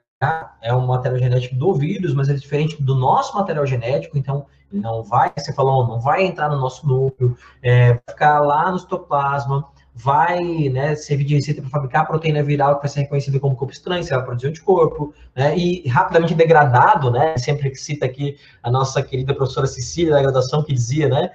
é 0.61 0.73
um 0.73 0.87
material 0.87 1.19
genético 1.19 1.55
do 1.55 1.73
vírus, 1.75 2.13
mas 2.13 2.27
é 2.27 2.33
diferente 2.33 2.81
do 2.81 2.95
nosso 2.95 3.37
material 3.37 3.65
genético, 3.65 4.17
então 4.17 4.47
não 4.71 5.03
vai, 5.03 5.31
você 5.35 5.53
falou, 5.53 5.87
não 5.87 5.99
vai 5.99 6.25
entrar 6.25 6.49
no 6.49 6.59
nosso 6.59 6.85
núcleo, 6.87 7.37
é, 7.61 7.93
vai 7.93 8.01
ficar 8.09 8.39
lá 8.39 8.71
no 8.71 8.79
citoplasma, 8.79 9.65
vai 9.97 10.69
né, 10.69 10.95
servir 10.95 11.25
de 11.25 11.35
receita 11.35 11.59
para 11.59 11.71
fabricar 11.71 12.01
a 12.03 12.05
proteína 12.05 12.43
viral 12.43 12.75
que 12.75 12.81
vai 12.81 12.89
ser 12.89 13.01
reconhecida 13.01 13.39
como 13.39 13.55
corpo 13.55 13.73
estranho, 13.73 14.03
vai 14.05 14.23
produzir 14.23 14.47
anticorpo, 14.47 15.11
né, 15.35 15.57
e 15.57 15.87
rapidamente 15.87 16.35
degradado, 16.35 17.09
né, 17.09 17.35
sempre 17.37 17.71
que 17.71 17.77
cita 17.77 18.05
aqui 18.05 18.37
a 18.61 18.69
nossa 18.69 19.01
querida 19.01 19.33
professora 19.33 19.65
Cecília 19.65 20.13
da 20.13 20.21
graduação, 20.21 20.63
que 20.63 20.71
dizia, 20.71 21.09
né, 21.09 21.31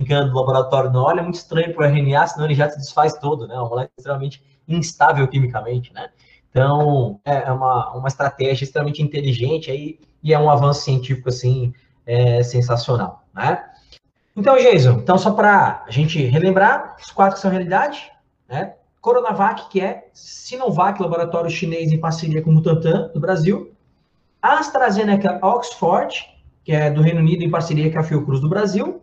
brincando 0.00 0.30
no 0.30 0.36
laboratório, 0.36 0.90
não, 0.90 1.02
olha, 1.02 1.20
é 1.20 1.22
muito 1.22 1.34
estranho 1.34 1.74
para 1.74 1.86
o 1.86 1.86
RNA, 1.86 2.26
senão 2.26 2.46
ele 2.46 2.54
já 2.54 2.70
se 2.70 2.78
desfaz 2.78 3.12
todo, 3.18 3.46
né, 3.46 3.54
uma 3.54 3.68
molécula 3.68 3.92
extremamente 3.98 4.42
instável 4.66 5.28
quimicamente, 5.28 5.92
né, 5.92 6.08
então, 6.48 7.20
é, 7.22 7.48
é 7.48 7.52
uma, 7.52 7.92
uma 7.92 8.08
estratégia 8.08 8.64
extremamente 8.64 9.02
inteligente 9.02 9.70
aí, 9.70 9.98
e 10.22 10.32
é 10.32 10.38
um 10.38 10.48
avanço 10.48 10.84
científico, 10.84 11.28
assim, 11.28 11.74
é, 12.06 12.42
sensacional, 12.42 13.24
né? 13.34 13.62
Então, 14.36 14.56
Jason, 14.56 14.98
então 14.98 15.16
só 15.16 15.30
para 15.30 15.82
a 15.86 15.90
gente 15.90 16.22
relembrar, 16.26 16.96
os 17.00 17.10
quatro 17.10 17.36
que 17.36 17.40
são 17.40 17.50
realidade, 17.50 18.12
né? 18.46 18.74
Coronavac, 19.00 19.68
que 19.70 19.80
é 19.80 20.08
Sinovac, 20.12 21.00
laboratório 21.00 21.48
chinês 21.48 21.90
em 21.90 21.98
parceria 21.98 22.42
com 22.42 22.50
o 22.50 22.54
Butantan, 22.54 23.10
do 23.14 23.20
Brasil. 23.20 23.72
AstraZeneca 24.42 25.38
Oxford, 25.42 26.26
que 26.62 26.72
é 26.72 26.90
do 26.90 27.00
Reino 27.00 27.20
Unido 27.20 27.44
em 27.44 27.50
parceria 27.50 27.90
com 27.90 27.98
a 27.98 28.02
Fiocruz 28.02 28.40
do 28.40 28.48
Brasil. 28.48 29.00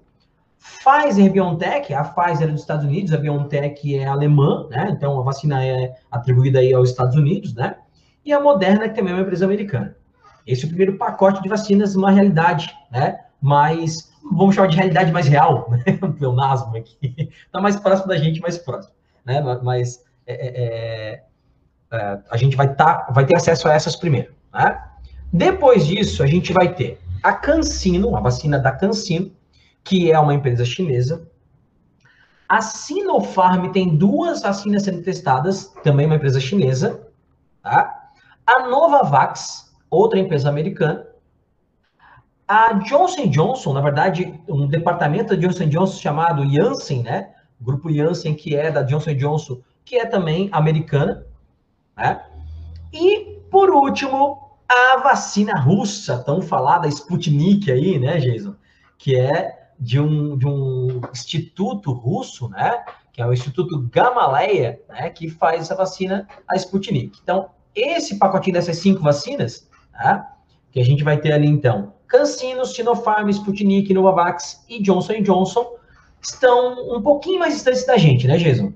Pfizer 0.60 1.32
BioNTech, 1.32 1.94
a 1.94 2.04
Pfizer 2.04 2.48
é 2.48 2.52
dos 2.52 2.62
Estados 2.62 2.86
Unidos, 2.86 3.12
a 3.12 3.18
BioNTech 3.18 3.98
é 3.98 4.06
alemã, 4.06 4.68
né? 4.70 4.90
Então 4.92 5.20
a 5.20 5.24
vacina 5.24 5.66
é 5.66 5.96
atribuída 6.12 6.60
aí 6.60 6.74
aos 6.74 6.90
Estados 6.90 7.16
Unidos, 7.16 7.56
né? 7.56 7.78
E 8.24 8.32
a 8.32 8.40
Moderna, 8.40 8.88
que 8.88 8.96
também 8.96 9.14
é 9.14 9.16
uma 9.16 9.24
empresa 9.24 9.46
americana. 9.46 9.96
Esse 10.46 10.64
é 10.64 10.66
o 10.66 10.70
primeiro 10.70 10.98
pacote 10.98 11.42
de 11.42 11.50
vacinas, 11.50 11.96
uma 11.96 12.12
realidade, 12.12 12.74
né? 12.92 13.20
Mas 13.42 14.13
vamos 14.32 14.56
chamar 14.56 14.68
de 14.68 14.78
realidade 14.78 15.12
mais 15.12 15.28
real, 15.28 15.70
né? 15.72 15.84
O 16.02 16.14
pleonasmo 16.14 16.76
aqui. 16.76 17.30
Está 17.46 17.60
mais 17.62 17.76
próximo 17.76 18.08
da 18.08 18.18
gente, 18.18 18.42
mais 18.42 18.58
próximo, 18.58 18.94
né? 19.26 19.42
Mas 19.62 20.04
é, 20.26 20.34
é, 20.34 20.64
é, 20.64 21.24
é 21.92 22.20
a 22.30 22.38
gente 22.38 22.56
vai, 22.56 22.74
tá, 22.74 23.08
vai 23.12 23.26
ter 23.26 23.36
acesso 23.36 23.68
a 23.68 23.74
essas 23.74 23.96
primeiro, 23.96 24.34
né? 24.54 24.82
Depois 25.32 25.88
disso, 25.88 26.22
a 26.22 26.28
gente 26.28 26.54
vai 26.54 26.74
ter 26.74 27.00
a 27.24 27.34
CanSino, 27.34 28.16
a 28.16 28.20
vacina 28.20 28.60
da 28.60 28.72
CanSino, 28.72 29.32
que 29.84 30.12
é 30.12 30.20
uma 30.20 30.34
empresa 30.34 30.64
chinesa. 30.64 31.28
A 32.48 32.62
Sinopharm 32.62 33.72
tem 33.72 33.96
duas 33.96 34.42
vacinas 34.42 34.84
sendo 34.84 35.02
testadas, 35.02 35.74
também 35.84 36.06
uma 36.06 36.16
empresa 36.16 36.40
chinesa. 36.40 37.08
Tá? 37.64 38.10
A 38.46 38.68
Novavax, 38.68 39.74
outra 39.90 40.20
empresa 40.20 40.50
americana. 40.50 41.08
A 42.48 42.74
Johnson 42.74 43.28
Johnson, 43.28 43.74
na 43.74 43.82
verdade, 43.82 44.40
um 44.48 44.68
departamento 44.68 45.36
da 45.36 45.42
Johnson 45.42 45.68
Johnson 45.68 46.00
chamado 46.00 46.50
Janssen, 46.50 47.04
né? 47.04 47.32
Grupo 47.60 47.92
Janssen, 47.92 48.36
que 48.36 48.56
é 48.56 48.70
da 48.70 48.84
Johnson 48.84 49.14
Johnson, 49.16 49.62
que 49.86 49.96
é 49.96 50.06
também 50.06 50.50
americana. 50.52 51.26
Né? 51.96 52.22
E, 52.92 53.40
por 53.50 53.70
último, 53.70 54.58
a 54.68 54.98
vacina 54.98 55.58
russa, 55.58 56.18
tão 56.18 56.42
falada 56.42 56.88
Sputnik 56.88 57.72
aí, 57.72 57.98
né, 57.98 58.20
Jason? 58.20 58.56
Que 58.98 59.16
é 59.16 59.64
de 59.80 60.00
um, 60.00 60.38
de 60.38 60.48
um 60.48 61.02
instituto 61.12 61.92
russo, 61.92 62.50
né, 62.50 62.84
que 63.12 63.22
é 63.22 63.26
o 63.26 63.34
Instituto 63.34 63.82
Gamaleya, 63.92 64.80
né, 64.90 65.10
que 65.10 65.30
faz 65.30 65.62
essa 65.62 65.76
vacina, 65.76 66.28
a 66.48 66.56
Sputnik. 66.56 67.20
Então, 67.22 67.50
esse 67.76 68.18
pacotinho 68.18 68.54
dessas 68.54 68.78
cinco 68.78 69.02
vacinas, 69.02 69.70
né, 69.94 70.26
que 70.72 70.80
a 70.80 70.86
gente 70.86 71.04
vai 71.04 71.18
ter 71.18 71.34
ali, 71.34 71.48
então, 71.48 71.93
CanSino, 72.14 72.64
Sinopharm, 72.64 73.28
Sputnik, 73.30 73.92
Novavax 73.92 74.64
e 74.70 74.80
Johnson 74.80 75.24
Johnson, 75.24 75.66
estão 76.22 76.96
um 76.96 77.02
pouquinho 77.02 77.40
mais 77.40 77.56
distantes 77.56 77.84
da 77.88 77.98
gente, 77.98 78.28
né, 78.28 78.38
Jason? 78.38 78.72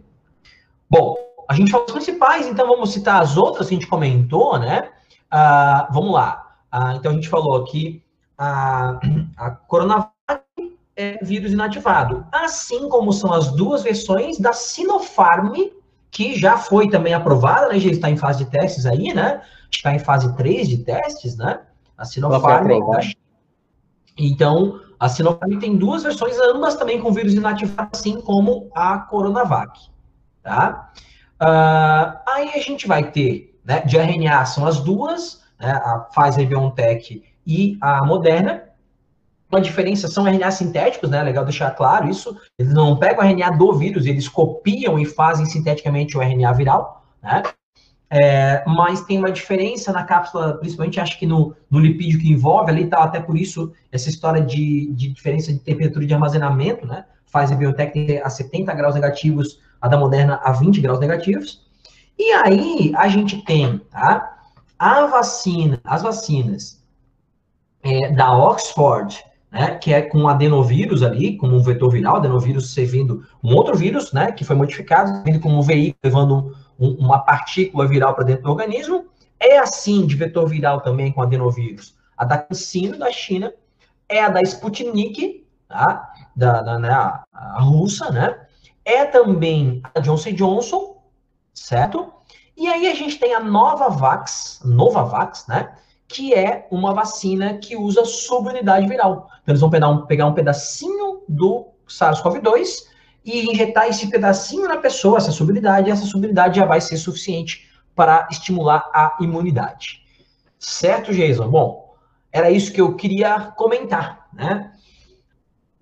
Bom, 0.89 1.15
a 1.47 1.53
gente 1.53 1.71
falou 1.71 1.85
os 1.85 1.93
principais, 1.93 2.47
então 2.47 2.67
vamos 2.67 2.91
citar 2.91 3.21
as 3.21 3.37
outras 3.37 3.67
que 3.67 3.75
a 3.75 3.77
gente 3.77 3.87
comentou, 3.87 4.57
né? 4.57 4.89
Ah, 5.29 5.87
vamos 5.91 6.13
lá. 6.13 6.55
Ah, 6.71 6.95
então 6.95 7.11
a 7.11 7.15
gente 7.15 7.29
falou 7.29 7.55
aqui 7.57 8.03
a, 8.37 8.99
a 9.37 9.51
Coronavac 9.51 10.11
é, 10.95 11.23
vírus 11.23 11.53
inativado. 11.53 12.25
Assim 12.31 12.89
como 12.89 13.13
são 13.13 13.31
as 13.31 13.51
duas 13.51 13.83
versões 13.83 14.39
da 14.39 14.51
Sinopharm, 14.51 15.53
que 16.09 16.35
já 16.39 16.57
foi 16.57 16.89
também 16.89 17.13
aprovada, 17.13 17.69
né? 17.69 17.79
Já 17.79 17.91
está 17.91 18.09
em 18.09 18.17
fase 18.17 18.43
de 18.43 18.49
testes 18.49 18.87
aí, 18.87 19.13
né? 19.13 19.41
Está 19.71 19.93
em 19.93 19.99
fase 19.99 20.35
3 20.35 20.67
de 20.67 20.79
testes, 20.79 21.37
né? 21.37 21.61
A 21.95 22.03
Sinopharm. 22.03 22.67
Então, 24.17 24.79
a 24.99 25.07
Sinopharm 25.07 25.59
tem 25.59 25.75
duas 25.77 26.03
versões, 26.03 26.37
ambas 26.39 26.75
também 26.75 26.99
com 26.99 27.11
vírus 27.11 27.33
inativado, 27.33 27.89
assim 27.93 28.19
como 28.21 28.69
a 28.73 28.97
Coronavac, 28.99 29.79
tá? 30.41 30.91
Uh, 31.41 32.17
aí 32.27 32.49
a 32.55 32.59
gente 32.59 32.87
vai 32.87 33.11
ter, 33.11 33.59
né, 33.63 33.81
de 33.81 33.97
RNA 33.97 34.45
são 34.45 34.65
as 34.65 34.79
duas, 34.79 35.43
né, 35.59 35.71
a 35.71 35.99
Pfizer-BioNTech 35.99 37.23
e 37.45 37.77
a 37.79 38.03
Moderna, 38.03 38.63
uma 39.49 39.61
diferença 39.61 40.07
são 40.07 40.27
RNA 40.27 40.51
sintéticos, 40.51 41.09
né? 41.09 41.23
Legal 41.23 41.45
deixar 41.45 41.71
claro 41.71 42.09
isso. 42.09 42.37
Eles 42.59 42.73
não 42.73 42.97
pegam 42.97 43.23
o 43.23 43.27
RNA 43.27 43.51
do 43.51 43.73
vírus, 43.73 44.05
eles 44.05 44.27
copiam 44.27 44.99
e 44.99 45.05
fazem 45.05 45.45
sinteticamente 45.45 46.17
o 46.17 46.21
RNA 46.21 46.51
viral, 46.51 47.05
né? 47.23 47.43
É, 48.09 48.63
mas 48.65 49.01
tem 49.01 49.17
uma 49.17 49.31
diferença 49.31 49.91
na 49.91 50.03
cápsula, 50.03 50.57
principalmente 50.57 50.99
acho 50.99 51.19
que 51.19 51.27
no, 51.27 51.53
no 51.69 51.79
lipídio 51.79 52.19
que 52.19 52.31
envolve 52.31 52.71
ali, 52.71 52.87
tá 52.87 53.03
até 53.03 53.19
por 53.19 53.37
isso 53.37 53.73
essa 53.91 54.09
história 54.09 54.41
de, 54.41 54.89
de 54.93 55.09
diferença 55.09 55.51
de 55.51 55.59
temperatura 55.59 56.05
de 56.05 56.13
armazenamento, 56.13 56.85
né? 56.85 57.05
Faz 57.25 57.51
a 57.51 57.55
biotech 57.55 58.19
a 58.23 58.29
70 58.29 58.73
graus 58.73 58.95
negativos, 58.95 59.59
a 59.81 59.89
da 59.89 59.97
Moderna 59.97 60.39
a 60.43 60.53
20 60.53 60.79
graus 60.79 60.99
negativos. 60.99 61.67
E 62.17 62.31
aí 62.31 62.93
a 62.95 63.09
gente 63.09 63.43
tem, 63.43 63.79
tá? 63.91 64.37
A 64.79 65.05
vacina, 65.07 65.79
as 65.83 66.01
vacinas 66.01 66.81
é, 67.83 68.11
da 68.11 68.35
Oxford 68.37 69.21
né, 69.57 69.75
que 69.75 69.91
é 69.91 70.03
com 70.03 70.27
adenovírus 70.27 71.01
ali, 71.01 71.35
como 71.35 71.55
um 71.55 71.63
vetor 71.63 71.89
viral, 71.89 72.17
adenovírus 72.17 72.75
servindo 72.75 73.25
um 73.43 73.55
outro 73.55 73.75
vírus, 73.75 74.13
né, 74.13 74.31
que 74.31 74.43
foi 74.43 74.55
modificado, 74.55 75.23
vindo 75.23 75.39
como 75.39 75.57
um 75.57 75.63
veículo, 75.63 75.97
levando 76.03 76.55
um, 76.79 76.91
uma 76.91 77.17
partícula 77.17 77.87
viral 77.87 78.13
para 78.13 78.23
dentro 78.23 78.43
do 78.43 78.51
organismo. 78.51 79.07
É 79.39 79.57
assim 79.57 80.05
de 80.05 80.15
vetor 80.15 80.47
viral 80.47 80.81
também 80.81 81.11
com 81.11 81.23
adenovírus. 81.23 81.95
A 82.15 82.23
da 82.23 82.37
CanSino, 82.37 82.99
da 82.99 83.11
China, 83.11 83.51
é 84.07 84.23
a 84.23 84.29
da 84.29 84.43
Sputnik, 84.43 85.43
tá? 85.67 86.07
da, 86.35 86.61
da 86.61 86.77
né, 86.77 86.89
a, 86.91 87.23
a 87.33 87.59
russa, 87.59 88.11
né? 88.11 88.39
É 88.85 89.05
também 89.05 89.81
a 89.95 89.99
Johnson 89.99 90.33
Johnson, 90.33 90.97
certo? 91.51 92.13
E 92.55 92.67
aí 92.67 92.87
a 92.87 92.93
gente 92.93 93.17
tem 93.17 93.33
a 93.33 93.39
Novavax, 93.39 94.61
Novavax, 94.63 95.47
né? 95.47 95.73
Que 96.07 96.33
é 96.33 96.67
uma 96.71 96.93
vacina 96.93 97.57
que 97.57 97.75
usa 97.75 98.05
subunidade 98.05 98.87
viral. 98.87 99.29
Então, 99.41 99.51
eles 99.51 99.61
vão 99.61 99.69
pegar 99.69 99.89
um, 99.89 100.05
pegar 100.05 100.27
um 100.27 100.33
pedacinho 100.33 101.23
do 101.27 101.67
SARS-CoV-2 101.87 102.85
e 103.25 103.51
injetar 103.51 103.87
esse 103.87 104.09
pedacinho 104.09 104.67
na 104.67 104.77
pessoa, 104.77 105.17
essa 105.17 105.31
subunidade, 105.31 105.89
e 105.89 105.91
essa 105.91 106.05
subunidade 106.05 106.57
já 106.57 106.65
vai 106.65 106.79
ser 106.79 106.95
suficiente 106.97 107.69
para 107.93 108.27
estimular 108.31 108.89
a 108.93 109.17
imunidade. 109.19 110.03
Certo, 110.57 111.13
Jason? 111.13 111.49
Bom, 111.49 111.95
era 112.31 112.49
isso 112.49 112.71
que 112.71 112.79
eu 112.79 112.95
queria 112.95 113.51
comentar, 113.57 114.27
né? 114.33 114.71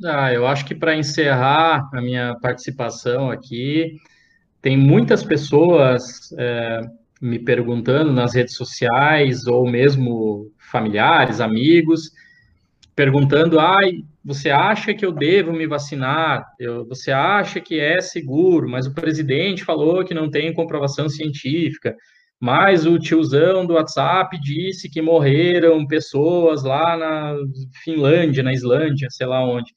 Ah, 0.03 0.33
eu 0.33 0.45
acho 0.47 0.65
que 0.65 0.75
para 0.75 0.95
encerrar 0.95 1.89
a 1.93 2.01
minha 2.01 2.35
participação 2.41 3.29
aqui, 3.29 3.97
tem 4.61 4.75
muitas 4.75 5.23
pessoas 5.23 6.33
é, 6.37 6.81
me 7.21 7.39
perguntando 7.39 8.11
nas 8.11 8.33
redes 8.33 8.55
sociais 8.55 9.47
ou 9.47 9.69
mesmo 9.69 10.51
familiares, 10.57 11.39
amigos, 11.39 12.11
perguntando, 12.95 13.59
ai, 13.59 14.03
você 14.23 14.49
acha 14.49 14.93
que 14.93 15.05
eu 15.05 15.11
devo 15.11 15.51
me 15.51 15.67
vacinar? 15.67 16.45
Eu, 16.59 16.87
você 16.87 17.11
acha 17.11 17.59
que 17.59 17.79
é 17.79 18.01
seguro? 18.01 18.69
Mas 18.69 18.87
o 18.87 18.93
presidente 18.93 19.63
falou 19.63 20.03
que 20.03 20.13
não 20.13 20.29
tem 20.29 20.53
comprovação 20.53 21.09
científica. 21.09 21.95
Mas 22.39 22.85
o 22.85 22.99
tiozão 22.99 23.65
do 23.65 23.73
WhatsApp 23.73 24.39
disse 24.41 24.89
que 24.89 25.01
morreram 25.01 25.85
pessoas 25.87 26.63
lá 26.63 26.97
na 26.97 27.35
Finlândia, 27.83 28.43
na 28.43 28.53
Islândia, 28.53 29.09
sei 29.09 29.25
lá 29.25 29.43
onde. 29.43 29.73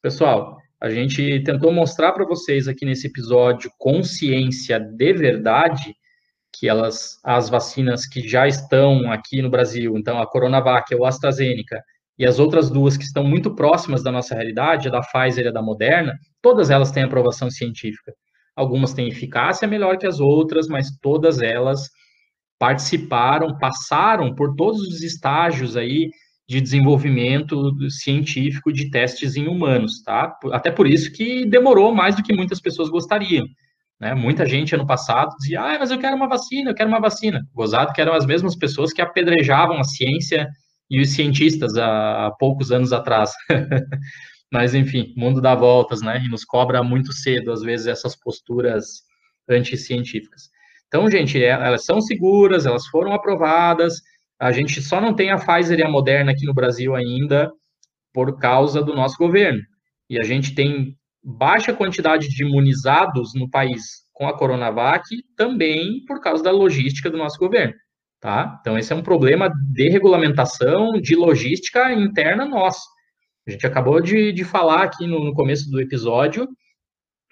Pessoal, 0.00 0.56
a 0.80 0.90
gente 0.90 1.42
tentou 1.44 1.72
mostrar 1.72 2.12
para 2.12 2.24
vocês 2.24 2.66
aqui 2.68 2.84
nesse 2.84 3.06
episódio 3.06 3.70
consciência 3.78 4.78
de 4.78 5.12
verdade 5.12 5.94
que 6.62 6.68
elas, 6.68 7.18
as 7.24 7.48
vacinas 7.48 8.06
que 8.06 8.20
já 8.28 8.46
estão 8.46 9.10
aqui 9.10 9.42
no 9.42 9.50
Brasil, 9.50 9.98
então 9.98 10.22
a 10.22 10.26
Coronavac, 10.28 10.94
o 10.94 11.04
AstraZeneca, 11.04 11.82
e 12.16 12.24
as 12.24 12.38
outras 12.38 12.70
duas 12.70 12.96
que 12.96 13.02
estão 13.02 13.24
muito 13.24 13.52
próximas 13.52 14.00
da 14.00 14.12
nossa 14.12 14.36
realidade, 14.36 14.86
a 14.86 14.92
da 14.92 15.00
Pfizer 15.00 15.46
e 15.46 15.48
a 15.48 15.50
da 15.50 15.60
Moderna, 15.60 16.16
todas 16.40 16.70
elas 16.70 16.92
têm 16.92 17.02
aprovação 17.02 17.50
científica. 17.50 18.14
Algumas 18.54 18.94
têm 18.94 19.08
eficácia 19.08 19.66
melhor 19.66 19.98
que 19.98 20.06
as 20.06 20.20
outras, 20.20 20.68
mas 20.68 20.96
todas 21.00 21.42
elas 21.42 21.90
participaram, 22.60 23.58
passaram 23.58 24.32
por 24.32 24.54
todos 24.54 24.82
os 24.82 25.02
estágios 25.02 25.76
aí 25.76 26.10
de 26.48 26.60
desenvolvimento 26.60 27.72
científico 27.90 28.72
de 28.72 28.88
testes 28.88 29.34
em 29.34 29.48
humanos, 29.48 30.00
tá? 30.04 30.32
Até 30.52 30.70
por 30.70 30.86
isso 30.86 31.12
que 31.12 31.44
demorou 31.44 31.92
mais 31.92 32.14
do 32.14 32.22
que 32.22 32.32
muitas 32.32 32.60
pessoas 32.60 32.88
gostariam. 32.88 33.44
Né? 34.02 34.16
Muita 34.16 34.44
gente 34.44 34.74
ano 34.74 34.84
passado 34.84 35.36
dizia, 35.38 35.60
ah, 35.60 35.78
mas 35.78 35.92
eu 35.92 35.98
quero 35.98 36.16
uma 36.16 36.28
vacina, 36.28 36.70
eu 36.70 36.74
quero 36.74 36.88
uma 36.88 37.00
vacina. 37.00 37.46
Gozado 37.54 37.92
que 37.92 38.00
eram 38.00 38.14
as 38.14 38.26
mesmas 38.26 38.56
pessoas 38.56 38.92
que 38.92 39.00
apedrejavam 39.00 39.78
a 39.78 39.84
ciência 39.84 40.48
e 40.90 41.00
os 41.00 41.10
cientistas 41.10 41.76
há, 41.76 42.32
poucos 42.36 42.72
anos 42.72 42.92
atrás. 42.92 43.30
Mas, 44.52 44.74
enfim, 44.74 45.14
mundo 45.16 45.40
dá 45.40 45.54
voltas, 45.54 46.02
né? 46.02 46.20
E 46.22 46.28
nos 46.28 46.44
cobra 46.44 46.82
muito 46.82 47.12
cedo, 47.12 47.52
às 47.52 47.62
vezes, 47.62 47.86
essas 47.86 48.16
posturas 48.16 49.02
anticientíficas. 49.48 50.50
Então, 50.88 51.08
gente, 51.08 51.42
é, 51.42 51.50
elas 51.50 51.84
são 51.84 52.00
seguras, 52.00 52.66
elas 52.66 52.86
foram 52.88 53.12
aprovadas. 53.12 53.94
A 54.38 54.50
gente 54.50 54.82
só 54.82 55.00
não 55.00 55.14
tem 55.14 55.30
a 55.30 55.38
Pfizer 55.38 55.78
e 55.78 55.82
a 55.82 55.88
Moderna 55.88 56.32
aqui 56.32 56.44
no 56.44 56.52
Brasil 56.52 56.94
ainda 56.94 57.50
por 58.12 58.38
causa 58.38 58.82
do 58.82 58.94
nosso 58.94 59.16
governo. 59.16 59.60
E 60.10 60.18
a 60.20 60.24
gente 60.24 60.54
tem 60.54 60.98
baixa 61.22 61.72
quantidade 61.72 62.28
de 62.28 62.44
imunizados 62.44 63.32
no 63.34 63.48
país 63.48 64.02
com 64.12 64.28
a 64.28 64.36
Coronavac 64.36 65.04
também 65.36 66.04
por 66.06 66.20
causa 66.20 66.42
da 66.42 66.50
logística 66.50 67.10
do 67.10 67.18
nosso 67.18 67.38
governo. 67.38 67.74
Tá? 68.20 68.58
Então, 68.60 68.78
esse 68.78 68.92
é 68.92 68.96
um 68.96 69.02
problema 69.02 69.50
de 69.72 69.88
regulamentação, 69.88 70.92
de 71.00 71.16
logística 71.16 71.92
interna 71.92 72.44
nossa. 72.44 72.80
A 73.46 73.50
gente 73.50 73.66
acabou 73.66 74.00
de, 74.00 74.32
de 74.32 74.44
falar 74.44 74.84
aqui 74.84 75.06
no, 75.06 75.24
no, 75.24 75.34
começo 75.34 75.68
do 75.68 75.80
episódio 75.80 76.46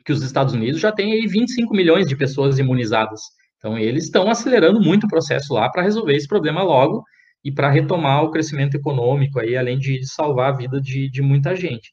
que 0.04 0.12
os 0.12 0.22
Estados 0.22 0.52
Unidos 0.52 0.80
já 0.80 0.90
têm 0.90 1.12
aí 1.12 1.26
25 1.28 1.72
milhões 1.72 2.08
de 2.08 2.16
pessoas 2.16 2.58
imunizadas. 2.58 3.20
Então, 3.58 3.78
eles 3.78 4.04
estão 4.04 4.28
acelerando 4.28 4.80
muito 4.80 5.04
o 5.04 5.08
processo 5.08 5.54
lá 5.54 5.70
para 5.70 5.82
resolver 5.82 6.16
esse 6.16 6.26
problema 6.26 6.62
logo 6.62 7.04
e 7.44 7.52
para 7.52 7.70
retomar 7.70 8.24
o 8.24 8.30
crescimento 8.30 8.74
econômico 8.74 9.38
aí, 9.38 9.56
além 9.56 9.78
de 9.78 10.04
salvar 10.04 10.52
a 10.52 10.56
vida 10.56 10.80
de, 10.80 11.08
de 11.08 11.22
muita 11.22 11.54
gente. 11.54 11.92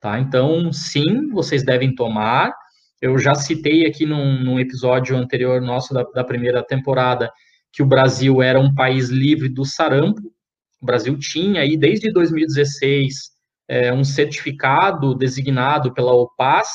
Tá? 0.00 0.18
Então, 0.20 0.72
sim, 0.72 1.28
vocês 1.30 1.64
devem 1.64 1.94
tomar. 1.94 2.52
Eu 3.00 3.18
já 3.18 3.34
citei 3.34 3.86
aqui 3.86 4.06
num, 4.06 4.42
num 4.42 4.60
episódio 4.60 5.16
anterior 5.16 5.60
nosso 5.60 5.92
da, 5.92 6.02
da 6.02 6.24
primeira 6.24 6.62
temporada 6.62 7.30
que 7.72 7.82
o 7.82 7.86
Brasil 7.86 8.42
era 8.42 8.58
um 8.58 8.74
país 8.74 9.08
livre 9.08 9.48
do 9.48 9.64
sarampo. 9.64 10.20
O 10.80 10.86
Brasil 10.86 11.18
tinha 11.18 11.62
aí, 11.62 11.76
desde 11.76 12.12
2016, 12.12 13.30
é, 13.68 13.92
um 13.92 14.04
certificado 14.04 15.14
designado 15.14 15.92
pela 15.92 16.12
OPAS 16.12 16.68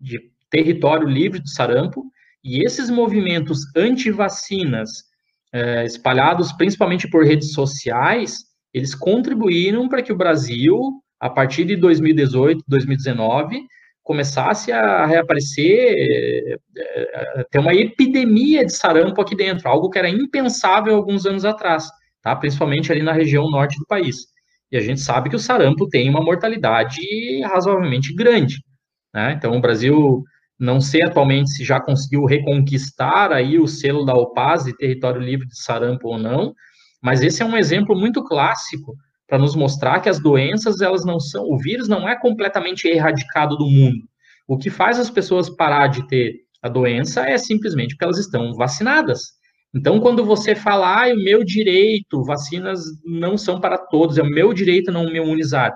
de 0.00 0.18
território 0.50 1.06
livre 1.06 1.38
do 1.38 1.48
sarampo, 1.48 2.04
e 2.42 2.64
esses 2.64 2.90
movimentos 2.90 3.60
anti-vacinas, 3.76 4.90
é, 5.52 5.84
espalhados 5.84 6.52
principalmente 6.52 7.08
por 7.08 7.24
redes 7.24 7.52
sociais, 7.52 8.38
eles 8.72 8.94
contribuíram 8.94 9.88
para 9.88 10.02
que 10.02 10.12
o 10.12 10.16
Brasil, 10.16 10.78
a 11.20 11.28
partir 11.28 11.64
de 11.64 11.76
2018, 11.76 12.64
2019, 12.66 13.66
começasse 14.02 14.72
a 14.72 15.04
reaparecer, 15.04 16.58
é, 16.76 17.44
ter 17.50 17.58
uma 17.58 17.74
epidemia 17.74 18.64
de 18.64 18.74
sarampo 18.74 19.20
aqui 19.20 19.36
dentro, 19.36 19.68
algo 19.68 19.90
que 19.90 19.98
era 19.98 20.08
impensável 20.08 20.96
alguns 20.96 21.26
anos 21.26 21.44
atrás, 21.44 21.88
tá? 22.22 22.34
principalmente 22.34 22.90
ali 22.90 23.02
na 23.02 23.12
região 23.12 23.50
norte 23.50 23.78
do 23.78 23.86
país. 23.86 24.16
E 24.72 24.76
a 24.76 24.80
gente 24.80 25.00
sabe 25.00 25.28
que 25.28 25.36
o 25.36 25.38
sarampo 25.38 25.88
tem 25.88 26.08
uma 26.08 26.22
mortalidade 26.22 27.00
razoavelmente 27.42 28.14
grande. 28.14 28.56
Né? 29.14 29.34
Então, 29.36 29.56
o 29.56 29.60
Brasil, 29.60 30.22
não 30.58 30.80
sei 30.80 31.02
atualmente 31.02 31.50
se 31.50 31.64
já 31.64 31.80
conseguiu 31.80 32.24
reconquistar 32.24 33.32
aí 33.32 33.58
o 33.58 33.66
selo 33.66 34.04
da 34.04 34.14
OPAS 34.14 34.64
de 34.64 34.76
território 34.76 35.20
livre 35.20 35.46
de 35.46 35.60
sarampo 35.60 36.08
ou 36.08 36.18
não, 36.18 36.54
mas 37.02 37.22
esse 37.22 37.42
é 37.42 37.44
um 37.44 37.56
exemplo 37.56 37.96
muito 37.96 38.24
clássico 38.24 38.96
para 39.30 39.38
nos 39.38 39.54
mostrar 39.54 40.00
que 40.00 40.08
as 40.08 40.20
doenças, 40.20 40.80
elas 40.80 41.04
não 41.04 41.20
são, 41.20 41.44
o 41.44 41.56
vírus 41.56 41.86
não 41.86 42.08
é 42.08 42.18
completamente 42.18 42.88
erradicado 42.88 43.56
do 43.56 43.64
mundo. 43.64 44.00
O 44.46 44.58
que 44.58 44.68
faz 44.68 44.98
as 44.98 45.08
pessoas 45.08 45.48
parar 45.48 45.86
de 45.86 46.06
ter 46.08 46.40
a 46.60 46.68
doença 46.68 47.24
é 47.28 47.38
simplesmente 47.38 47.94
porque 47.94 48.04
elas 48.04 48.18
estão 48.18 48.52
vacinadas. 48.54 49.20
Então, 49.72 50.00
quando 50.00 50.24
você 50.24 50.56
fala, 50.56 51.04
ah, 51.04 51.14
o 51.14 51.16
meu 51.16 51.44
direito, 51.44 52.24
vacinas 52.24 52.82
não 53.04 53.38
são 53.38 53.60
para 53.60 53.78
todos, 53.78 54.18
é 54.18 54.22
o 54.22 54.28
meu 54.28 54.52
direito 54.52 54.90
não 54.90 55.04
me 55.04 55.18
imunizar, 55.18 55.72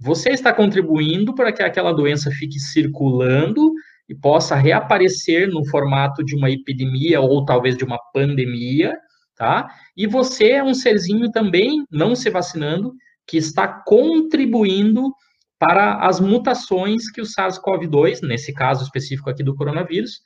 você 0.00 0.30
está 0.30 0.50
contribuindo 0.50 1.34
para 1.34 1.52
que 1.52 1.62
aquela 1.62 1.92
doença 1.92 2.30
fique 2.30 2.58
circulando 2.58 3.70
e 4.08 4.14
possa 4.14 4.54
reaparecer 4.54 5.46
no 5.46 5.62
formato 5.66 6.24
de 6.24 6.34
uma 6.34 6.50
epidemia 6.50 7.20
ou 7.20 7.44
talvez 7.44 7.76
de 7.76 7.84
uma 7.84 7.98
pandemia, 8.14 8.96
tá? 9.38 9.68
E 9.96 10.06
você 10.06 10.50
é 10.50 10.64
um 10.64 10.74
serzinho 10.74 11.30
também, 11.30 11.84
não 11.90 12.16
se 12.16 12.28
vacinando, 12.28 12.92
que 13.26 13.36
está 13.36 13.68
contribuindo 13.68 15.12
para 15.58 15.96
as 16.06 16.20
mutações 16.20 17.10
que 17.10 17.20
o 17.20 17.24
SARS-CoV-2, 17.24 18.20
nesse 18.22 18.52
caso 18.52 18.82
específico 18.84 19.30
aqui 19.30 19.42
do 19.42 19.54
coronavírus, 19.54 20.20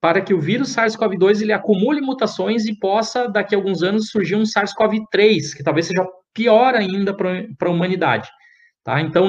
para 0.00 0.20
que 0.20 0.32
o 0.32 0.40
vírus 0.40 0.74
SARS-CoV-2 0.74 1.42
ele 1.42 1.52
acumule 1.52 2.00
mutações 2.00 2.66
e 2.66 2.78
possa, 2.78 3.28
daqui 3.28 3.54
a 3.54 3.58
alguns 3.58 3.82
anos, 3.82 4.10
surgir 4.10 4.36
um 4.36 4.44
SARS-CoV-3, 4.44 5.54
que 5.56 5.62
talvez 5.62 5.86
seja 5.86 6.06
pior 6.32 6.74
ainda 6.74 7.14
para 7.14 7.46
a 7.60 7.70
humanidade. 7.70 8.28
Tá? 8.84 9.00
Então, 9.00 9.28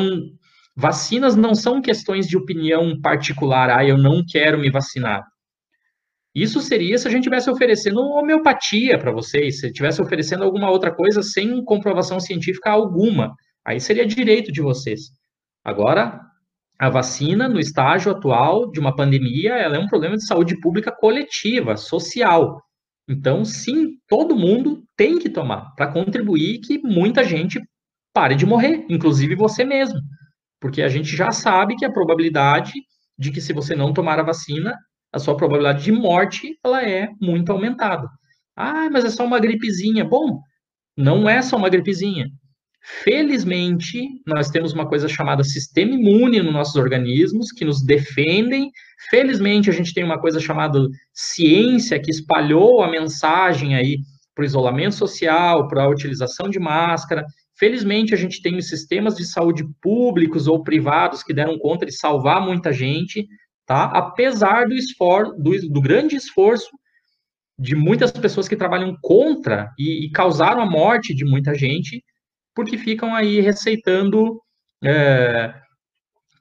vacinas 0.76 1.36
não 1.36 1.56
são 1.56 1.82
questões 1.82 2.28
de 2.28 2.38
opinião 2.38 3.00
particular, 3.02 3.70
ah, 3.70 3.86
eu 3.86 3.98
não 3.98 4.24
quero 4.26 4.58
me 4.60 4.70
vacinar. 4.70 5.24
Isso 6.34 6.62
seria 6.62 6.98
se 6.98 7.08
a 7.08 7.12
gente 7.12 7.24
tivesse 7.24 7.50
oferecendo 7.50 8.02
homeopatia 8.02 8.98
para 9.00 9.12
vocês, 9.12 9.60
se 9.60 9.68
estivesse 9.68 10.02
oferecendo 10.02 10.44
alguma 10.44 10.70
outra 10.70 10.94
coisa 10.94 11.24
sem 11.24 11.64
comprovação 11.64 12.20
científica 12.20 12.70
alguma. 12.70 13.34
Aí 13.66 13.80
seria 13.80 14.06
direito 14.06 14.52
de 14.52 14.62
vocês. 14.62 15.12
Agora, 15.64 16.20
a 16.80 16.90
vacina, 16.90 17.50
no 17.50 17.60
estágio 17.60 18.12
atual 18.12 18.72
de 18.72 18.80
uma 18.80 18.96
pandemia, 18.96 19.54
ela 19.56 19.76
é 19.76 19.80
um 19.80 19.88
problema 19.88 20.16
de 20.16 20.26
saúde 20.26 20.60
pública 20.62 20.92
coletiva, 20.92 21.76
social. 21.76 22.62
Então, 23.08 23.44
sim, 23.44 23.98
todo 24.08 24.36
mundo 24.36 24.84
tem 24.96 25.18
que 25.18 25.30
tomar 25.30 25.74
para 25.76 25.92
contribuir 25.92 26.60
que 26.60 26.78
muita 26.80 27.24
gente 27.24 27.60
pare 28.14 28.36
de 28.36 28.46
morrer, 28.46 28.86
inclusive 28.88 29.36
você 29.36 29.66
mesmo. 29.66 30.00
Porque 30.62 30.82
a 30.82 30.88
gente 30.88 31.16
já 31.16 31.32
sabe 31.32 31.76
que 31.76 31.86
a 31.86 31.92
probabilidade 31.92 32.72
de 33.18 33.32
que 33.32 33.42
se 33.42 33.52
você 33.52 33.76
não 33.76 33.94
tomar 33.94 34.20
a 34.20 34.24
vacina, 34.24 34.74
a 35.12 35.20
sua 35.20 35.36
probabilidade 35.36 35.84
de 35.84 35.92
morte 35.92 36.58
ela 36.64 36.84
é 36.84 37.10
muito 37.22 37.52
aumentada. 37.52 38.08
Ah, 38.56 38.90
mas 38.92 39.06
é 39.06 39.10
só 39.10 39.26
uma 39.26 39.40
gripezinha. 39.40 40.04
Bom, 40.04 40.40
não 40.96 41.30
é 41.30 41.42
só 41.42 41.58
uma 41.58 41.70
gripezinha. 41.70 42.28
Felizmente, 43.04 44.02
nós 44.26 44.50
temos 44.50 44.74
uma 44.74 44.88
coisa 44.88 45.08
chamada 45.08 45.44
sistema 45.44 45.94
imune 45.94 46.42
nos 46.42 46.54
nossos 46.54 46.76
organismos 46.76 47.52
que 47.52 47.66
nos 47.66 47.84
defendem. 47.84 48.72
Felizmente, 49.10 49.70
a 49.70 49.74
gente 49.74 49.94
tem 49.94 50.04
uma 50.04 50.20
coisa 50.20 50.40
chamada 50.40 50.80
ciência 51.14 52.00
que 52.00 52.12
espalhou 52.12 52.82
a 52.82 52.90
mensagem 52.90 53.76
aí 53.76 54.00
para 54.34 54.44
o 54.44 54.46
isolamento 54.46 54.96
social, 54.96 55.68
para 55.68 55.84
a 55.84 55.90
utilização 55.90 56.50
de 56.50 56.60
máscara. 56.60 57.26
Felizmente, 57.58 58.14
a 58.14 58.18
gente 58.18 58.42
tem 58.42 58.58
os 58.58 58.70
sistemas 58.70 59.16
de 59.16 59.26
saúde 59.26 59.64
públicos 59.82 60.48
ou 60.48 60.64
privados 60.64 61.24
que 61.24 61.34
deram 61.34 61.58
conta 61.60 61.86
de 61.86 61.92
salvar 61.92 62.42
muita 62.42 62.72
gente 62.72 63.28
tá? 63.70 63.84
Apesar 63.84 64.68
do 64.68 64.74
esforço, 64.74 65.32
do, 65.38 65.52
do 65.70 65.80
grande 65.80 66.16
esforço 66.16 66.72
de 67.58 67.76
muitas 67.76 68.12
pessoas 68.12 68.48
que 68.48 68.56
trabalham 68.56 68.98
contra 69.00 69.72
e, 69.78 70.08
e, 70.08 70.12
causaram 70.12 70.60
a 70.60 70.66
morte 70.66 71.14
de 71.14 71.24
muita 71.24 71.54
gente, 71.54 72.04
porque 72.56 72.80
ficam 72.80 73.14
aí 73.14 73.40
receitando 73.40 74.42
é, 74.84 75.54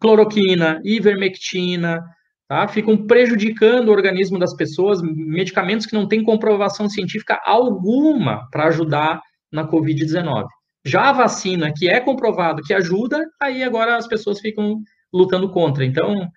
cloroquina, 0.01 0.81
ivermectina, 0.83 2.03
tá? 2.49 2.67
Ficam 2.67 2.97
prejudicando 3.07 3.89
o 3.89 3.93
organismo 3.93 4.39
das 4.39 4.57
pessoas, 4.57 5.03
medicamentos 5.03 5.85
que 5.85 5.95
não 5.95 6.09
têm 6.09 6.25
comprovação 6.25 6.89
científica 6.89 7.39
alguma 7.45 8.49
para 8.51 8.69
ajudar 8.69 9.21
na 9.53 9.69
Covid-19. 9.69 10.47
Já 10.83 11.11
a 11.11 11.13
vacina, 11.13 11.75
que 11.77 11.91
é 11.91 12.01
comprovado 12.01 12.63
que 12.63 12.73
ajuda, 12.73 13.23
aí 13.39 13.63
agora 13.63 13.99
as 13.99 14.09
pessoas 14.09 14.41
ficam 14.41 14.81
lutando 15.13 15.51
contra. 15.51 15.85
Então, 15.85 16.31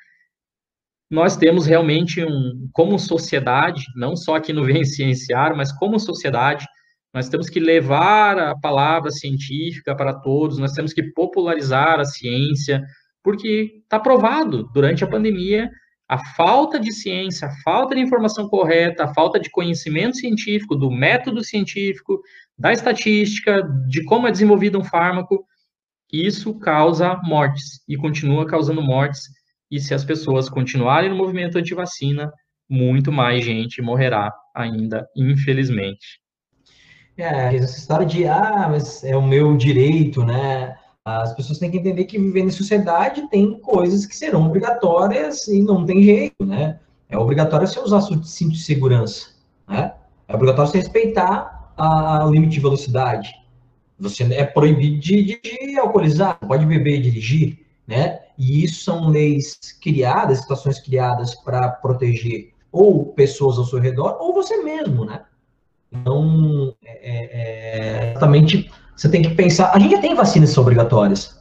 nós 1.11 1.35
temos 1.35 1.65
realmente 1.65 2.23
um, 2.23 2.69
como 2.71 2.97
sociedade, 2.97 3.83
não 3.97 4.15
só 4.15 4.37
aqui 4.37 4.53
no 4.53 4.63
Cienciar, 4.85 5.55
mas 5.57 5.73
como 5.73 5.99
sociedade, 5.99 6.65
nós 7.13 7.27
temos 7.27 7.49
que 7.49 7.59
levar 7.59 8.39
a 8.39 8.57
palavra 8.57 9.11
científica 9.11 9.93
para 9.93 10.13
todos, 10.13 10.57
nós 10.57 10.71
temos 10.71 10.93
que 10.93 11.03
popularizar 11.11 11.99
a 11.99 12.05
ciência, 12.05 12.81
porque 13.21 13.81
está 13.83 13.99
provado, 13.99 14.69
durante 14.73 15.03
a 15.03 15.07
pandemia, 15.07 15.69
a 16.07 16.17
falta 16.17 16.79
de 16.79 16.93
ciência, 16.93 17.49
a 17.49 17.55
falta 17.61 17.93
de 17.93 18.01
informação 18.01 18.47
correta, 18.47 19.03
a 19.03 19.13
falta 19.13 19.37
de 19.37 19.49
conhecimento 19.49 20.15
científico, 20.15 20.75
do 20.75 20.89
método 20.89 21.43
científico, 21.43 22.21
da 22.57 22.71
estatística, 22.71 23.61
de 23.89 24.03
como 24.05 24.27
é 24.27 24.31
desenvolvido 24.31 24.79
um 24.79 24.83
fármaco, 24.83 25.45
isso 26.11 26.57
causa 26.59 27.19
mortes 27.23 27.81
e 27.87 27.97
continua 27.97 28.45
causando 28.45 28.81
mortes. 28.81 29.23
E 29.71 29.79
se 29.79 29.93
as 29.93 30.03
pessoas 30.03 30.49
continuarem 30.49 31.09
no 31.09 31.15
movimento 31.15 31.57
anti-vacina, 31.57 32.31
muito 32.69 33.11
mais 33.11 33.43
gente 33.43 33.81
morrerá 33.81 34.31
ainda, 34.53 35.07
infelizmente. 35.15 36.19
É, 37.17 37.55
essa 37.55 37.77
história 37.77 38.05
de, 38.05 38.27
ah, 38.27 38.67
mas 38.69 39.03
é 39.03 39.15
o 39.15 39.21
meu 39.21 39.55
direito, 39.55 40.23
né? 40.23 40.75
As 41.05 41.33
pessoas 41.33 41.57
têm 41.57 41.71
que 41.71 41.77
entender 41.77 42.05
que 42.05 42.17
vivendo 42.17 42.47
em 42.47 42.51
sociedade 42.51 43.29
tem 43.29 43.59
coisas 43.59 44.05
que 44.05 44.15
serão 44.15 44.45
obrigatórias 44.45 45.47
e 45.47 45.61
não 45.61 45.85
tem 45.85 46.03
jeito, 46.03 46.45
né? 46.45 46.79
É 47.09 47.17
obrigatório 47.17 47.67
você 47.67 47.79
usar 47.79 48.01
cinto 48.01 48.51
de 48.51 48.59
segurança, 48.59 49.29
né? 49.67 49.93
É 50.27 50.35
obrigatório 50.35 50.71
você 50.71 50.77
respeitar 50.77 51.73
a, 51.77 52.25
o 52.25 52.31
limite 52.31 52.53
de 52.53 52.59
velocidade. 52.59 53.33
Você 53.99 54.23
é 54.33 54.45
proibido 54.45 54.99
de, 54.99 55.23
de, 55.23 55.41
de 55.41 55.79
alcoolizar, 55.79 56.39
pode 56.39 56.65
beber 56.65 56.99
e 56.99 57.01
dirigir, 57.01 57.59
né? 57.85 58.19
E 58.41 58.63
isso 58.63 58.83
são 58.83 59.09
leis 59.09 59.59
criadas, 59.79 60.39
situações 60.39 60.79
criadas 60.79 61.35
para 61.35 61.69
proteger 61.69 62.51
ou 62.71 63.13
pessoas 63.13 63.59
ao 63.59 63.65
seu 63.65 63.79
redor 63.79 64.17
ou 64.19 64.33
você 64.33 64.63
mesmo, 64.63 65.05
né? 65.05 65.21
Então, 65.91 66.73
é, 66.83 68.07
é, 68.07 68.11
exatamente, 68.11 68.71
você 68.95 69.07
tem 69.09 69.21
que 69.21 69.35
pensar. 69.35 69.71
A 69.75 69.77
gente 69.77 69.91
já 69.91 70.01
tem 70.01 70.15
vacinas 70.15 70.49
que 70.49 70.55
são 70.55 70.63
obrigatórias. 70.63 71.39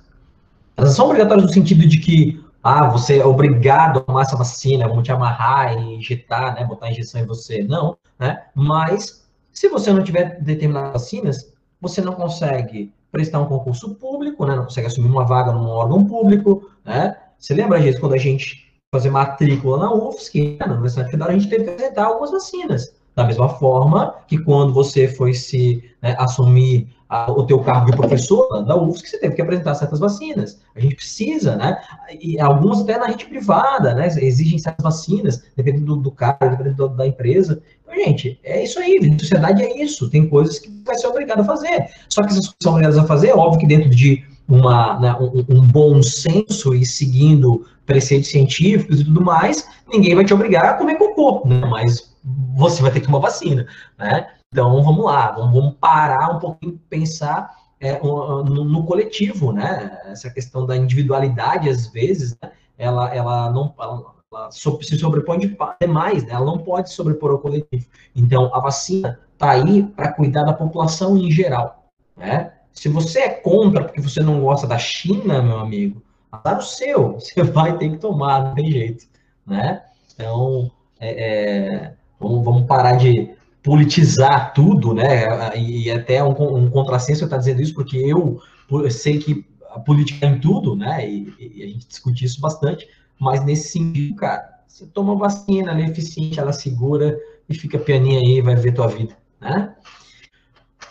Elas 0.76 0.94
são 0.94 1.06
obrigatórias 1.06 1.46
no 1.46 1.52
sentido 1.52 1.88
de 1.88 1.98
que, 2.00 2.44
ah, 2.62 2.88
você 2.88 3.20
é 3.20 3.24
obrigado 3.24 4.00
a 4.00 4.02
tomar 4.02 4.22
essa 4.22 4.36
vacina, 4.36 4.86
vamos 4.86 5.04
te 5.04 5.10
amarrar 5.10 5.72
e 5.78 5.94
injetar, 5.94 6.54
né, 6.54 6.66
botar 6.66 6.90
injeção 6.90 7.22
em 7.22 7.24
você. 7.24 7.62
Não, 7.62 7.96
né? 8.18 8.42
Mas, 8.54 9.26
se 9.54 9.70
você 9.70 9.90
não 9.90 10.04
tiver 10.04 10.38
determinadas 10.42 10.92
vacinas, 10.92 11.50
você 11.80 12.02
não 12.02 12.12
consegue 12.12 12.92
prestar 13.10 13.40
um 13.40 13.46
concurso 13.46 13.94
público, 13.94 14.46
né, 14.46 14.54
não 14.54 14.64
consegue 14.64 14.86
assumir 14.86 15.08
uma 15.08 15.24
vaga 15.24 15.52
num 15.52 15.68
órgão 15.68 16.04
público, 16.06 16.70
né? 16.90 17.16
Você 17.38 17.54
lembra, 17.54 17.80
gente, 17.80 18.00
quando 18.00 18.14
a 18.14 18.18
gente 18.18 18.68
fazer 18.92 19.10
matrícula 19.10 19.78
na 19.78 19.94
UFSC, 19.94 20.58
né, 20.58 20.66
na 20.66 20.72
Universidade 20.72 21.10
Federal, 21.10 21.30
a 21.30 21.32
gente 21.32 21.48
teve 21.48 21.64
que 21.64 21.70
apresentar 21.70 22.06
algumas 22.06 22.32
vacinas. 22.32 22.92
Da 23.14 23.24
mesma 23.24 23.48
forma 23.48 24.16
que 24.26 24.38
quando 24.38 24.72
você 24.72 25.06
foi 25.06 25.32
se 25.32 25.82
né, 26.02 26.16
assumir 26.18 26.88
a, 27.08 27.30
o 27.30 27.44
teu 27.44 27.60
cargo 27.60 27.90
de 27.90 27.96
professor 27.96 28.64
da 28.64 28.76
UFSC, 28.76 29.06
você 29.06 29.18
teve 29.18 29.34
que 29.36 29.42
apresentar 29.42 29.74
certas 29.74 30.00
vacinas. 30.00 30.60
A 30.74 30.80
gente 30.80 30.96
precisa, 30.96 31.56
né? 31.56 31.80
E 32.20 32.40
algumas 32.40 32.80
até 32.80 32.98
na 32.98 33.06
rede 33.06 33.26
privada, 33.26 33.94
né? 33.94 34.08
Exigem 34.08 34.58
certas 34.58 34.82
vacinas, 34.82 35.42
dependendo 35.56 35.96
do, 35.96 36.02
do 36.02 36.10
cargo, 36.10 36.50
dependendo 36.50 36.88
da 36.88 37.06
empresa. 37.06 37.62
Então, 37.82 37.94
gente, 37.94 38.38
é 38.42 38.62
isso 38.62 38.78
aí. 38.78 38.98
A 38.98 39.18
sociedade 39.18 39.62
é 39.62 39.82
isso. 39.82 40.10
Tem 40.10 40.28
coisas 40.28 40.58
que 40.58 40.70
vai 40.84 40.96
ser 40.96 41.06
obrigado 41.06 41.40
a 41.40 41.44
fazer. 41.44 41.90
Só 42.08 42.22
que 42.22 42.28
essas 42.28 42.54
são 42.62 42.72
obrigadas 42.72 42.98
a 42.98 43.06
fazer, 43.06 43.28
é 43.28 43.34
óbvio 43.34 43.60
que 43.60 43.66
dentro 43.66 43.90
de 43.90 44.24
uma, 44.50 44.98
né, 44.98 45.14
um, 45.14 45.58
um, 45.58 45.60
bom 45.62 46.02
senso 46.02 46.74
e 46.74 46.84
seguindo 46.84 47.64
preceitos 47.86 48.30
científicos 48.30 49.00
e 49.00 49.04
tudo 49.04 49.22
mais, 49.22 49.66
ninguém 49.88 50.14
vai 50.14 50.24
te 50.24 50.34
obrigar 50.34 50.64
a 50.64 50.74
comer 50.74 50.96
cocô, 50.96 51.46
né? 51.46 51.64
Mas 51.66 52.14
você 52.56 52.82
vai 52.82 52.90
ter 52.90 53.00
que 53.00 53.06
tomar 53.06 53.20
vacina, 53.20 53.66
né? 53.96 54.28
Então, 54.52 54.82
vamos 54.82 55.04
lá, 55.04 55.30
vamos, 55.30 55.54
vamos 55.54 55.74
parar 55.80 56.36
um 56.36 56.40
pouquinho, 56.40 56.80
pensar 56.90 57.50
é, 57.78 57.98
no, 58.02 58.42
no, 58.42 58.84
coletivo, 58.84 59.52
né? 59.52 59.98
Essa 60.06 60.28
questão 60.28 60.66
da 60.66 60.76
individualidade, 60.76 61.68
às 61.68 61.86
vezes, 61.86 62.36
né? 62.42 62.50
ela, 62.76 63.14
ela 63.14 63.50
não 63.50 63.72
ela, 63.78 64.14
ela 64.32 64.50
se 64.50 64.98
sobrepõe 64.98 65.38
demais, 65.80 66.24
né? 66.24 66.32
ela 66.32 66.44
não 66.44 66.58
pode 66.58 66.92
sobrepor 66.92 67.30
ao 67.30 67.38
coletivo. 67.38 67.86
Então, 68.14 68.52
a 68.52 68.58
vacina 68.58 69.20
está 69.32 69.50
aí 69.50 69.84
para 69.84 70.12
cuidar 70.12 70.42
da 70.42 70.52
população 70.52 71.16
em 71.16 71.30
geral, 71.30 71.84
né? 72.16 72.52
Se 72.80 72.88
você 72.88 73.18
é 73.18 73.28
contra 73.28 73.84
porque 73.84 74.00
você 74.00 74.22
não 74.22 74.40
gosta 74.40 74.66
da 74.66 74.78
China, 74.78 75.42
meu 75.42 75.58
amigo, 75.58 76.02
azar 76.32 76.58
o 76.58 76.62
seu, 76.62 77.12
você 77.20 77.42
vai 77.42 77.76
ter 77.76 77.90
que 77.90 77.98
tomar, 77.98 78.42
não 78.42 78.54
tem 78.54 78.72
jeito, 78.72 79.04
né? 79.46 79.82
Então, 80.14 80.70
é, 80.98 81.10
é 81.10 81.94
Vamos, 82.18 82.42
vamos 82.42 82.66
parar 82.66 82.96
de 82.96 83.34
politizar 83.62 84.54
tudo, 84.54 84.94
né? 84.94 85.54
E, 85.58 85.90
até 85.90 86.24
um, 86.24 86.30
um 86.30 86.70
contrassenso 86.70 87.24
estar 87.24 87.36
dizendo 87.36 87.60
isso, 87.60 87.74
porque 87.74 87.98
eu, 87.98 88.40
eu, 88.70 88.90
sei 88.90 89.18
que 89.18 89.44
a 89.74 89.78
política 89.78 90.24
é 90.24 90.30
em 90.30 90.40
tudo, 90.40 90.74
né? 90.74 91.06
E, 91.06 91.34
e, 91.38 91.62
a 91.62 91.66
gente 91.66 91.86
discute 91.86 92.24
isso 92.24 92.40
bastante, 92.40 92.88
mas 93.18 93.44
nesse 93.44 93.72
sentido, 93.72 94.16
cara, 94.16 94.42
você 94.66 94.86
toma 94.86 95.14
vacina, 95.16 95.72
ela 95.72 95.82
é 95.82 95.90
eficiente, 95.90 96.40
ela 96.40 96.54
segura 96.54 97.18
e 97.46 97.54
fica 97.54 97.78
pianinha 97.78 98.20
aí, 98.20 98.40
vai 98.40 98.56
ver 98.56 98.72
tua 98.72 98.88
vida, 98.88 99.14
né? 99.38 99.74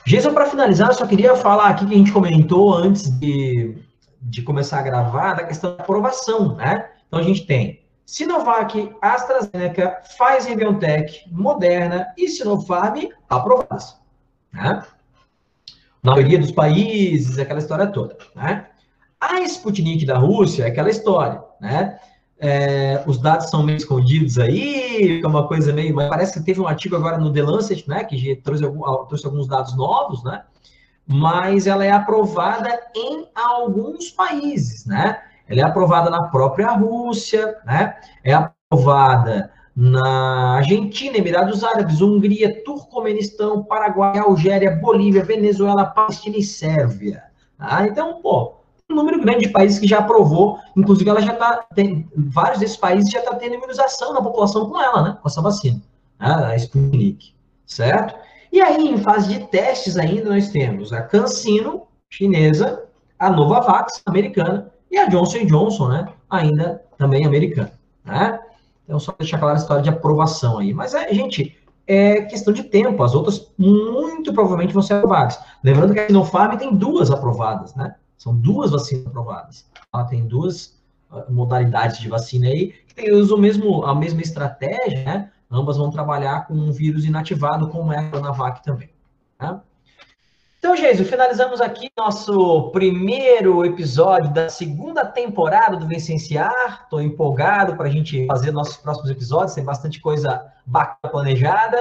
Jason, 0.09 0.33
para 0.33 0.47
finalizar, 0.47 0.87
eu 0.87 0.95
só 0.95 1.05
queria 1.05 1.35
falar 1.35 1.67
aqui 1.67 1.85
que 1.85 1.93
a 1.93 1.97
gente 1.97 2.11
comentou 2.11 2.73
antes 2.73 3.11
de, 3.19 3.77
de 4.19 4.41
começar 4.41 4.79
a 4.79 4.81
gravar 4.81 5.35
da 5.35 5.43
questão 5.43 5.75
da 5.77 5.83
aprovação, 5.83 6.55
né? 6.55 6.89
Então 7.07 7.19
a 7.19 7.21
gente 7.21 7.45
tem 7.45 7.83
Sinovac, 8.07 8.91
AstraZeneca, 9.03 10.01
Pfizer 10.01 10.57
BioNTech, 10.57 11.31
Moderna 11.31 12.07
e 12.17 12.27
Sinopharm 12.27 13.07
aprovadas. 13.29 13.97
Né? 14.51 14.83
Na 16.01 16.13
maioria 16.13 16.39
dos 16.39 16.51
países, 16.51 17.37
aquela 17.37 17.59
história 17.59 17.85
toda. 17.85 18.17
Né? 18.35 18.65
A 19.21 19.41
Sputnik 19.41 20.07
da 20.07 20.17
Rússia 20.17 20.63
é 20.63 20.69
aquela 20.69 20.89
história, 20.89 21.39
né? 21.61 21.99
É, 22.41 23.03
os 23.05 23.17
dados 23.19 23.49
são 23.49 23.61
meio 23.61 23.77
escondidos 23.77 24.39
aí, 24.39 25.15
fica 25.15 25.27
uma 25.27 25.47
coisa 25.47 25.73
meio. 25.73 25.93
Mas 25.93 26.09
parece 26.09 26.39
que 26.39 26.45
teve 26.45 26.61
um 26.61 26.67
artigo 26.67 26.95
agora 26.95 27.17
no 27.17 27.33
The 27.33 27.41
Lancet, 27.41 27.87
né? 27.87 28.03
Que 28.03 28.35
trouxe, 28.37 28.63
algum, 28.63 28.81
trouxe 29.05 29.25
alguns 29.25 29.47
dados 29.47 29.75
novos, 29.75 30.23
né? 30.23 30.43
Mas 31.05 31.67
ela 31.67 31.83
é 31.83 31.91
aprovada 31.91 32.79
em 32.95 33.27
alguns 33.35 34.09
países, 34.11 34.85
né? 34.85 35.21
Ela 35.47 35.61
é 35.61 35.63
aprovada 35.63 36.09
na 36.09 36.23
própria 36.23 36.71
Rússia, 36.71 37.57
né? 37.65 37.97
É 38.23 38.33
aprovada 38.33 39.51
na 39.75 40.57
Argentina, 40.57 41.17
Emirados 41.17 41.63
Árabes, 41.63 42.01
Hungria, 42.01 42.63
Turcomenistão, 42.63 43.63
Paraguai, 43.63 44.17
Algéria, 44.17 44.71
Bolívia, 44.71 45.23
Venezuela, 45.23 45.85
Palestina 45.85 46.37
e 46.37 46.43
Sérvia. 46.43 47.23
Tá? 47.57 47.87
Então, 47.87 48.21
pô, 48.21 48.58
número 48.89 49.21
grande 49.21 49.45
de 49.45 49.49
países 49.49 49.79
que 49.79 49.87
já 49.87 49.99
aprovou, 49.99 50.59
inclusive 50.75 51.09
ela 51.09 51.21
já 51.21 51.33
está, 51.33 51.65
vários 52.15 52.59
desses 52.59 52.77
países 52.77 53.11
já 53.11 53.19
estão 53.19 53.33
tá 53.33 53.39
tendo 53.39 53.55
imunização 53.55 54.13
na 54.13 54.21
população 54.21 54.69
com 54.69 54.81
ela, 54.81 55.01
né? 55.03 55.17
Com 55.21 55.27
essa 55.27 55.41
vacina, 55.41 55.81
né? 56.19 56.33
a 56.53 56.55
Sputnik, 56.55 57.33
certo? 57.65 58.15
E 58.51 58.59
aí, 58.61 58.89
em 58.89 58.97
fase 58.97 59.27
de 59.29 59.47
testes 59.47 59.95
ainda, 59.95 60.29
nós 60.29 60.49
temos 60.49 60.91
a 60.91 61.03
CanSino, 61.03 61.83
chinesa, 62.09 62.83
a 63.17 63.29
Novavax, 63.29 64.01
americana, 64.05 64.71
e 64.89 64.97
a 64.97 65.05
Johnson 65.05 65.45
Johnson, 65.45 65.89
né, 65.89 66.07
ainda 66.27 66.83
também 66.97 67.25
americana, 67.25 67.71
né? 68.03 68.39
Então, 68.85 68.99
só 68.99 69.13
deixar 69.19 69.37
clara 69.37 69.55
a 69.55 69.59
história 69.61 69.83
de 69.83 69.89
aprovação 69.89 70.57
aí. 70.57 70.73
Mas, 70.73 70.95
é, 70.95 71.13
gente, 71.13 71.55
é 71.85 72.21
questão 72.23 72.51
de 72.51 72.63
tempo. 72.63 73.03
As 73.03 73.13
outras, 73.13 73.51
muito 73.55 74.33
provavelmente, 74.33 74.73
vão 74.73 74.81
ser 74.81 74.95
aprovadas. 74.95 75.39
Lembrando 75.63 75.93
que 75.93 75.99
a 75.99 76.07
Sinopharm 76.07 76.57
tem 76.57 76.73
duas 76.73 77.11
aprovadas, 77.11 77.75
né? 77.75 77.93
São 78.19 78.35
duas 78.35 78.71
vacinas 78.71 79.07
aprovadas. 79.07 79.65
Ela 79.93 80.03
tem 80.03 80.27
duas 80.27 80.77
ah, 81.09 81.25
modalidades 81.29 81.99
de 81.99 82.09
vacina 82.09 82.47
aí, 82.47 82.73
que 82.93 83.09
usam 83.13 83.37
o 83.37 83.41
mesmo, 83.41 83.85
a 83.85 83.95
mesma 83.95 84.21
estratégia, 84.21 85.05
né? 85.05 85.31
Ambas 85.49 85.77
vão 85.77 85.89
trabalhar 85.89 86.45
com 86.45 86.53
um 86.53 86.69
vírus 86.69 87.05
inativado, 87.05 87.69
como 87.69 87.93
é 87.93 87.97
a 87.97 88.09
Coronavac 88.09 88.61
também. 88.61 88.89
Tá? 89.37 89.61
Então, 90.59 90.75
Jesus, 90.75 91.09
finalizamos 91.09 91.61
aqui 91.61 91.89
nosso 91.97 92.69
primeiro 92.71 93.65
episódio 93.65 94.33
da 94.33 94.49
segunda 94.49 95.05
temporada 95.05 95.77
do 95.77 95.87
Vicenciar. 95.87 96.81
Estou 96.83 97.01
empolgado 97.01 97.77
para 97.77 97.87
a 97.87 97.89
gente 97.89 98.27
fazer 98.27 98.51
nossos 98.51 98.75
próximos 98.75 99.09
episódios, 99.09 99.55
tem 99.55 99.63
bastante 99.63 100.01
coisa 100.01 100.45
bacana 100.65 101.09
planejada. 101.09 101.77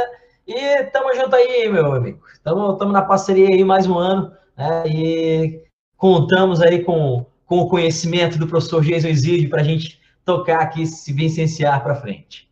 E 0.47 0.85
tamo 0.85 1.13
junto 1.17 1.35
aí, 1.35 1.69
meu 1.69 1.93
amigo. 1.93 2.21
Estamos 2.33 2.93
na 2.93 3.03
parceria 3.03 3.49
aí 3.49 3.65
mais 3.65 3.89
um 3.89 3.99
ano. 3.99 4.33
Né? 4.57 4.85
E 4.87 5.68
contamos 5.99 6.63
aí 6.63 6.83
com, 6.83 7.27
com 7.45 7.59
o 7.59 7.69
conhecimento 7.69 8.39
do 8.39 8.47
professor 8.47 8.83
Jason 8.83 9.09
Isidro 9.09 9.51
para 9.51 9.61
a 9.61 9.65
gente 9.65 10.01
tocar 10.25 10.61
aqui 10.61 10.81
esse 10.81 11.13
Vicenciar 11.13 11.83
para 11.83 11.95
frente. 11.95 12.49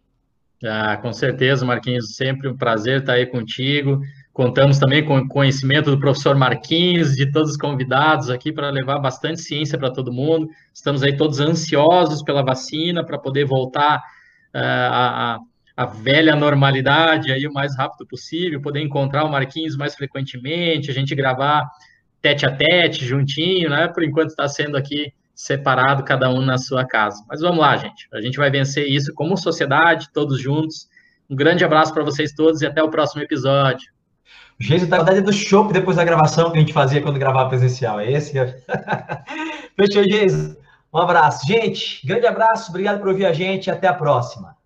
Ah, 0.62 0.98
com 0.98 1.14
certeza, 1.14 1.64
Marquinhos. 1.64 2.14
Sempre 2.14 2.48
um 2.48 2.56
prazer 2.56 3.00
estar 3.00 3.14
aí 3.14 3.24
contigo 3.24 4.02
Contamos 4.36 4.78
também 4.78 5.02
com 5.02 5.16
o 5.16 5.26
conhecimento 5.26 5.90
do 5.90 5.98
professor 5.98 6.36
Marquinhos, 6.36 7.16
de 7.16 7.32
todos 7.32 7.52
os 7.52 7.56
convidados 7.56 8.28
aqui 8.28 8.52
para 8.52 8.68
levar 8.68 8.98
bastante 8.98 9.40
ciência 9.40 9.78
para 9.78 9.90
todo 9.90 10.12
mundo. 10.12 10.46
Estamos 10.74 11.02
aí 11.02 11.16
todos 11.16 11.40
ansiosos 11.40 12.22
pela 12.22 12.42
vacina 12.42 13.02
para 13.02 13.18
poder 13.18 13.46
voltar 13.46 13.96
uh, 14.54 14.58
a, 14.92 15.38
a, 15.74 15.86
velha 15.86 16.36
normalidade 16.36 17.32
aí 17.32 17.46
o 17.46 17.52
mais 17.54 17.74
rápido 17.78 18.06
possível, 18.06 18.60
poder 18.60 18.82
encontrar 18.82 19.24
o 19.24 19.30
Marquinhos 19.30 19.74
mais 19.74 19.94
frequentemente, 19.94 20.90
a 20.90 20.94
gente 20.94 21.14
gravar 21.14 21.66
tete 22.26 22.44
a 22.44 22.50
tete, 22.50 23.04
juntinho, 23.04 23.70
né? 23.70 23.86
Por 23.86 24.02
enquanto 24.02 24.30
está 24.30 24.48
sendo 24.48 24.76
aqui 24.76 25.12
separado, 25.32 26.02
cada 26.02 26.28
um 26.28 26.40
na 26.40 26.58
sua 26.58 26.84
casa. 26.84 27.22
Mas 27.28 27.40
vamos 27.40 27.58
lá, 27.58 27.76
gente. 27.76 28.08
A 28.12 28.20
gente 28.20 28.36
vai 28.36 28.50
vencer 28.50 28.88
isso 28.88 29.14
como 29.14 29.36
sociedade, 29.36 30.08
todos 30.12 30.40
juntos. 30.40 30.88
Um 31.30 31.36
grande 31.36 31.64
abraço 31.64 31.94
para 31.94 32.02
vocês 32.02 32.32
todos 32.32 32.62
e 32.62 32.66
até 32.66 32.82
o 32.82 32.90
próximo 32.90 33.22
episódio. 33.22 33.92
Gente, 34.58 34.88
tá 34.88 34.96
saudade 34.96 35.20
do 35.20 35.32
show 35.32 35.70
depois 35.70 35.96
da 35.96 36.04
gravação 36.04 36.50
que 36.50 36.56
a 36.56 36.60
gente 36.60 36.72
fazia 36.72 37.00
quando 37.00 37.18
gravava 37.18 37.48
presencial. 37.48 38.00
É 38.00 38.10
esse? 38.10 38.32
Fechou, 39.76 40.02
Jesus. 40.02 40.56
Um 40.92 40.98
abraço. 40.98 41.46
Gente, 41.46 42.04
grande 42.04 42.26
abraço. 42.26 42.70
Obrigado 42.70 42.98
por 42.98 43.08
ouvir 43.08 43.26
a 43.26 43.32
gente. 43.32 43.70
Até 43.70 43.86
a 43.86 43.94
próxima. 43.94 44.56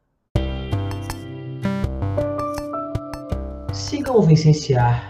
Sigam 3.72 4.16
o 4.16 4.22
Vencenciar 4.22 5.09